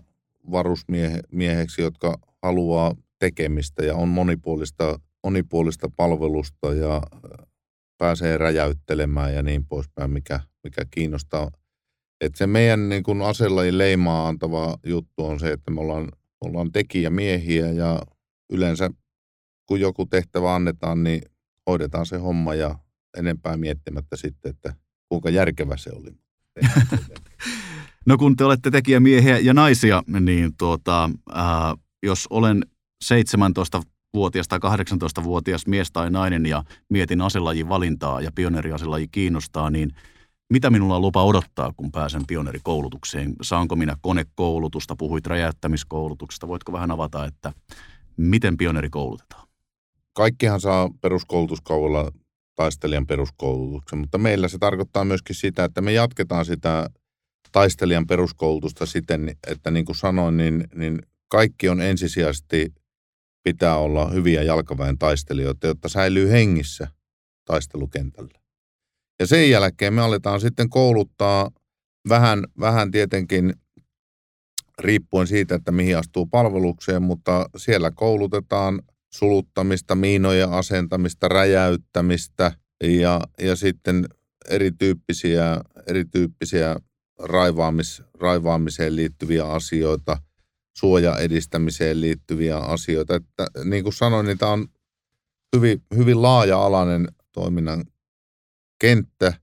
varusmieheksi, 0.52 1.82
jotka 1.82 2.20
haluaa 2.44 2.96
tekemistä 3.20 3.86
ja 3.86 3.96
on 3.96 4.08
monipuolista, 4.08 5.00
monipuolista 5.24 5.90
palvelusta 5.96 6.74
ja 6.74 7.02
pääsee 7.98 8.38
räjäyttelemään 8.38 9.34
ja 9.34 9.44
niin 9.44 9.66
poispäin, 9.66 10.12
mikä, 10.12 10.40
mikä 10.64 10.86
kiinnostaa. 10.92 11.52
Et 12.22 12.36
se 12.36 12.48
meidän 12.48 12.90
niin 12.90 13.04
kun 13.04 13.22
aselajin 13.22 13.78
leimaa 13.78 14.28
antava 14.28 14.78
juttu 14.86 15.26
on 15.26 15.40
se, 15.40 15.52
että 15.52 15.72
me 15.72 15.82
ollaan, 15.82 16.12
ollaan 16.42 16.72
tekijämiehiä 16.72 17.72
ja 17.72 18.02
yleensä 18.50 18.90
kun 19.66 19.80
joku 19.80 20.06
tehtävä 20.06 20.56
annetaan, 20.56 21.04
niin 21.04 21.22
hoidetaan 21.70 22.06
se 22.06 22.18
homma 22.18 22.56
ja 22.56 22.76
enempää 23.18 23.58
miettimättä 23.58 24.16
sitten, 24.16 24.50
että 24.50 24.74
kuinka 25.10 25.30
järkevä 25.30 25.78
se 25.78 25.92
oli. 25.94 26.12
No 28.08 28.18
kun 28.18 28.36
te 28.36 28.44
olette 28.44 28.72
tekijämiehiä 28.72 29.40
ja 29.40 29.54
naisia, 29.54 30.04
niin 30.20 30.52
tuota, 30.58 31.10
ää, 31.34 31.76
jos 32.04 32.28
olen 32.30 32.66
17-vuotias 34.18 34.48
tai 34.48 34.60
18-vuotias 34.60 35.68
mies 35.68 35.92
tai 35.92 36.12
nainen 36.12 36.46
ja 36.46 36.64
mietin 36.90 37.22
aselajin 37.22 37.70
valintaa 37.70 38.22
ja 38.22 38.32
pioneeriaselaji 38.36 39.08
kiinnostaa, 39.08 39.70
niin 39.70 39.92
mitä 40.54 40.70
minulla 40.70 40.96
on 40.96 41.02
lupa 41.02 41.24
odottaa, 41.24 41.74
kun 41.78 41.92
pääsen 41.92 42.22
pioneerikoulutukseen? 42.28 43.34
Saanko 43.42 43.76
minä 43.76 43.96
konekoulutusta? 44.02 44.96
Puhuit 44.96 45.28
räjäyttämiskoulutuksesta. 45.28 46.48
Voitko 46.48 46.72
vähän 46.72 46.92
avata, 46.92 47.26
että 47.26 47.54
miten 48.18 48.58
pioneeri 48.58 48.90
koulutetaan? 48.90 49.48
Kaikkihan 50.14 50.62
saa 50.62 50.90
peruskoulutuskaudella 51.02 52.12
taistelijan 52.56 53.08
peruskoulutuksen, 53.08 54.00
mutta 54.00 54.18
meillä 54.18 54.48
se 54.48 54.58
tarkoittaa 54.58 55.06
myöskin 55.06 55.36
sitä, 55.36 55.64
että 55.64 55.82
me 55.82 55.92
jatketaan 55.92 56.46
sitä 56.46 56.90
taistelijan 57.52 58.08
peruskoulutusta 58.08 58.86
siten, 58.86 59.36
että 59.48 59.72
niin 59.72 59.86
kuin 59.86 59.96
sanoin, 59.96 60.38
niin, 60.38 60.68
niin 60.76 61.02
kaikki 61.28 61.70
on 61.70 61.82
ensisijaisesti 61.82 62.74
pitää 63.48 63.78
olla 63.78 64.10
hyviä 64.10 64.44
jalkaväen 64.44 64.98
taistelijoita, 64.98 65.68
jotta 65.68 65.90
säilyy 65.90 66.32
hengissä 66.32 66.88
taistelukentällä. 67.46 68.40
Ja 69.20 69.28
sen 69.28 69.50
jälkeen 69.50 69.94
me 69.94 70.02
aletaan 70.02 70.42
sitten 70.42 70.70
kouluttaa 70.70 71.52
vähän, 72.10 72.44
vähän 72.60 72.92
tietenkin 72.92 73.54
riippuen 74.80 75.28
siitä, 75.28 75.56
että 75.56 75.72
mihin 75.72 75.98
astuu 75.98 76.26
palvelukseen, 76.26 77.02
mutta 77.02 77.50
siellä 77.58 77.92
koulutetaan 77.92 78.82
suluttamista, 79.14 79.96
miinojen 79.96 80.50
asentamista, 80.50 81.28
räjäyttämistä 81.28 82.52
ja, 82.84 83.22
ja 83.40 83.56
sitten 83.56 84.06
erityyppisiä, 84.50 85.62
erityyppisiä 85.88 86.76
raivaamis, 87.20 88.04
raivaamiseen 88.14 88.96
liittyviä 88.96 89.46
asioita, 89.46 90.18
suoja 90.78 91.18
edistämiseen 91.18 92.02
liittyviä 92.02 92.58
asioita. 92.58 93.16
Että, 93.16 93.48
niin 93.64 93.84
kuin 93.84 93.94
sanoin, 93.94 94.26
niin 94.26 94.38
tämä 94.38 94.52
on 94.52 94.68
hyvin, 95.56 95.84
hyvin 95.96 96.22
laaja-alainen 96.22 97.08
toiminnan 97.32 97.86
kenttä, 98.80 99.34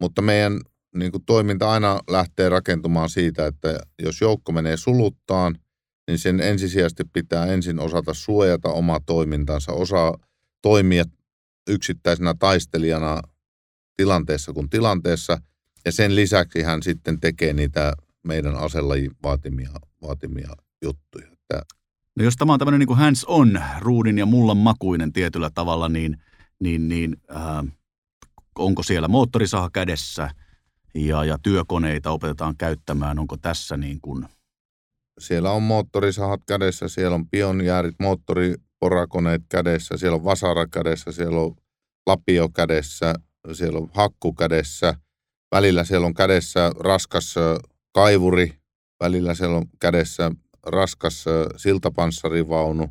mutta 0.00 0.22
meidän 0.22 0.60
niin 0.94 1.12
kuin 1.12 1.24
toiminta 1.24 1.70
aina 1.70 2.00
lähtee 2.10 2.48
rakentumaan 2.48 3.10
siitä, 3.10 3.46
että 3.46 3.80
jos 4.02 4.20
joukko 4.20 4.52
menee 4.52 4.76
suluttaan, 4.76 5.58
niin 6.08 6.18
sen 6.18 6.40
ensisijaisesti 6.40 7.04
pitää 7.12 7.46
ensin 7.46 7.80
osata 7.80 8.14
suojata 8.14 8.68
omaa 8.68 9.00
toimintansa, 9.06 9.72
osaa 9.72 10.18
toimia 10.62 11.04
yksittäisenä 11.68 12.34
taistelijana 12.38 13.22
tilanteessa 13.96 14.52
kuin 14.52 14.70
tilanteessa– 14.70 15.38
ja 15.84 15.92
sen 15.92 16.16
lisäksi 16.16 16.62
hän 16.62 16.82
sitten 16.82 17.20
tekee 17.20 17.52
niitä 17.52 17.92
meidän 18.22 18.56
aselajin 18.56 19.10
vaatimia, 19.22 19.70
vaatimia 20.02 20.52
juttuja. 20.82 21.26
Että 21.32 21.62
no 22.16 22.24
jos 22.24 22.36
tämä 22.36 22.52
on 22.52 22.58
tämmöinen 22.58 22.78
niin 22.78 22.96
hands 22.96 23.24
on, 23.24 23.60
ruudin 23.78 24.18
ja 24.18 24.26
mullan 24.26 24.56
makuinen 24.56 25.12
tietyllä 25.12 25.50
tavalla, 25.54 25.88
niin, 25.88 26.22
niin, 26.60 26.88
niin 26.88 27.16
äh, 27.36 27.64
onko 28.58 28.82
siellä 28.82 29.08
moottorisaha 29.08 29.70
kädessä 29.70 30.30
ja, 30.94 31.24
ja 31.24 31.38
työkoneita 31.42 32.10
opetetaan 32.10 32.56
käyttämään, 32.56 33.18
onko 33.18 33.36
tässä 33.36 33.76
niin 33.76 34.00
kuin... 34.00 34.28
Siellä 35.20 35.50
on 35.50 35.62
moottorisahat 35.62 36.40
kädessä, 36.46 36.88
siellä 36.88 37.14
on 37.14 37.28
pionjäärit, 37.28 37.94
moottoriporakoneet 38.00 39.42
kädessä, 39.48 39.96
siellä 39.96 40.16
on 40.16 40.24
vasara 40.24 40.66
kädessä, 40.66 41.12
siellä 41.12 41.40
on 41.40 41.56
lapio 42.06 42.48
kädessä, 42.48 43.14
siellä 43.52 43.78
on 43.78 43.90
hakku 43.94 44.32
kädessä– 44.32 44.94
Välillä 45.52 45.84
siellä 45.84 46.06
on 46.06 46.14
kädessä 46.14 46.72
raskas 46.78 47.34
kaivuri, 47.94 48.61
välillä 49.02 49.34
siellä 49.34 49.56
on 49.56 49.66
kädessä 49.80 50.30
raskas 50.66 51.24
siltapanssarivaunu, 51.56 52.88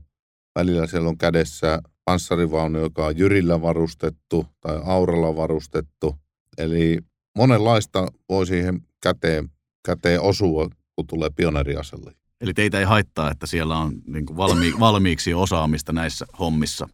välillä 0.55 0.87
siellä 0.87 1.09
on 1.09 1.17
kädessä 1.17 1.81
panssarivaunu, 2.05 2.79
joka 2.79 3.05
on 3.05 3.17
jyrillä 3.17 3.61
varustettu 3.61 4.45
tai 4.61 4.79
auralla 4.83 5.35
varustettu. 5.35 6.15
Eli 6.57 6.97
monenlaista 7.37 8.07
voi 8.29 8.47
siihen 8.47 8.81
käteen, 9.03 9.49
käteen 9.85 10.21
osua, 10.21 10.69
kun 10.95 11.07
tulee 11.07 11.29
pioneeriaselle. 11.35 12.11
Eli 12.41 12.53
teitä 12.53 12.79
ei 12.79 12.85
haittaa, 12.85 13.31
että 13.31 13.47
siellä 13.47 13.77
on 13.77 13.93
niin 14.07 14.25
kuin 14.25 14.37
valmi, 14.37 14.73
valmiiksi 14.79 15.33
osaamista 15.33 15.93
näissä 15.93 16.25
hommissa. 16.39 16.89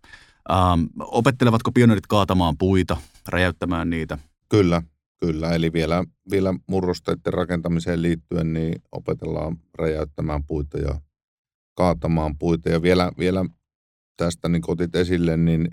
Ähm, 0.51 0.81
opettelevatko 0.99 1.71
pioneerit 1.71 2.07
kaatamaan 2.07 2.57
puita, 2.57 2.97
räjäyttämään 3.27 3.89
niitä? 3.89 4.17
Kyllä, 4.49 4.81
Kyllä, 5.19 5.55
eli 5.55 5.73
vielä, 5.73 6.03
vielä 6.31 6.53
murrosteiden 6.67 7.33
rakentamiseen 7.33 8.01
liittyen 8.01 8.53
niin 8.53 8.81
opetellaan 8.91 9.57
räjäyttämään 9.77 10.43
puita 10.43 10.77
ja 10.77 11.01
kaatamaan 11.77 12.37
puita. 12.37 12.69
Ja 12.69 12.81
vielä, 12.81 13.11
vielä 13.19 13.45
tästä 14.17 14.49
niin 14.49 14.61
otit 14.67 14.95
esille, 14.95 15.37
niin 15.37 15.67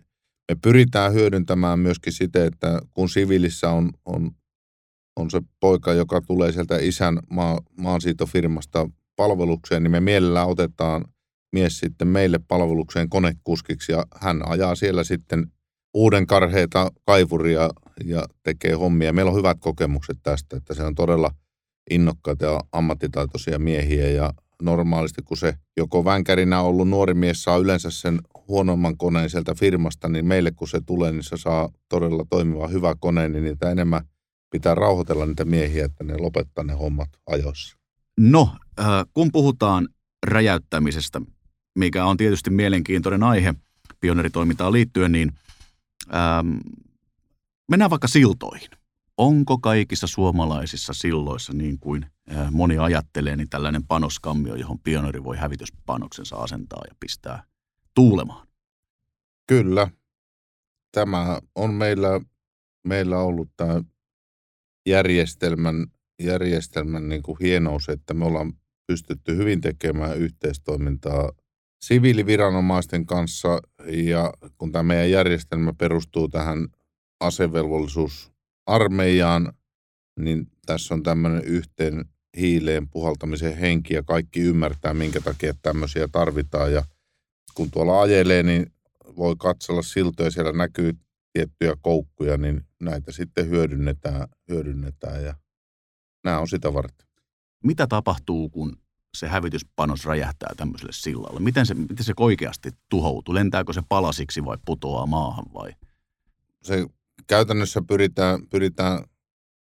me 0.53 0.59
pyritään 0.63 1.13
hyödyntämään 1.13 1.79
myöskin 1.79 2.13
sitä, 2.13 2.45
että 2.45 2.81
kun 2.95 3.09
siviilissä 3.09 3.71
on, 3.71 3.91
on, 4.05 4.31
on 5.17 5.31
se 5.31 5.41
poika, 5.61 5.93
joka 5.93 6.21
tulee 6.21 6.53
sieltä 6.53 6.79
isän 6.81 7.19
maa, 7.31 7.61
maansiitofirmasta 7.79 8.91
palvelukseen, 9.17 9.83
niin 9.83 9.91
me 9.91 10.01
mielellään 10.01 10.49
otetaan 10.49 11.05
mies 11.53 11.79
sitten 11.79 12.09
meille 12.09 12.41
palvelukseen 12.49 13.11
konekuskiksi 13.11 13.93
ja 13.93 14.05
hän 14.21 14.49
ajaa 14.49 14.75
siellä 14.75 15.05
sitten 15.05 15.53
uuden 15.95 16.27
karheita 16.27 16.91
kaivuria 17.07 17.71
ja 18.05 18.27
tekee 18.43 18.73
hommia. 18.73 19.13
Meillä 19.13 19.31
on 19.31 19.37
hyvät 19.37 19.57
kokemukset 19.61 20.19
tästä, 20.23 20.57
että 20.57 20.75
se 20.75 20.83
on 20.83 20.95
todella 20.95 21.31
innokkaita 21.91 22.45
ja 22.45 22.61
ammattitaitoisia 22.73 23.59
miehiä 23.59 24.11
ja 24.11 24.33
normaalisti, 24.63 25.23
kun 25.23 25.37
se 25.37 25.55
joko 25.77 26.05
vänkärinä 26.05 26.61
ollut 26.61 26.89
nuori 26.89 27.15
mies 27.15 27.43
saa 27.43 27.57
yleensä 27.57 27.91
sen 27.91 28.19
huonomman 28.49 28.97
koneen 28.97 29.31
sieltä 29.31 29.55
firmasta, 29.55 30.09
niin 30.09 30.27
meille 30.27 30.51
kun 30.51 30.69
se 30.69 30.81
tulee, 30.87 31.13
niin 31.13 31.23
se 31.23 31.37
saa 31.37 31.69
todella 31.89 32.25
toimiva 32.31 32.69
hyvä 32.69 32.95
kone, 33.01 33.29
niin 33.29 33.45
niitä 33.45 33.71
enemmän 33.71 34.05
pitää 34.51 34.75
rauhoitella 34.75 35.27
niitä 35.27 35.45
miehiä, 35.45 35.85
että 35.85 36.05
ne 36.05 36.19
lopettaa 36.19 36.65
ne 36.65 36.73
hommat 36.73 37.09
ajoissa. 37.27 37.77
No, 38.19 38.57
äh, 38.81 38.87
kun 39.15 39.33
puhutaan 39.33 39.89
räjäyttämisestä, 40.27 41.21
mikä 41.79 42.05
on 42.05 42.17
tietysti 42.17 42.51
mielenkiintoinen 42.51 43.23
aihe 43.23 43.55
pioneritoimintaan 44.01 44.73
liittyen, 44.73 45.13
niin 45.13 45.33
ähm, 46.15 46.57
Mennään 47.71 47.91
vaikka 47.91 48.09
siltoihin. 48.09 48.71
Onko 49.17 49.59
kaikissa 49.59 50.07
suomalaisissa 50.07 50.93
silloissa, 50.93 51.53
niin 51.53 51.79
kuin 51.79 52.07
moni 52.51 52.79
ajattelee, 52.79 53.37
niin 53.37 53.49
tällainen 53.49 53.87
panoskammio, 53.87 54.55
johon 54.55 54.79
pioneri 54.79 55.25
voi 55.25 55.37
hävityspanoksensa 55.37 56.37
asentaa 56.37 56.83
ja 56.89 56.95
pistää 57.01 57.45
tuulemaan? 57.95 58.49
Kyllä. 59.49 59.91
Tämä 60.93 61.41
on 61.55 61.75
meillä, 61.75 62.21
meillä 62.87 63.19
ollut 63.19 63.51
tämä 63.57 63.83
järjestelmän, 64.87 65.87
järjestelmän 66.23 67.09
niin 67.09 67.23
kuin 67.23 67.39
hienous, 67.41 67.89
että 67.89 68.15
me 68.15 68.25
ollaan 68.25 68.53
pystytty 68.87 69.37
hyvin 69.37 69.61
tekemään 69.61 70.19
yhteistoimintaa 70.19 71.33
siviiliviranomaisten 71.85 73.07
kanssa 73.07 73.61
ja 73.87 74.33
kun 74.59 74.73
tämä 74.73 74.83
meidän 74.83 75.11
järjestelmä 75.11 75.73
perustuu 75.79 76.29
tähän 76.29 76.69
asevelvollisuus 77.21 78.33
armeijaan, 78.67 79.53
niin 80.21 80.47
tässä 80.67 80.95
on 80.95 81.03
tämmöinen 81.03 81.45
yhteen, 81.45 82.05
hiileen 82.37 82.89
puhaltamisen 82.89 83.57
henki 83.57 83.95
ja 83.95 84.03
kaikki 84.03 84.41
ymmärtää, 84.41 84.95
minkä 84.95 85.21
takia 85.21 85.55
tämmöisiä 85.63 86.09
tarvitaan. 86.09 86.73
Ja 86.73 86.85
kun 87.55 87.71
tuolla 87.71 88.01
ajelee, 88.01 88.43
niin 88.43 88.73
voi 89.17 89.35
katsella 89.39 89.83
siltoja, 89.83 90.31
siellä 90.31 90.53
näkyy 90.53 90.93
tiettyjä 91.33 91.77
koukkuja, 91.83 92.37
niin 92.37 92.67
näitä 92.81 93.13
sitten 93.13 93.49
hyödynnetään, 93.49 94.29
hyödynnetään 94.49 95.25
ja 95.25 95.35
nämä 96.25 96.39
on 96.39 96.49
sitä 96.49 96.75
varten. 96.75 97.07
Mitä 97.65 97.87
tapahtuu, 97.87 98.49
kun 98.49 98.77
se 99.17 99.29
hävityspanos 99.29 100.05
räjähtää 100.05 100.55
tämmöiselle 100.57 100.93
sillalle? 100.93 101.41
Miten 101.41 101.67
se, 101.67 101.75
miten 101.75 102.05
se 102.05 102.13
oikeasti 102.21 102.71
tuhoutuu? 102.89 103.35
Lentääkö 103.35 103.73
se 103.73 103.83
palasiksi 103.89 104.45
vai 104.45 104.59
putoaa 104.65 105.07
maahan 105.07 105.45
vai? 105.55 105.73
Se 106.63 106.87
käytännössä 107.27 107.83
pyritään, 107.89 108.49
pyritään 108.49 109.05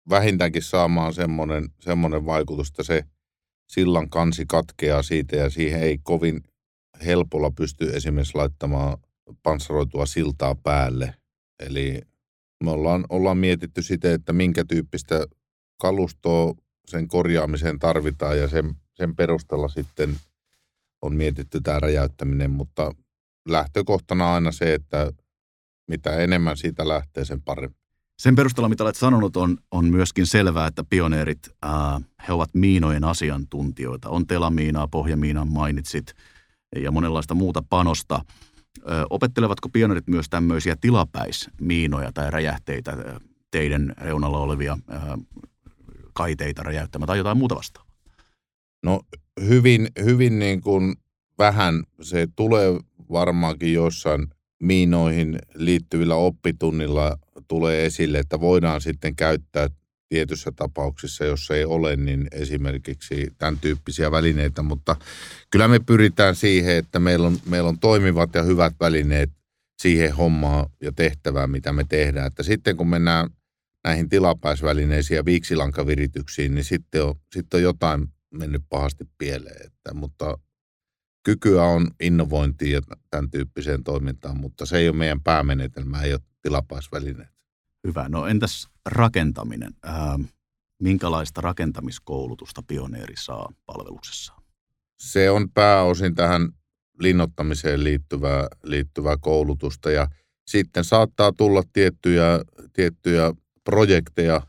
vähintäänkin 0.09 0.61
saamaan 0.61 1.13
semmoinen, 1.13 1.69
semmoinen 1.79 2.25
vaikutus, 2.25 2.67
että 2.67 2.83
se 2.83 3.03
sillan 3.67 4.09
kansi 4.09 4.45
katkeaa 4.47 5.03
siitä 5.03 5.35
ja 5.35 5.49
siihen 5.49 5.81
ei 5.81 5.97
kovin 6.03 6.41
helpolla 7.05 7.51
pysty 7.51 7.89
esimerkiksi 7.95 8.35
laittamaan 8.35 8.97
panssaroitua 9.43 10.05
siltaa 10.05 10.55
päälle. 10.55 11.15
Eli 11.59 12.01
me 12.63 12.71
ollaan, 12.71 13.05
ollaan 13.09 13.37
mietitty 13.37 13.81
sitä, 13.81 14.13
että 14.13 14.33
minkä 14.33 14.65
tyyppistä 14.65 15.25
kalustoa 15.81 16.53
sen 16.87 17.07
korjaamiseen 17.07 17.79
tarvitaan 17.79 18.39
ja 18.39 18.47
sen, 18.47 18.75
sen 18.93 19.15
perusteella 19.15 19.67
sitten 19.67 20.15
on 21.01 21.15
mietitty 21.15 21.61
tämä 21.61 21.79
räjäyttäminen, 21.79 22.51
mutta 22.51 22.91
lähtökohtana 23.47 24.33
aina 24.33 24.51
se, 24.51 24.73
että 24.73 25.11
mitä 25.87 26.17
enemmän 26.17 26.57
siitä 26.57 26.87
lähtee, 26.87 27.25
sen 27.25 27.41
parempi. 27.41 27.83
Sen 28.17 28.35
perusteella, 28.35 28.69
mitä 28.69 28.83
olet 28.83 28.95
sanonut, 28.95 29.37
on, 29.37 29.57
on 29.71 29.85
myöskin 29.85 30.25
selvää, 30.25 30.67
että 30.67 30.83
pioneerit, 30.89 31.49
ää, 31.61 32.01
he 32.27 32.33
ovat 32.33 32.49
miinojen 32.53 33.03
asiantuntijoita. 33.03 34.09
On 34.09 34.27
telamiinaa, 34.27 34.87
pohjamiinaa 34.87 35.45
mainitsit 35.45 36.13
ja 36.75 36.91
monenlaista 36.91 37.33
muuta 37.33 37.63
panosta. 37.69 38.21
Ö, 38.79 39.05
opettelevatko 39.09 39.69
pioneerit 39.69 40.07
myös 40.07 40.29
tämmöisiä 40.29 40.75
tilapäismiinoja 40.81 42.11
tai 42.13 42.31
räjähteitä, 42.31 42.97
teidän 43.51 43.93
reunalla 43.97 44.39
olevia 44.39 44.77
ää, 44.89 45.17
kaiteita 46.13 46.63
räjäyttämään 46.63 47.07
tai 47.07 47.17
jotain 47.17 47.37
muuta 47.37 47.55
vastaavaa? 47.55 47.93
No 48.83 49.01
hyvin, 49.41 49.87
hyvin 50.03 50.39
niin 50.39 50.61
kuin 50.61 50.95
vähän 51.37 51.83
se 52.01 52.27
tulee 52.35 52.79
varmaankin 53.11 53.73
jossain 53.73 54.27
miinoihin 54.63 55.39
liittyvillä 55.55 56.15
oppitunnilla 56.15 57.17
tulee 57.47 57.85
esille, 57.85 58.19
että 58.19 58.39
voidaan 58.39 58.81
sitten 58.81 59.15
käyttää 59.15 59.69
tietyissä 60.09 60.51
tapauksissa, 60.55 61.25
jos 61.25 61.51
ei 61.51 61.65
ole, 61.65 61.95
niin 61.95 62.27
esimerkiksi 62.31 63.27
tämän 63.37 63.59
tyyppisiä 63.59 64.11
välineitä, 64.11 64.61
mutta 64.61 64.95
kyllä 65.49 65.67
me 65.67 65.79
pyritään 65.79 66.35
siihen, 66.35 66.75
että 66.75 66.99
meillä 66.99 67.27
on, 67.27 67.37
meillä 67.45 67.69
on 67.69 67.79
toimivat 67.79 68.35
ja 68.35 68.43
hyvät 68.43 68.73
välineet 68.79 69.29
siihen 69.81 70.15
hommaan 70.15 70.69
ja 70.81 70.91
tehtävään, 70.91 71.49
mitä 71.49 71.73
me 71.73 71.85
tehdään. 71.89 72.27
Että 72.27 72.43
sitten 72.43 72.77
kun 72.77 72.87
mennään 72.87 73.29
näihin 73.83 74.09
tilapäisvälineisiin 74.09 75.15
ja 75.15 75.25
viiksilankavirityksiin, 75.25 76.55
niin 76.55 76.65
sitten 76.65 77.03
on, 77.03 77.15
sitten 77.33 77.57
on 77.57 77.63
jotain 77.63 78.07
mennyt 78.33 78.61
pahasti 78.69 79.03
pieleen. 79.17 79.65
Että, 79.65 79.93
mutta 79.93 80.37
kykyä 81.23 81.63
on 81.63 81.87
innovointiin 81.99 82.71
ja 82.71 82.81
tämän 83.09 83.31
tyyppiseen 83.31 83.83
toimintaan, 83.83 84.37
mutta 84.37 84.65
se 84.65 84.77
ei 84.77 84.89
ole 84.89 84.97
meidän 84.97 85.21
päämenetelmä, 85.21 86.01
ei 86.01 86.13
ole 86.13 86.21
tilapäisvälineet. 86.41 87.33
Hyvä. 87.87 88.09
No 88.09 88.27
entäs 88.27 88.67
rakentaminen? 88.85 89.73
Ää, 89.83 90.19
minkälaista 90.79 91.41
rakentamiskoulutusta 91.41 92.63
pioneeri 92.67 93.15
saa 93.17 93.53
palveluksessa? 93.65 94.33
Se 94.99 95.29
on 95.29 95.49
pääosin 95.49 96.15
tähän 96.15 96.49
linnoittamiseen 96.99 97.83
liittyvää, 97.83 98.47
liittyvää 98.63 99.17
koulutusta 99.17 99.91
ja 99.91 100.07
sitten 100.47 100.83
saattaa 100.83 101.31
tulla 101.31 101.63
tiettyjä, 101.73 102.39
tiettyjä 102.73 103.33
projekteja, 103.63 104.41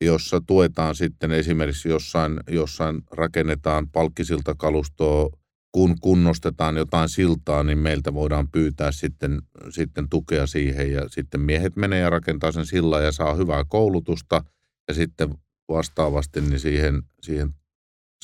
jossa 0.00 0.40
tuetaan 0.46 0.94
sitten 0.94 1.32
esimerkiksi 1.32 1.88
jossain, 1.88 2.40
jossain 2.48 3.02
rakennetaan 3.10 3.88
palkkisilta 3.88 4.54
kalustoa 4.54 5.30
kun 5.72 6.00
kunnostetaan 6.00 6.76
jotain 6.76 7.08
siltaa, 7.08 7.62
niin 7.62 7.78
meiltä 7.78 8.14
voidaan 8.14 8.48
pyytää 8.48 8.92
sitten, 8.92 9.42
sitten 9.70 10.08
tukea 10.08 10.46
siihen 10.46 10.92
ja 10.92 11.08
sitten 11.08 11.40
miehet 11.40 11.76
menee 11.76 12.00
ja 12.00 12.10
rakentaa 12.10 12.52
sen 12.52 12.66
sillan 12.66 13.04
ja 13.04 13.12
saa 13.12 13.34
hyvää 13.34 13.64
koulutusta 13.68 14.44
ja 14.88 14.94
sitten 14.94 15.34
vastaavasti 15.68 16.40
niin 16.40 16.60
siihen, 16.60 17.02
siihen 17.22 17.54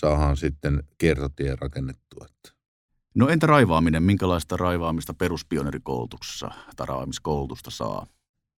saadaan 0.01 0.37
sitten 0.37 0.83
kiertotie 0.99 1.57
rakennettua. 1.61 2.27
No 3.15 3.29
entä 3.29 3.47
raivaaminen? 3.47 4.03
Minkälaista 4.03 4.57
raivaamista 4.57 5.15
peruspionerikoulutuksessa 5.15 6.51
tai 6.77 6.87
raivaamiskoulutusta 6.87 7.71
saa? 7.71 8.07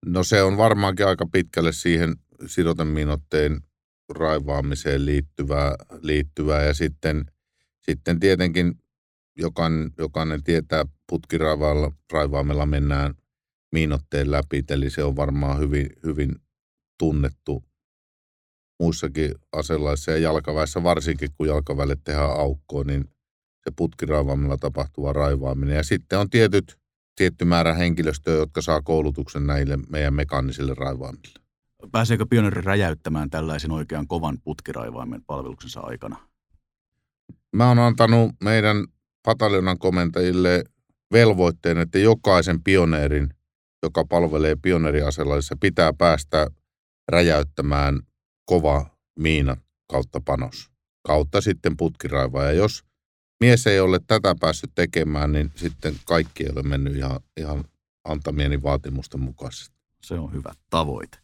No 0.06 0.24
se 0.24 0.42
on 0.42 0.56
varmaankin 0.56 1.06
aika 1.06 1.26
pitkälle 1.32 1.72
siihen 1.72 2.16
sidoteminotteen 2.46 3.60
raivaamiseen 4.14 5.06
liittyvää, 5.06 5.74
liittyvää 6.02 6.62
ja 6.62 6.74
sitten– 6.74 7.24
sitten 7.90 8.20
tietenkin 8.20 8.74
jokainen, 9.36 9.90
jokainen 9.98 10.42
tietää 10.42 10.84
putkiraivaamella 11.06 12.66
mennään 12.66 13.14
miinotteen 13.72 14.30
läpi, 14.30 14.64
eli 14.70 14.90
se 14.90 15.04
on 15.04 15.16
varmaan 15.16 15.58
hyvin, 15.58 15.90
hyvin 16.04 16.34
tunnettu 16.98 17.64
muissakin 18.80 19.34
aselaissa 19.52 20.10
ja 20.10 20.18
jalkaväessä, 20.18 20.82
varsinkin 20.82 21.28
kun 21.36 21.48
jalkaväelle 21.48 21.96
tehdään 22.04 22.30
aukkoa, 22.30 22.84
niin 22.84 23.04
se 23.64 23.70
putkiraivaamella 23.76 24.56
tapahtuva 24.56 25.12
raivaaminen. 25.12 25.76
Ja 25.76 25.82
sitten 25.82 26.18
on 26.18 26.30
tietyt, 26.30 26.78
tietty 27.16 27.44
määrä 27.44 27.74
henkilöstöä, 27.74 28.34
jotka 28.34 28.62
saa 28.62 28.82
koulutuksen 28.82 29.46
näille 29.46 29.78
meidän 29.88 30.14
mekaanisille 30.14 30.74
raivaamille. 30.74 31.40
Pääseekö 31.92 32.26
pioneeri 32.30 32.60
räjäyttämään 32.60 33.30
tällaisen 33.30 33.70
oikean 33.70 34.08
kovan 34.08 34.38
putkiraivaimen 34.44 35.24
palveluksensa 35.24 35.80
aikana? 35.80 36.25
Mä 37.56 37.68
oon 37.68 37.78
antanut 37.78 38.32
meidän 38.44 38.76
pataljonan 39.22 39.78
komentajille 39.78 40.64
velvoitteen, 41.12 41.78
että 41.78 41.98
jokaisen 41.98 42.62
pioneerin, 42.62 43.34
joka 43.82 44.04
palvelee 44.04 44.56
pioneeriaselaisissa, 44.62 45.56
pitää 45.60 45.92
päästä 45.92 46.46
räjäyttämään 47.08 48.00
kova 48.44 48.86
miina 49.18 49.56
kautta 49.92 50.20
panos, 50.20 50.70
kautta 51.06 51.40
sitten 51.40 51.76
putkiraiva. 51.76 52.44
Ja 52.44 52.52
jos 52.52 52.84
mies 53.40 53.66
ei 53.66 53.80
ole 53.80 54.00
tätä 54.06 54.34
päässyt 54.40 54.70
tekemään, 54.74 55.32
niin 55.32 55.52
sitten 55.54 55.94
kaikki 56.04 56.44
ei 56.44 56.50
ole 56.56 56.62
mennyt 56.62 56.96
ihan, 56.96 57.20
ihan 57.36 57.64
antamieni 58.04 58.62
vaatimusten 58.62 59.20
mukaisesti. 59.20 59.76
Se 60.02 60.14
on 60.14 60.32
hyvä 60.32 60.52
tavoite. 60.70 61.18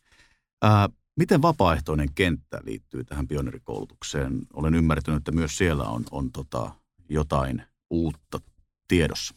Ää, 0.62 0.88
Miten 1.16 1.42
vapaaehtoinen 1.42 2.08
kenttä 2.14 2.60
liittyy 2.64 3.04
tähän 3.04 3.28
pioneerikoulutukseen? 3.28 4.40
Olen 4.52 4.74
ymmärtänyt, 4.74 5.18
että 5.18 5.32
myös 5.32 5.58
siellä 5.58 5.84
on, 5.84 6.04
on 6.10 6.32
tota 6.32 6.70
jotain 7.08 7.62
uutta 7.90 8.40
tiedossa. 8.88 9.34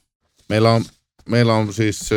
Meillä 0.50 0.72
on, 0.72 0.84
meillä 1.30 1.54
on 1.54 1.74
siis 1.74 2.10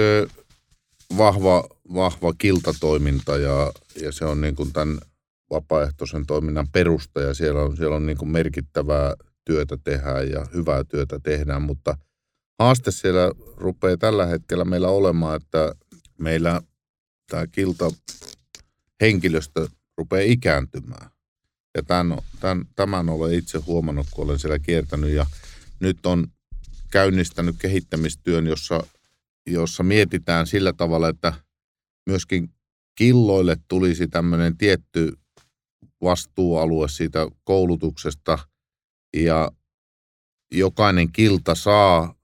vahva, 1.17 1.65
vahva 1.95 2.35
kiltatoiminta 2.39 3.37
ja, 3.37 3.73
ja 4.03 4.13
se 4.13 4.25
on 4.25 4.41
niin 4.41 4.57
kuin 4.57 4.73
tämän 4.73 4.99
vapaaehtoisen 5.51 6.27
toiminnan 6.27 6.69
perusta 6.73 7.21
ja 7.21 7.35
siellä 7.35 7.63
on, 7.63 7.77
siellä 7.77 7.97
on 7.97 8.07
niin 8.07 8.19
kuin 8.19 8.29
merkittävää 8.29 9.15
työtä 9.45 9.79
tehdään 9.85 10.31
ja 10.31 10.47
hyvää 10.55 10.85
työtä 10.85 11.21
tehdään, 11.23 11.63
mutta 11.63 11.99
haaste 12.59 12.91
siellä 12.91 13.33
rupeaa 13.57 13.97
tällä 13.97 14.27
hetkellä 14.27 14.65
meillä 14.65 14.89
olemaan, 14.89 15.37
että 15.37 15.75
meillä 16.19 16.63
tämä 17.31 17.47
kilta 17.47 17.91
henkilöstö 19.01 19.69
rupeaa 19.99 20.23
ikääntymään. 20.23 21.11
Ja 21.77 21.83
tämän, 21.83 22.19
tämän, 22.41 22.65
tämän 22.77 23.09
olen 23.09 23.35
itse 23.35 23.59
huomannut, 23.59 24.07
kun 24.11 24.25
olen 24.25 24.39
siellä 24.39 24.59
kiertänyt 24.59 25.11
ja 25.11 25.27
nyt 25.81 26.07
on 26.07 26.27
käynnistänyt 26.91 27.57
kehittämistyön, 27.59 28.47
jossa, 28.47 28.87
jossa 29.47 29.83
mietitään 29.83 30.47
sillä 30.47 30.73
tavalla, 30.73 31.09
että 31.09 31.33
myöskin 32.07 32.55
killoille 32.99 33.57
tulisi 33.69 34.09
tämmöinen 34.09 34.57
tietty 34.57 35.13
vastuualue 36.03 36.89
siitä 36.89 37.29
koulutuksesta 37.45 38.39
ja 39.17 39.53
jokainen 40.53 41.13
kilta 41.13 41.55
saa 41.55 42.15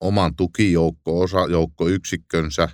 oman 0.00 0.36
tukijoukko, 0.36 1.20
osajoukkoyksikkönsä, 1.20 2.68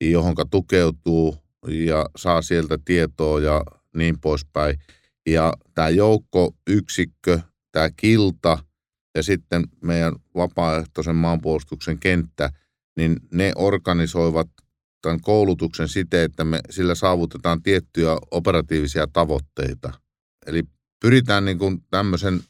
johonka 0.00 0.44
tukeutuu 0.44 1.36
ja 1.68 2.06
saa 2.16 2.42
sieltä 2.42 2.78
tietoa 2.84 3.40
ja 3.40 3.64
niin 3.96 4.20
poispäin. 4.20 4.78
Ja 5.26 5.52
tämä 5.74 5.88
joukkoyksikkö, 5.88 7.40
tämä 7.72 7.90
kilta 7.96 8.58
ja 9.14 9.22
sitten 9.22 9.64
meidän 9.82 10.14
vapaaehtoisen 10.34 11.16
maanpuolustuksen 11.16 11.98
kenttä, 11.98 12.50
niin 12.96 13.16
ne 13.32 13.52
organisoivat 13.56 14.48
tämän 15.02 15.20
koulutuksen 15.20 15.88
siten, 15.88 16.20
että 16.20 16.44
me 16.44 16.60
sillä 16.70 16.94
saavutetaan 16.94 17.62
tiettyjä 17.62 18.16
operatiivisia 18.30 19.06
tavoitteita. 19.12 19.92
Eli 20.46 20.62
pyritään 21.00 21.44
niin 21.44 21.58
kuin 21.58 21.84
tämmöisen 21.90 22.40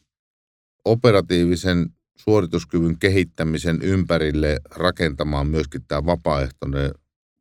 operatiivisen 0.84 1.90
suorituskyvyn 2.16 2.98
kehittämisen 2.98 3.82
ympärille 3.82 4.60
rakentamaan 4.70 5.46
myöskin 5.46 5.84
tämä 5.88 6.06
vapaaehtoinen 6.06 6.90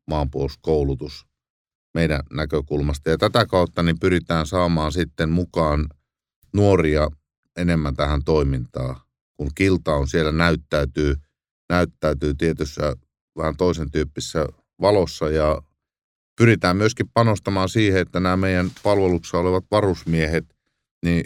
maanpuolustuskoulutus 0.07 1.28
meidän 1.93 2.19
näkökulmasta. 2.31 3.09
Ja 3.09 3.17
tätä 3.17 3.45
kautta 3.45 3.83
niin 3.83 3.99
pyritään 3.99 4.45
saamaan 4.47 4.91
sitten 4.91 5.29
mukaan 5.29 5.89
nuoria 6.53 7.07
enemmän 7.57 7.95
tähän 7.95 8.23
toimintaan, 8.23 8.95
kun 9.37 9.49
kilta 9.55 9.95
on 9.95 10.07
siellä 10.07 10.31
näyttäytyy, 10.31 11.15
näyttäytyy 11.69 12.33
tietyssä 12.33 12.95
vähän 13.37 13.57
toisen 13.57 13.91
tyyppisessä 13.91 14.45
valossa. 14.81 15.29
Ja 15.29 15.61
pyritään 16.37 16.77
myöskin 16.77 17.09
panostamaan 17.13 17.69
siihen, 17.69 18.01
että 18.01 18.19
nämä 18.19 18.37
meidän 18.37 18.71
palveluksessa 18.83 19.37
olevat 19.37 19.65
varusmiehet, 19.71 20.45
niin 21.05 21.23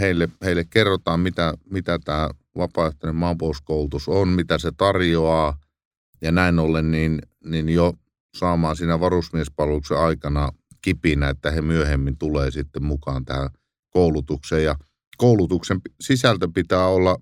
heille, 0.00 0.28
heille 0.44 0.64
kerrotaan, 0.64 1.20
mitä, 1.20 1.54
mitä 1.70 1.98
tämä 2.04 2.30
vapaaehtoinen 2.56 3.16
maanpuolustuskoulutus 3.16 4.08
on, 4.08 4.28
mitä 4.28 4.58
se 4.58 4.72
tarjoaa, 4.76 5.58
ja 6.22 6.32
näin 6.32 6.58
ollen 6.58 6.90
niin, 6.90 7.18
niin 7.44 7.68
jo 7.68 7.94
saamaan 8.38 8.76
siinä 8.76 9.00
varusmiespalveluksen 9.00 9.98
aikana 9.98 10.52
kipinä, 10.82 11.28
että 11.28 11.50
he 11.50 11.62
myöhemmin 11.62 12.18
tulee 12.18 12.50
sitten 12.50 12.84
mukaan 12.84 13.24
tähän 13.24 13.50
koulutukseen. 13.90 14.64
Ja 14.64 14.76
koulutuksen 15.16 15.80
sisältö 16.00 16.48
pitää 16.54 16.86
olla 16.86 17.16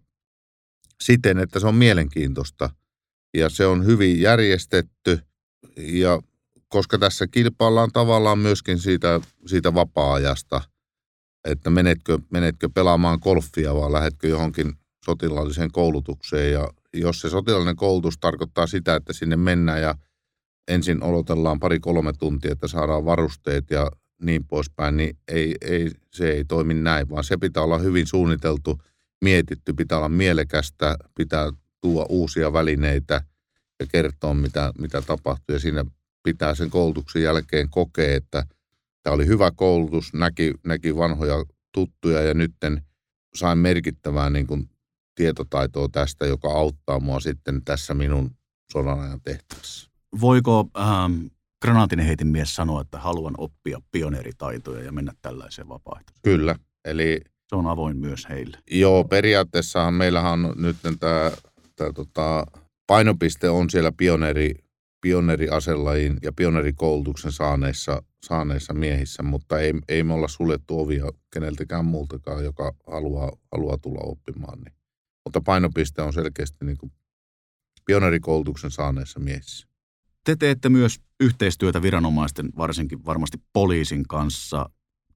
siten, 1.02 1.38
että 1.38 1.60
se 1.60 1.66
on 1.66 1.74
mielenkiintoista. 1.74 2.70
Ja 3.36 3.48
se 3.48 3.66
on 3.66 3.86
hyvin 3.86 4.20
järjestetty. 4.20 5.18
Ja 5.76 6.20
koska 6.68 6.98
tässä 6.98 7.26
kilpaillaan 7.26 7.90
tavallaan 7.92 8.38
myöskin 8.38 8.78
siitä, 8.78 9.20
siitä 9.46 9.74
vapaa-ajasta, 9.74 10.60
että 11.44 11.70
menetkö, 11.70 12.18
menetkö 12.30 12.68
pelaamaan 12.74 13.18
golfia 13.22 13.74
vai 13.74 13.92
lähdetkö 13.92 14.28
johonkin 14.28 14.72
sotilaalliseen 15.04 15.72
koulutukseen. 15.72 16.52
Ja 16.52 16.68
jos 16.94 17.20
se 17.20 17.30
sotilaallinen 17.30 17.76
koulutus 17.76 18.18
tarkoittaa 18.18 18.66
sitä, 18.66 18.94
että 18.94 19.12
sinne 19.12 19.36
mennään 19.36 19.82
ja 19.82 19.94
ensin 20.68 21.02
odotellaan 21.02 21.60
pari-kolme 21.60 22.12
tuntia, 22.12 22.52
että 22.52 22.68
saadaan 22.68 23.04
varusteet 23.04 23.70
ja 23.70 23.90
niin 24.22 24.44
poispäin, 24.44 24.96
niin 24.96 25.18
ei, 25.28 25.56
ei, 25.60 25.90
se 26.10 26.30
ei 26.30 26.44
toimi 26.44 26.74
näin, 26.74 27.10
vaan 27.10 27.24
se 27.24 27.36
pitää 27.36 27.62
olla 27.62 27.78
hyvin 27.78 28.06
suunniteltu, 28.06 28.80
mietitty, 29.24 29.72
pitää 29.72 29.98
olla 29.98 30.08
mielekästä, 30.08 30.96
pitää 31.14 31.52
tuoda 31.80 32.06
uusia 32.08 32.52
välineitä 32.52 33.22
ja 33.80 33.86
kertoa, 33.86 34.34
mitä, 34.34 34.72
mitä 34.78 35.02
tapahtuu. 35.02 35.52
Ja 35.52 35.58
siinä 35.58 35.84
pitää 36.22 36.54
sen 36.54 36.70
koulutuksen 36.70 37.22
jälkeen 37.22 37.70
kokea, 37.70 38.16
että 38.16 38.46
tämä 39.02 39.14
oli 39.14 39.26
hyvä 39.26 39.50
koulutus, 39.50 40.14
näki, 40.14 40.54
näki 40.66 40.96
vanhoja 40.96 41.44
tuttuja 41.72 42.22
ja 42.22 42.34
nytten 42.34 42.82
sain 43.34 43.58
merkittävää 43.58 44.30
niin 44.30 44.46
kuin 44.46 44.70
tietotaitoa 45.14 45.88
tästä, 45.88 46.26
joka 46.26 46.48
auttaa 46.48 47.00
mua 47.00 47.20
sitten 47.20 47.64
tässä 47.64 47.94
minun 47.94 48.30
sodan 48.72 49.00
ajan 49.00 49.20
tehtävässä. 49.20 49.93
Voiko 50.20 50.70
ähm, 50.78 51.26
granaatinen 51.62 52.06
heitin 52.06 52.26
mies 52.26 52.56
sanoa, 52.56 52.80
että 52.80 52.98
haluan 52.98 53.34
oppia 53.38 53.80
pioneeritaitoja 53.92 54.84
ja 54.84 54.92
mennä 54.92 55.12
tällaiseen 55.22 55.68
vapaaehtoiseen? 55.68 56.22
Kyllä, 56.22 56.56
eli... 56.84 57.20
Se 57.48 57.56
on 57.56 57.66
avoin 57.66 57.96
myös 57.96 58.28
heille. 58.28 58.58
Joo, 58.70 59.04
periaatteessahan 59.04 59.94
meillähän 59.94 60.32
on 60.32 60.54
nyt 60.56 60.76
tämä, 61.00 61.32
tämä 61.76 61.92
tota, 61.92 62.46
painopiste 62.86 63.50
on 63.50 63.70
siellä 63.70 63.92
pioneeri, 63.92 64.54
pioneeriaselajin 65.00 66.18
ja 66.22 66.32
pioneerikoulutuksen 66.32 67.32
saaneissa, 67.32 68.02
saaneissa 68.26 68.74
miehissä, 68.74 69.22
mutta 69.22 69.58
ei, 69.58 69.72
ei 69.88 70.02
me 70.02 70.14
olla 70.14 70.28
suljettu 70.28 70.80
ovia 70.80 71.04
keneltäkään 71.32 71.84
muultakaan, 71.84 72.44
joka 72.44 72.72
haluaa, 72.86 73.32
haluaa 73.52 73.78
tulla 73.78 74.00
oppimaan. 74.02 74.58
Niin. 74.58 74.74
Mutta 75.24 75.40
painopiste 75.40 76.02
on 76.02 76.12
selkeästi 76.12 76.64
niin 76.64 76.78
kuin 76.78 76.92
pioneerikoulutuksen 77.86 78.70
saaneissa 78.70 79.20
miehissä. 79.20 79.73
Te 80.24 80.36
teette 80.36 80.68
myös 80.68 81.00
yhteistyötä 81.20 81.82
viranomaisten, 81.82 82.48
varsinkin 82.56 83.04
varmasti 83.04 83.38
poliisin 83.52 84.02
kanssa. 84.08 84.70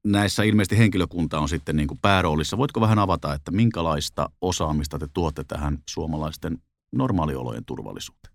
Näissä 0.04 0.42
ilmeisesti 0.42 0.78
henkilökunta 0.78 1.38
on 1.38 1.48
sitten 1.48 1.76
niin 1.76 1.88
kuin 1.88 1.98
pääroolissa. 2.02 2.58
Voitko 2.58 2.80
vähän 2.80 2.98
avata, 2.98 3.34
että 3.34 3.50
minkälaista 3.50 4.30
osaamista 4.40 4.98
te 4.98 5.08
tuotte 5.14 5.44
tähän 5.44 5.78
suomalaisten 5.90 6.58
normaaliolojen 6.92 7.64
turvallisuuteen? 7.64 8.34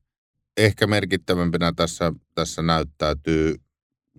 Ehkä 0.58 0.88
merkittävämpänä 0.88 1.74
tässä, 1.76 2.14
tässä 2.36 2.62
näyttäytyy, 2.62 3.56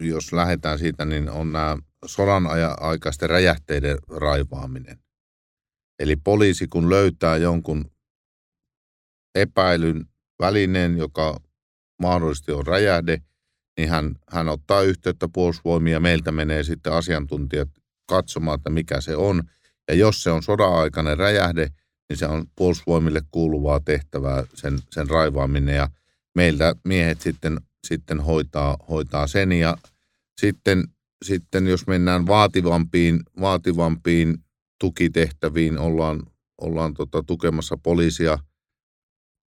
jos 0.01 0.33
lähdetään 0.33 0.79
siitä, 0.79 1.05
niin 1.05 1.31
on 1.31 1.53
nämä 1.53 1.77
sodan 2.07 2.47
aikaisten 2.81 3.31
räjähteiden 3.31 3.99
raivaaminen. 4.09 4.99
Eli 5.99 6.17
poliisi 6.17 6.67
kun 6.69 6.91
löytää 6.91 7.37
jonkun 7.37 7.91
epäilyn 9.35 10.09
välineen, 10.41 10.99
joka 10.99 11.41
mahdollisesti 11.99 12.53
on 12.53 12.67
räjähde, 12.67 13.23
niin 13.79 13.89
hän, 13.89 14.15
hän 14.31 14.49
ottaa 14.49 14.83
yhteyttä 14.83 15.29
puolustusvoimia 15.33 16.01
meiltä 16.01 16.33
menee 16.33 16.63
sitten 16.63 16.93
asiantuntijat 16.93 17.69
katsomaan, 18.09 18.55
että 18.55 18.71
mikä 18.71 19.01
se 19.01 19.17
on. 19.17 19.43
Ja 19.89 19.95
jos 19.95 20.23
se 20.23 20.31
on 20.31 20.43
sodan-aikainen 20.43 21.19
räjähde, 21.19 21.69
niin 22.09 22.17
se 22.17 22.27
on 22.27 22.47
puolustusvoimille 22.57 23.23
kuuluvaa 23.31 23.81
tehtävää 23.81 24.45
sen, 24.55 24.79
sen 24.91 25.11
raivaaminen 25.11 25.77
ja 25.77 25.89
meiltä 26.35 26.75
miehet 26.85 27.21
sitten, 27.21 27.61
sitten 27.87 28.21
hoitaa, 28.21 28.77
hoitaa 28.89 29.27
sen 29.27 29.53
ja 29.53 29.77
sitten, 30.41 30.85
sitten 31.25 31.67
jos 31.67 31.87
mennään 31.87 32.27
vaativampiin, 32.27 33.21
vaativampiin 33.41 34.39
tukitehtäviin, 34.81 35.79
ollaan, 35.79 36.23
ollaan 36.61 36.95
tota, 36.95 37.23
tukemassa 37.23 37.77
poliisia 37.83 38.39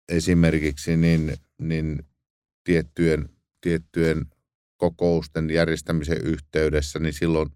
esimerkiksi, 0.09 0.97
niin, 0.97 1.37
niin 1.59 2.07
tiettyjen, 2.65 3.29
tiettyjen 3.61 4.27
kokousten 4.77 5.51
järjestämisen 5.51 6.21
yhteydessä, 6.25 6.99
niin 6.99 7.13
silloin, 7.13 7.51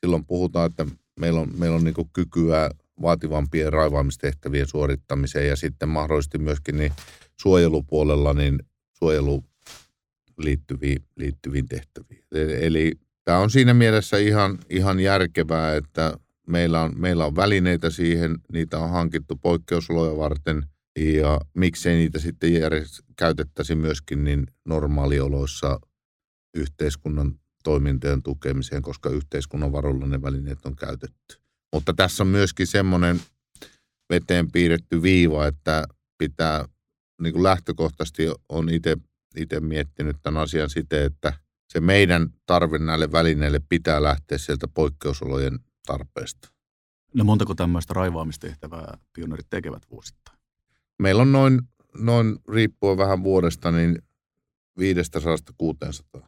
silloin 0.00 0.24
puhutaan, 0.24 0.70
että 0.70 0.86
meillä 1.20 1.40
on, 1.40 1.50
meillä 1.58 1.76
on 1.76 1.84
niin 1.84 1.94
kykyä 2.12 2.70
vaativampien 3.02 3.72
raivaamistehtävien 3.72 4.68
suorittamiseen 4.68 5.48
ja 5.48 5.56
sitten 5.56 5.88
mahdollisesti 5.88 6.38
myöskin 6.38 6.76
niin 6.76 6.92
suojelupuolella 7.40 8.32
niin 8.32 8.58
suojelu 8.98 9.44
liittyviin, 10.38 11.02
liittyviin 11.16 11.68
tehtäviin. 11.68 12.24
E, 12.34 12.66
eli 12.66 12.92
tämä 13.24 13.38
on 13.38 13.50
siinä 13.50 13.74
mielessä 13.74 14.18
ihan, 14.18 14.58
ihan 14.70 15.00
järkevää, 15.00 15.76
että 15.76 16.18
meillä 16.46 16.80
on, 16.80 16.92
meillä 16.96 17.26
on 17.26 17.36
välineitä 17.36 17.90
siihen, 17.90 18.38
niitä 18.52 18.78
on 18.78 18.90
hankittu 18.90 19.36
poikkeusoloja 19.36 20.16
varten– 20.16 20.62
ja 20.96 21.40
miksei 21.54 21.96
niitä 21.96 22.18
sitten 22.18 22.50
järjest- 22.50 23.04
käytettäisi 23.16 23.74
myöskin 23.74 24.24
niin 24.24 24.46
normaalioloissa 24.64 25.80
yhteiskunnan 26.56 27.40
toimintojen 27.64 28.22
tukemiseen, 28.22 28.82
koska 28.82 29.10
yhteiskunnan 29.10 29.72
varoilla 29.72 30.06
ne 30.06 30.22
välineet 30.22 30.66
on 30.66 30.76
käytetty. 30.76 31.36
Mutta 31.72 31.94
tässä 31.94 32.22
on 32.22 32.26
myöskin 32.26 32.66
semmoinen 32.66 33.20
veteen 34.10 34.50
piirretty 34.50 35.02
viiva, 35.02 35.46
että 35.46 35.84
pitää 36.18 36.64
niin 37.22 37.32
kuin 37.32 37.42
lähtökohtaisesti 37.42 38.22
on 38.48 38.68
itse 39.36 39.60
miettinyt 39.60 40.16
tämän 40.22 40.42
asian 40.42 40.70
siten, 40.70 41.02
että 41.02 41.32
se 41.72 41.80
meidän 41.80 42.30
tarve 42.46 42.78
näille 42.78 43.12
välineille 43.12 43.60
pitää 43.68 44.02
lähteä 44.02 44.38
sieltä 44.38 44.68
poikkeusolojen 44.68 45.58
tarpeesta. 45.86 46.48
No 47.14 47.24
montako 47.24 47.54
tämmöistä 47.54 47.94
raivaamistehtävää 47.94 48.98
pioneerit 49.12 49.46
tekevät 49.50 49.82
vuosittain? 49.90 50.33
Meillä 51.02 51.22
on 51.22 51.32
noin, 51.32 51.60
noin 51.98 52.38
riippuen 52.48 52.98
vähän 52.98 53.24
vuodesta, 53.24 53.70
niin 53.70 53.98
500-600. 56.18 56.24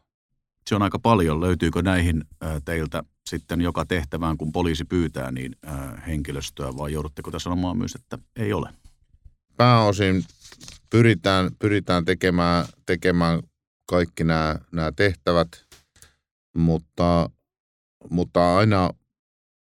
Se 0.66 0.74
on 0.74 0.82
aika 0.82 0.98
paljon. 0.98 1.40
Löytyykö 1.40 1.82
näihin 1.82 2.24
teiltä 2.64 3.02
sitten 3.28 3.60
joka 3.60 3.86
tehtävään, 3.86 4.36
kun 4.36 4.52
poliisi 4.52 4.84
pyytää, 4.84 5.32
niin 5.32 5.56
henkilöstöä 6.06 6.76
vai 6.76 6.92
joudutteko 6.92 7.30
tässä 7.30 7.44
sanomaan 7.44 7.78
myös, 7.78 7.94
että 7.94 8.18
ei 8.36 8.52
ole? 8.52 8.70
Pääosin 9.56 10.24
pyritään, 10.90 11.50
pyritään 11.58 12.04
tekemään, 12.04 12.64
tekemään 12.86 13.42
kaikki 13.86 14.24
nämä, 14.24 14.56
nämä 14.72 14.92
tehtävät, 14.92 15.48
mutta, 16.56 17.30
mutta 18.10 18.56
aina, 18.56 18.90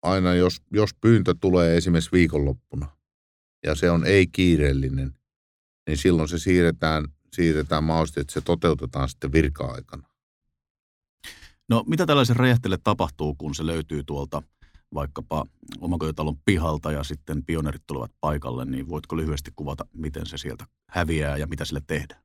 aina 0.02 0.34
jos, 0.34 0.56
jos 0.72 0.90
pyyntö 1.00 1.34
tulee 1.40 1.76
esimerkiksi 1.76 2.12
viikonloppuna, 2.12 2.97
ja 3.66 3.74
se 3.74 3.90
on 3.90 4.06
ei-kiireellinen, 4.06 5.14
niin 5.88 5.98
silloin 5.98 6.28
se 6.28 6.38
siirretään, 6.38 7.04
siirretään 7.32 7.84
mahdollisesti, 7.84 8.20
että 8.20 8.32
se 8.32 8.40
toteutetaan 8.40 9.08
sitten 9.08 9.32
virka-aikana. 9.32 10.08
No 11.68 11.84
mitä 11.86 12.06
tällaisen 12.06 12.36
räjähteelle 12.36 12.78
tapahtuu, 12.84 13.34
kun 13.34 13.54
se 13.54 13.66
löytyy 13.66 14.04
tuolta 14.04 14.42
vaikkapa 14.94 15.46
omakotitalon 15.80 16.38
pihalta 16.44 16.92
ja 16.92 17.04
sitten 17.04 17.44
pionerit 17.44 17.82
tulevat 17.86 18.12
paikalle, 18.20 18.64
niin 18.64 18.88
voitko 18.88 19.16
lyhyesti 19.16 19.50
kuvata, 19.56 19.86
miten 19.94 20.26
se 20.26 20.38
sieltä 20.38 20.66
häviää 20.90 21.36
ja 21.36 21.46
mitä 21.46 21.64
sille 21.64 21.82
tehdään? 21.86 22.22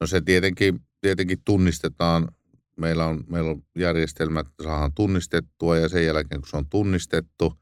No 0.00 0.06
se 0.06 0.20
tietenkin, 0.20 0.80
tietenkin 1.00 1.38
tunnistetaan. 1.44 2.28
Meillä 2.76 3.06
on, 3.06 3.24
meillä 3.28 3.50
on 3.50 3.62
järjestelmät, 3.78 4.46
saadaan 4.62 4.92
tunnistettua 4.94 5.76
ja 5.76 5.88
sen 5.88 6.06
jälkeen 6.06 6.40
kun 6.40 6.48
se 6.48 6.56
on 6.56 6.68
tunnistettu, 6.68 7.54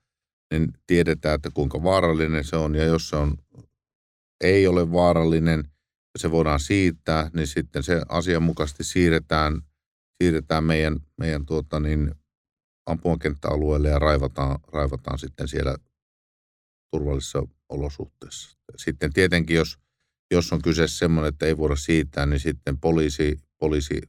niin 0.53 0.73
tiedetään, 0.87 1.35
että 1.35 1.51
kuinka 1.55 1.83
vaarallinen 1.83 2.45
se 2.45 2.57
on. 2.57 2.75
Ja 2.75 2.85
jos 2.85 3.09
se 3.09 3.17
on, 3.17 3.37
ei 4.41 4.67
ole 4.67 4.93
vaarallinen 4.93 5.65
se 6.19 6.31
voidaan 6.31 6.61
siirtää, 6.61 7.31
niin 7.35 7.47
sitten 7.47 7.83
se 7.83 8.03
asianmukaisesti 8.09 8.85
siirretään, 8.85 9.63
siirretään 10.23 10.65
meidän, 10.65 10.97
meidän 11.19 11.47
tuota 11.47 11.81
niin, 11.81 12.15
ampumakenttäalueelle 12.87 13.89
ja 13.89 13.99
raivataan, 13.99 14.59
raivataan 14.73 15.19
sitten 15.19 15.49
siellä 15.49 15.77
turvallisissa 16.91 17.43
olosuhteissa. 17.69 18.59
Sitten 18.77 19.13
tietenkin, 19.13 19.57
jos, 19.57 19.79
jos 20.31 20.53
on 20.53 20.63
kyse 20.63 20.89
semmoinen, 20.89 21.29
että 21.29 21.47
ei 21.47 21.57
voida 21.57 21.77
siirtää, 21.77 22.27
niin 22.27 22.41
sitten 22.41 22.79
poliisi, 22.79 23.39
poliisi 23.59 24.01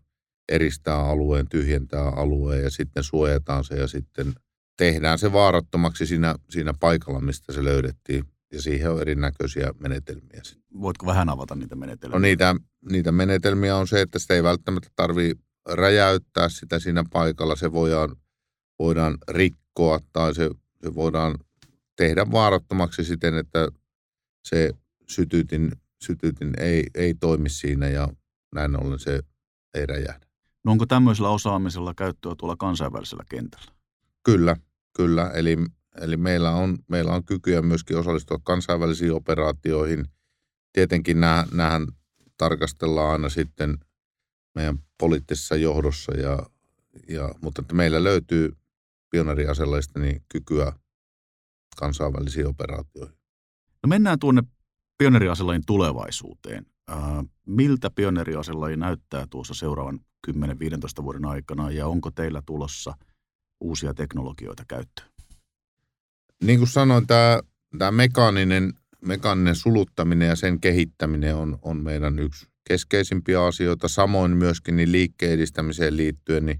eristää 0.52 0.98
alueen, 0.98 1.50
tyhjentää 1.50 2.10
alueen 2.10 2.64
ja 2.64 2.70
sitten 2.70 3.04
suojataan 3.04 3.64
se 3.64 3.76
ja 3.76 3.88
sitten 3.88 4.34
tehdään 4.78 5.20
se 5.20 5.34
vaarattomaksi 5.34 6.06
siinä, 6.06 6.36
siinä 6.50 6.74
paikalla, 6.80 7.20
mistä 7.20 7.54
se 7.54 7.64
löydettiin. 7.64 8.26
Ja 8.54 8.62
siihen 8.62 8.92
on 8.92 9.02
erinäköisiä 9.02 9.74
menetelmiä. 9.80 10.42
Voitko 10.82 11.06
vähän 11.06 11.30
avata 11.30 11.56
niitä 11.56 11.76
menetelmiä? 11.76 12.16
No 12.16 12.20
niitä, 12.20 12.56
niitä 12.90 13.12
menetelmiä 13.12 13.76
on 13.76 13.88
se, 13.88 14.02
että 14.02 14.20
sitä 14.20 14.34
ei 14.34 14.44
välttämättä 14.44 14.90
tarvitse 14.96 15.44
räjäyttää 15.70 16.50
sitä 16.50 16.80
siinä 16.80 17.04
paikalla. 17.14 17.56
Se 17.56 17.72
voidaan, 17.72 18.16
voidaan 18.80 19.18
rikkoa 19.30 20.00
tai 20.14 20.36
se, 20.36 20.50
se 20.84 20.96
voidaan 20.96 21.36
tehdä 21.96 22.32
vaarattomaksi 22.32 23.04
siten, 23.04 23.38
että 23.38 23.68
se 24.44 24.72
sytytin, 25.08 25.72
sytytin 26.04 26.54
ei, 26.60 26.84
ei 26.96 27.14
toimi 27.14 27.50
siinä 27.50 27.88
ja 27.88 28.10
näin 28.56 28.84
ollen 28.84 29.00
se 29.00 29.20
ei 29.74 29.86
räjähdä. 29.86 30.28
No 30.64 30.72
onko 30.72 30.86
tämmöisellä 30.86 31.30
osaamisella 31.30 31.94
käyttöä 31.94 32.36
tuolla 32.38 32.56
kansainvälisellä 32.56 33.24
kentällä? 33.30 33.72
Kyllä, 34.24 34.56
kyllä. 34.98 35.30
Eli, 35.30 35.58
eli 36.02 36.18
meillä, 36.18 36.52
on, 36.52 36.78
meillä 36.88 37.12
on 37.12 37.24
kykyä 37.24 37.62
myöskin 37.62 37.98
osallistua 37.98 38.40
kansainvälisiin 38.44 39.14
operaatioihin. 39.14 40.06
Tietenkin 40.74 41.20
nämä, 41.20 41.46
nämähän 41.52 41.88
tarkastellaan 42.38 43.12
aina 43.12 43.30
sitten 43.30 43.78
meidän 44.56 44.80
poliittisessa 45.00 45.56
johdossa, 45.56 46.12
ja, 46.12 46.40
ja, 47.08 47.36
mutta 47.42 47.62
että 47.62 47.76
meillä 47.76 48.04
löytyy 48.04 48.58
pioneeriaselaista 49.10 50.00
niin 50.00 50.22
kykyä 50.30 50.74
kansainvälisiin 51.78 52.48
operaatioihin. 52.48 53.18
No 53.84 53.88
mennään 53.88 54.20
tuonne 54.20 54.44
pioneeriaselain 54.98 55.62
tulevaisuuteen. 55.66 56.66
Äh, 56.92 56.98
miltä 57.46 57.90
pioneeriaselaji 57.90 58.78
näyttää 58.78 59.28
tuossa 59.30 59.54
seuraavan 59.54 60.00
10-15 60.28 60.34
vuoden 61.04 61.26
aikana 61.26 61.72
ja 61.72 61.88
onko 61.88 62.12
teillä 62.12 62.42
tulossa 62.46 62.94
uusia 63.60 63.94
teknologioita 63.94 64.64
käyttöön? 64.68 65.10
Niin 66.44 66.60
kuin 66.60 66.70
sanoin, 66.70 67.08
tämä, 67.08 67.42
tämä 67.78 67.92
mekaaninen, 67.92 68.74
mekaaninen 69.02 69.56
suluttaminen 69.56 70.28
ja 70.28 70.36
sen 70.36 70.60
kehittäminen 70.60 71.36
on, 71.36 71.60
on 71.62 71.78
meidän 71.78 72.20
yksi 72.20 72.48
keskeisimpiä 72.68 73.46
asioita. 73.46 73.88
Samoin 73.88 74.32
myöskin 74.32 74.76
niin 74.76 74.92
liikkeen 74.92 75.32
edistämiseen 75.32 75.98
liittyen 75.98 76.46
niin 76.46 76.60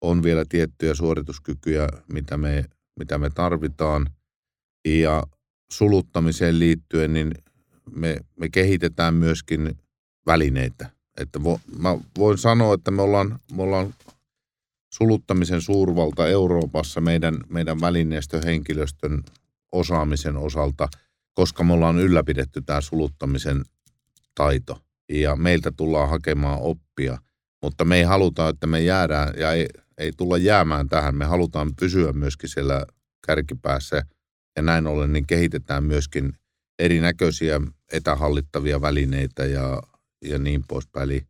on 0.00 0.22
vielä 0.22 0.44
tiettyjä 0.48 0.94
suorituskykyjä, 0.94 1.88
mitä 2.12 2.36
me, 2.36 2.64
mitä 2.98 3.18
me 3.18 3.30
tarvitaan. 3.30 4.06
Ja 4.84 5.22
suluttamiseen 5.72 6.58
liittyen 6.58 7.12
niin 7.12 7.34
me, 7.90 8.16
me 8.40 8.48
kehitetään 8.48 9.14
myöskin 9.14 9.78
välineitä. 10.26 10.90
Että 11.20 11.42
vo, 11.42 11.60
mä 11.78 11.98
voin 12.18 12.38
sanoa, 12.38 12.74
että 12.74 12.90
me 12.90 13.02
ollaan, 13.02 13.38
me 13.52 13.62
ollaan 13.62 13.94
suluttamisen 14.98 15.62
suurvalta 15.62 16.28
Euroopassa 16.28 17.00
meidän, 17.00 17.34
meidän 17.48 17.80
välineistöhenkilöstön 17.80 19.22
osaamisen 19.72 20.36
osalta, 20.36 20.88
koska 21.34 21.64
me 21.64 21.72
ollaan 21.72 21.98
ylläpidetty 21.98 22.62
tämä 22.62 22.80
suluttamisen 22.80 23.64
taito. 24.34 24.78
Ja 25.08 25.36
meiltä 25.36 25.72
tullaan 25.76 26.10
hakemaan 26.10 26.58
oppia, 26.60 27.18
mutta 27.62 27.84
me 27.84 27.96
ei 27.96 28.02
haluta, 28.02 28.48
että 28.48 28.66
me 28.66 28.80
jäädään 28.80 29.34
ja 29.36 29.52
ei, 29.52 29.66
ei 29.98 30.12
tulla 30.16 30.38
jäämään 30.38 30.88
tähän. 30.88 31.14
Me 31.14 31.24
halutaan 31.24 31.72
pysyä 31.80 32.12
myöskin 32.12 32.48
siellä 32.48 32.86
kärkipäässä 33.26 34.02
ja 34.56 34.62
näin 34.62 34.86
ollen 34.86 35.12
niin 35.12 35.26
kehitetään 35.26 35.84
myöskin 35.84 36.32
erinäköisiä 36.78 37.60
etähallittavia 37.92 38.80
välineitä 38.80 39.44
ja, 39.46 39.82
ja 40.24 40.38
niin 40.38 40.64
poispäin. 40.68 41.10
Eli, 41.10 41.26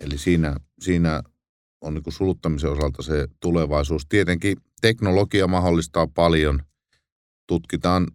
eli 0.00 0.18
siinä, 0.18 0.56
siinä 0.80 1.22
on 1.84 1.94
niin 1.94 2.12
suluttamisen 2.12 2.70
osalta 2.70 3.02
se 3.02 3.28
tulevaisuus. 3.40 4.06
Tietenkin 4.08 4.56
teknologia 4.80 5.46
mahdollistaa 5.46 6.06
paljon. 6.06 6.62
Tutkitaan 7.46 8.06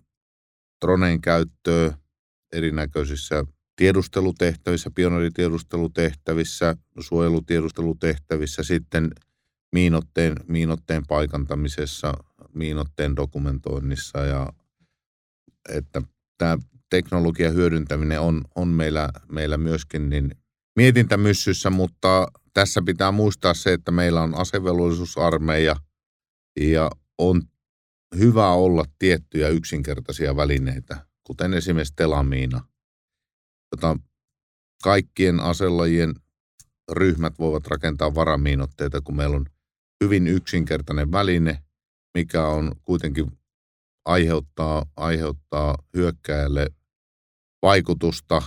droneen 0.85 1.21
käyttöä 1.21 1.93
erinäköisissä 2.53 3.45
tiedustelutehtävissä, 3.75 4.91
pioneeritiedustelutehtävissä, 4.95 6.75
suojelutiedustelutehtävissä, 6.99 8.63
sitten 8.63 9.11
miinotteen, 9.71 10.35
miinotteen 10.47 11.03
paikantamisessa, 11.07 12.13
miinotteen 12.53 13.15
dokumentoinnissa 13.15 14.19
ja 14.19 14.53
että 15.69 16.01
tämä 16.37 16.57
teknologian 16.89 17.53
hyödyntäminen 17.53 18.21
on, 18.21 18.41
on 18.55 18.67
meillä, 18.67 19.09
meillä 19.31 19.57
myöskin 19.57 20.09
niin 20.09 20.31
mietintämyssyssä, 20.79 21.69
mutta 21.69 22.27
tässä 22.53 22.81
pitää 22.85 23.11
muistaa 23.11 23.53
se, 23.53 23.73
että 23.73 23.91
meillä 23.91 24.21
on 24.21 24.35
asevelvollisuusarmeija 24.35 25.75
ja 26.59 26.91
on 27.17 27.41
hyvä 28.17 28.51
olla 28.51 28.83
tiettyjä 28.99 29.49
yksinkertaisia 29.49 30.35
välineitä, 30.35 31.07
kuten 31.23 31.53
esimerkiksi 31.53 31.93
telamiina, 31.95 32.67
jota 33.71 33.97
kaikkien 34.83 35.39
aselajien 35.39 36.15
ryhmät 36.91 37.39
voivat 37.39 37.67
rakentaa 37.67 38.15
varamiinotteita, 38.15 39.01
kun 39.01 39.15
meillä 39.15 39.35
on 39.35 39.45
hyvin 40.03 40.27
yksinkertainen 40.27 41.11
väline, 41.11 41.63
mikä 42.17 42.47
on 42.47 42.75
kuitenkin 42.83 43.31
aiheuttaa, 44.05 44.85
aiheuttaa 44.97 45.77
hyökkäjälle 45.95 46.69
vaikutusta, 47.61 48.41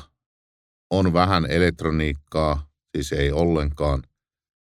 on 0.93 1.13
vähän 1.13 1.47
elektroniikkaa, 1.51 2.67
siis 2.97 3.13
ei 3.13 3.33
ollenkaan, 3.33 4.03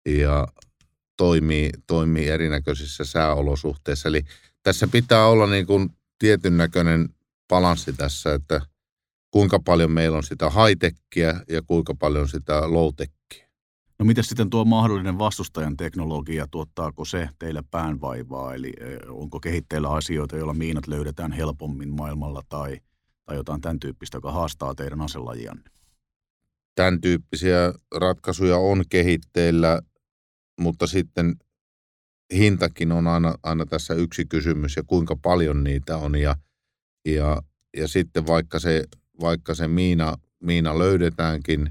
ja 0.07 0.49
toimii, 1.16 1.70
toimii 1.87 2.29
erinäköisissä 2.29 3.05
sääolosuhteissa. 3.05 4.09
Eli 4.09 4.22
tässä 4.62 4.89
pitää 4.89 5.27
olla 5.27 5.47
niin 5.47 5.66
kuin 5.66 5.91
tietyn 6.18 6.57
näköinen 6.57 7.09
balanssi 7.49 7.93
tässä, 7.93 8.35
että 8.35 8.61
kuinka 9.31 9.59
paljon 9.59 9.91
meillä 9.91 10.16
on 10.16 10.22
sitä 10.22 10.51
high 10.51 10.95
ja 11.49 11.62
kuinka 11.62 11.95
paljon 11.95 12.29
sitä 12.29 12.72
low 12.72 12.89
No 13.99 14.05
miten 14.05 14.25
sitten 14.25 14.51
tuo 14.51 14.64
mahdollinen 14.64 15.18
vastustajan 15.18 15.77
teknologia, 15.77 16.47
tuottaako 16.51 17.05
se 17.05 17.29
teille 17.39 17.62
päänvaivaa? 17.70 18.55
Eli 18.55 18.72
onko 19.09 19.41
kehitteillä 19.41 19.91
asioita, 19.91 20.37
joilla 20.37 20.55
miinat 20.55 20.87
löydetään 20.87 21.33
helpommin 21.33 21.89
maailmalla 21.89 22.43
tai, 22.49 22.81
tai 23.25 23.37
jotain 23.37 23.61
tämän 23.61 23.81
tyyppistä, 23.81 24.16
joka 24.16 24.33
haastaa 24.33 24.75
teidän 24.75 25.01
aselajianne? 25.01 25.74
Tämän 26.75 27.01
tyyppisiä 27.01 27.72
ratkaisuja 27.95 28.57
on 28.57 28.85
kehitteillä, 28.89 29.83
mutta 30.61 30.87
sitten 30.87 31.37
hintakin 32.35 32.93
on 32.93 33.07
aina, 33.07 33.35
aina 33.43 33.66
tässä 33.66 33.95
yksi 33.95 34.25
kysymys 34.25 34.77
ja 34.77 34.83
kuinka 34.87 35.16
paljon 35.16 35.64
niitä 35.64 35.97
on. 35.97 36.14
Ja, 36.16 36.37
ja, 37.05 37.43
ja 37.77 37.89
sitten 37.89 38.27
vaikka 38.27 38.59
se, 38.59 38.85
vaikka 39.20 39.55
se 39.55 39.68
miina, 39.68 40.16
miina 40.43 40.79
löydetäänkin, 40.79 41.70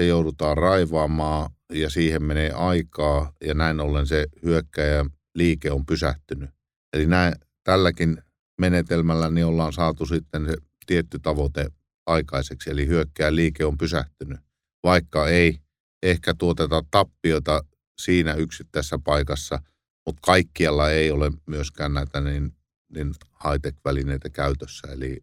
se 0.00 0.06
joudutaan 0.06 0.56
raivaamaan 0.56 1.50
ja 1.72 1.90
siihen 1.90 2.22
menee 2.22 2.50
aikaa 2.50 3.32
ja 3.44 3.54
näin 3.54 3.80
ollen 3.80 4.06
se 4.06 4.26
hyökkäjä 4.42 5.04
liike 5.34 5.70
on 5.70 5.86
pysähtynyt. 5.86 6.50
Eli 6.92 7.06
näin, 7.06 7.34
tälläkin 7.64 8.22
menetelmällä 8.60 9.30
niin 9.30 9.46
ollaan 9.46 9.72
saatu 9.72 10.06
sitten 10.06 10.46
se 10.46 10.56
tietty 10.86 11.18
tavoite 11.18 11.66
aikaiseksi, 12.08 12.70
eli 12.70 12.86
hyökkää 12.86 13.34
liike 13.34 13.64
on 13.64 13.78
pysähtynyt, 13.78 14.40
vaikka 14.84 15.28
ei 15.28 15.58
ehkä 16.02 16.34
tuoteta 16.34 16.84
tappiota 16.90 17.64
siinä 18.00 18.34
yksittäisessä 18.34 18.98
paikassa, 19.04 19.62
mutta 20.06 20.20
kaikkialla 20.22 20.90
ei 20.90 21.10
ole 21.10 21.32
myöskään 21.46 21.94
näitä 21.94 22.20
niin, 22.20 22.52
niin 22.94 23.14
high-tech-välineitä 23.44 24.30
käytössä. 24.30 24.88
Eli, 24.92 25.20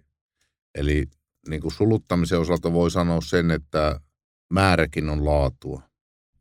eli 0.76 1.06
niin 1.50 1.62
kuin 1.62 1.72
suluttamisen 1.72 2.40
osalta 2.40 2.74
voi 2.74 2.92
sanoa 2.92 3.22
sen, 3.22 3.52
että 3.52 4.00
määräkin 4.54 5.10
on 5.10 5.26
laatua. 5.26 5.82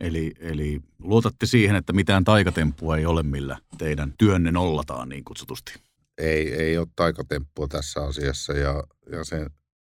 Eli, 0.00 0.32
eli 0.38 0.80
luotatte 0.98 1.46
siihen, 1.46 1.76
että 1.76 1.92
mitään 1.92 2.24
taikatemppua 2.24 2.96
ei 2.96 3.06
ole, 3.06 3.22
millä 3.22 3.58
teidän 3.78 4.14
työnne 4.18 4.50
nollataan 4.50 5.08
niin 5.08 5.24
kutsutusti. 5.24 5.74
Ei, 6.18 6.54
ei 6.54 6.78
ole 6.78 6.88
taikatemppua 6.96 7.68
tässä 7.68 8.02
asiassa 8.02 8.52
ja, 8.52 8.84
ja 9.10 9.24
se, 9.24 9.46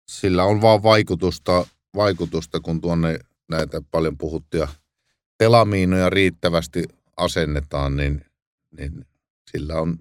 sillä 0.10 0.44
on 0.44 0.62
vaan 0.62 0.84
vaikutusta, 0.84 1.68
vaikutusta, 1.96 2.60
kun 2.60 2.82
tuonne 2.82 3.20
näitä 3.50 3.82
paljon 3.92 4.18
puhuttuja 4.18 4.68
telamiinoja 5.38 6.10
riittävästi 6.10 6.84
asennetaan, 7.18 7.98
niin, 7.98 8.26
niin 8.78 9.06
sillä 9.52 9.76
on 9.76 10.00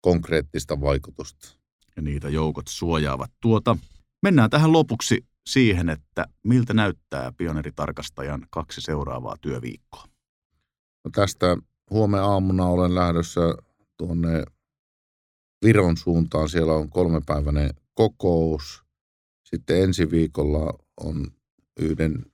konkreettista 0.00 0.80
vaikutusta. 0.80 1.48
Ja 1.96 2.02
niitä 2.02 2.28
joukot 2.28 2.68
suojaavat 2.68 3.30
tuota. 3.40 3.76
Mennään 4.22 4.50
tähän 4.50 4.72
lopuksi 4.72 5.26
siihen, 5.46 5.88
että 5.88 6.26
miltä 6.44 6.74
näyttää 6.74 7.32
pioneeritarkastajan 7.32 8.46
kaksi 8.50 8.80
seuraavaa 8.80 9.36
työviikkoa. 9.40 10.04
No 11.04 11.10
tästä 11.14 11.56
huomenna 11.90 12.26
aamuna 12.26 12.66
olen 12.66 12.94
lähdössä 12.94 13.40
tuonne 13.96 14.44
Viron 15.64 15.96
suuntaan. 15.96 16.48
Siellä 16.48 16.72
on 16.72 16.90
kolmepäiväinen 16.90 17.70
kokous. 17.94 18.83
Sitten 19.44 19.82
ensi 19.82 20.10
viikolla 20.10 20.78
on 21.00 21.26
yhden 21.80 22.26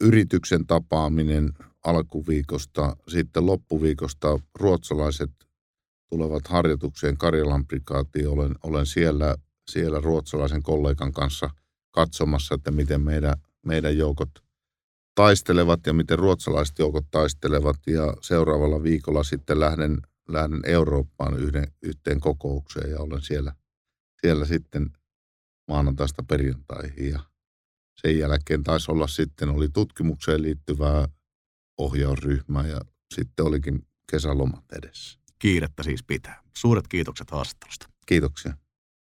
yrityksen 0.00 0.66
tapaaminen 0.66 1.52
alkuviikosta. 1.84 2.96
Sitten 3.08 3.46
loppuviikosta 3.46 4.38
ruotsalaiset 4.54 5.30
tulevat 6.10 6.48
harjoitukseen 6.48 7.16
Karjalan 7.16 7.66
prikaatiin. 7.66 8.28
Olen, 8.28 8.54
olen 8.62 8.86
siellä, 8.86 9.36
siellä 9.70 10.00
ruotsalaisen 10.00 10.62
kollegan 10.62 11.12
kanssa 11.12 11.50
katsomassa, 11.90 12.54
että 12.54 12.70
miten 12.70 13.00
meidän, 13.00 13.34
meidän 13.66 13.96
joukot 13.96 14.30
taistelevat 15.14 15.80
ja 15.86 15.92
miten 15.92 16.18
ruotsalaiset 16.18 16.78
joukot 16.78 17.04
taistelevat. 17.10 17.76
Ja 17.86 18.14
seuraavalla 18.20 18.82
viikolla 18.82 19.24
sitten 19.24 19.60
lähden, 19.60 19.98
lähden 20.28 20.60
Eurooppaan 20.66 21.38
yhden, 21.38 21.72
yhteen 21.82 22.20
kokoukseen 22.20 22.90
ja 22.90 23.00
olen 23.00 23.22
siellä, 23.22 23.52
siellä 24.20 24.44
sitten 24.44 24.90
maanantaista 25.68 26.22
perjantaihin. 26.22 27.10
Ja 27.10 27.20
sen 28.00 28.18
jälkeen 28.18 28.62
taisi 28.62 28.90
olla 28.90 29.06
sitten, 29.06 29.48
oli 29.48 29.68
tutkimukseen 29.68 30.42
liittyvää 30.42 31.08
ohjausryhmää 31.78 32.66
ja 32.66 32.80
sitten 33.14 33.46
olikin 33.46 33.86
kesälomat 34.10 34.64
edessä. 34.72 35.18
Kiirettä 35.38 35.82
siis 35.82 36.02
pitää. 36.02 36.42
Suuret 36.56 36.88
kiitokset 36.88 37.30
haastattelusta. 37.30 37.86
Kiitoksia. 38.06 38.56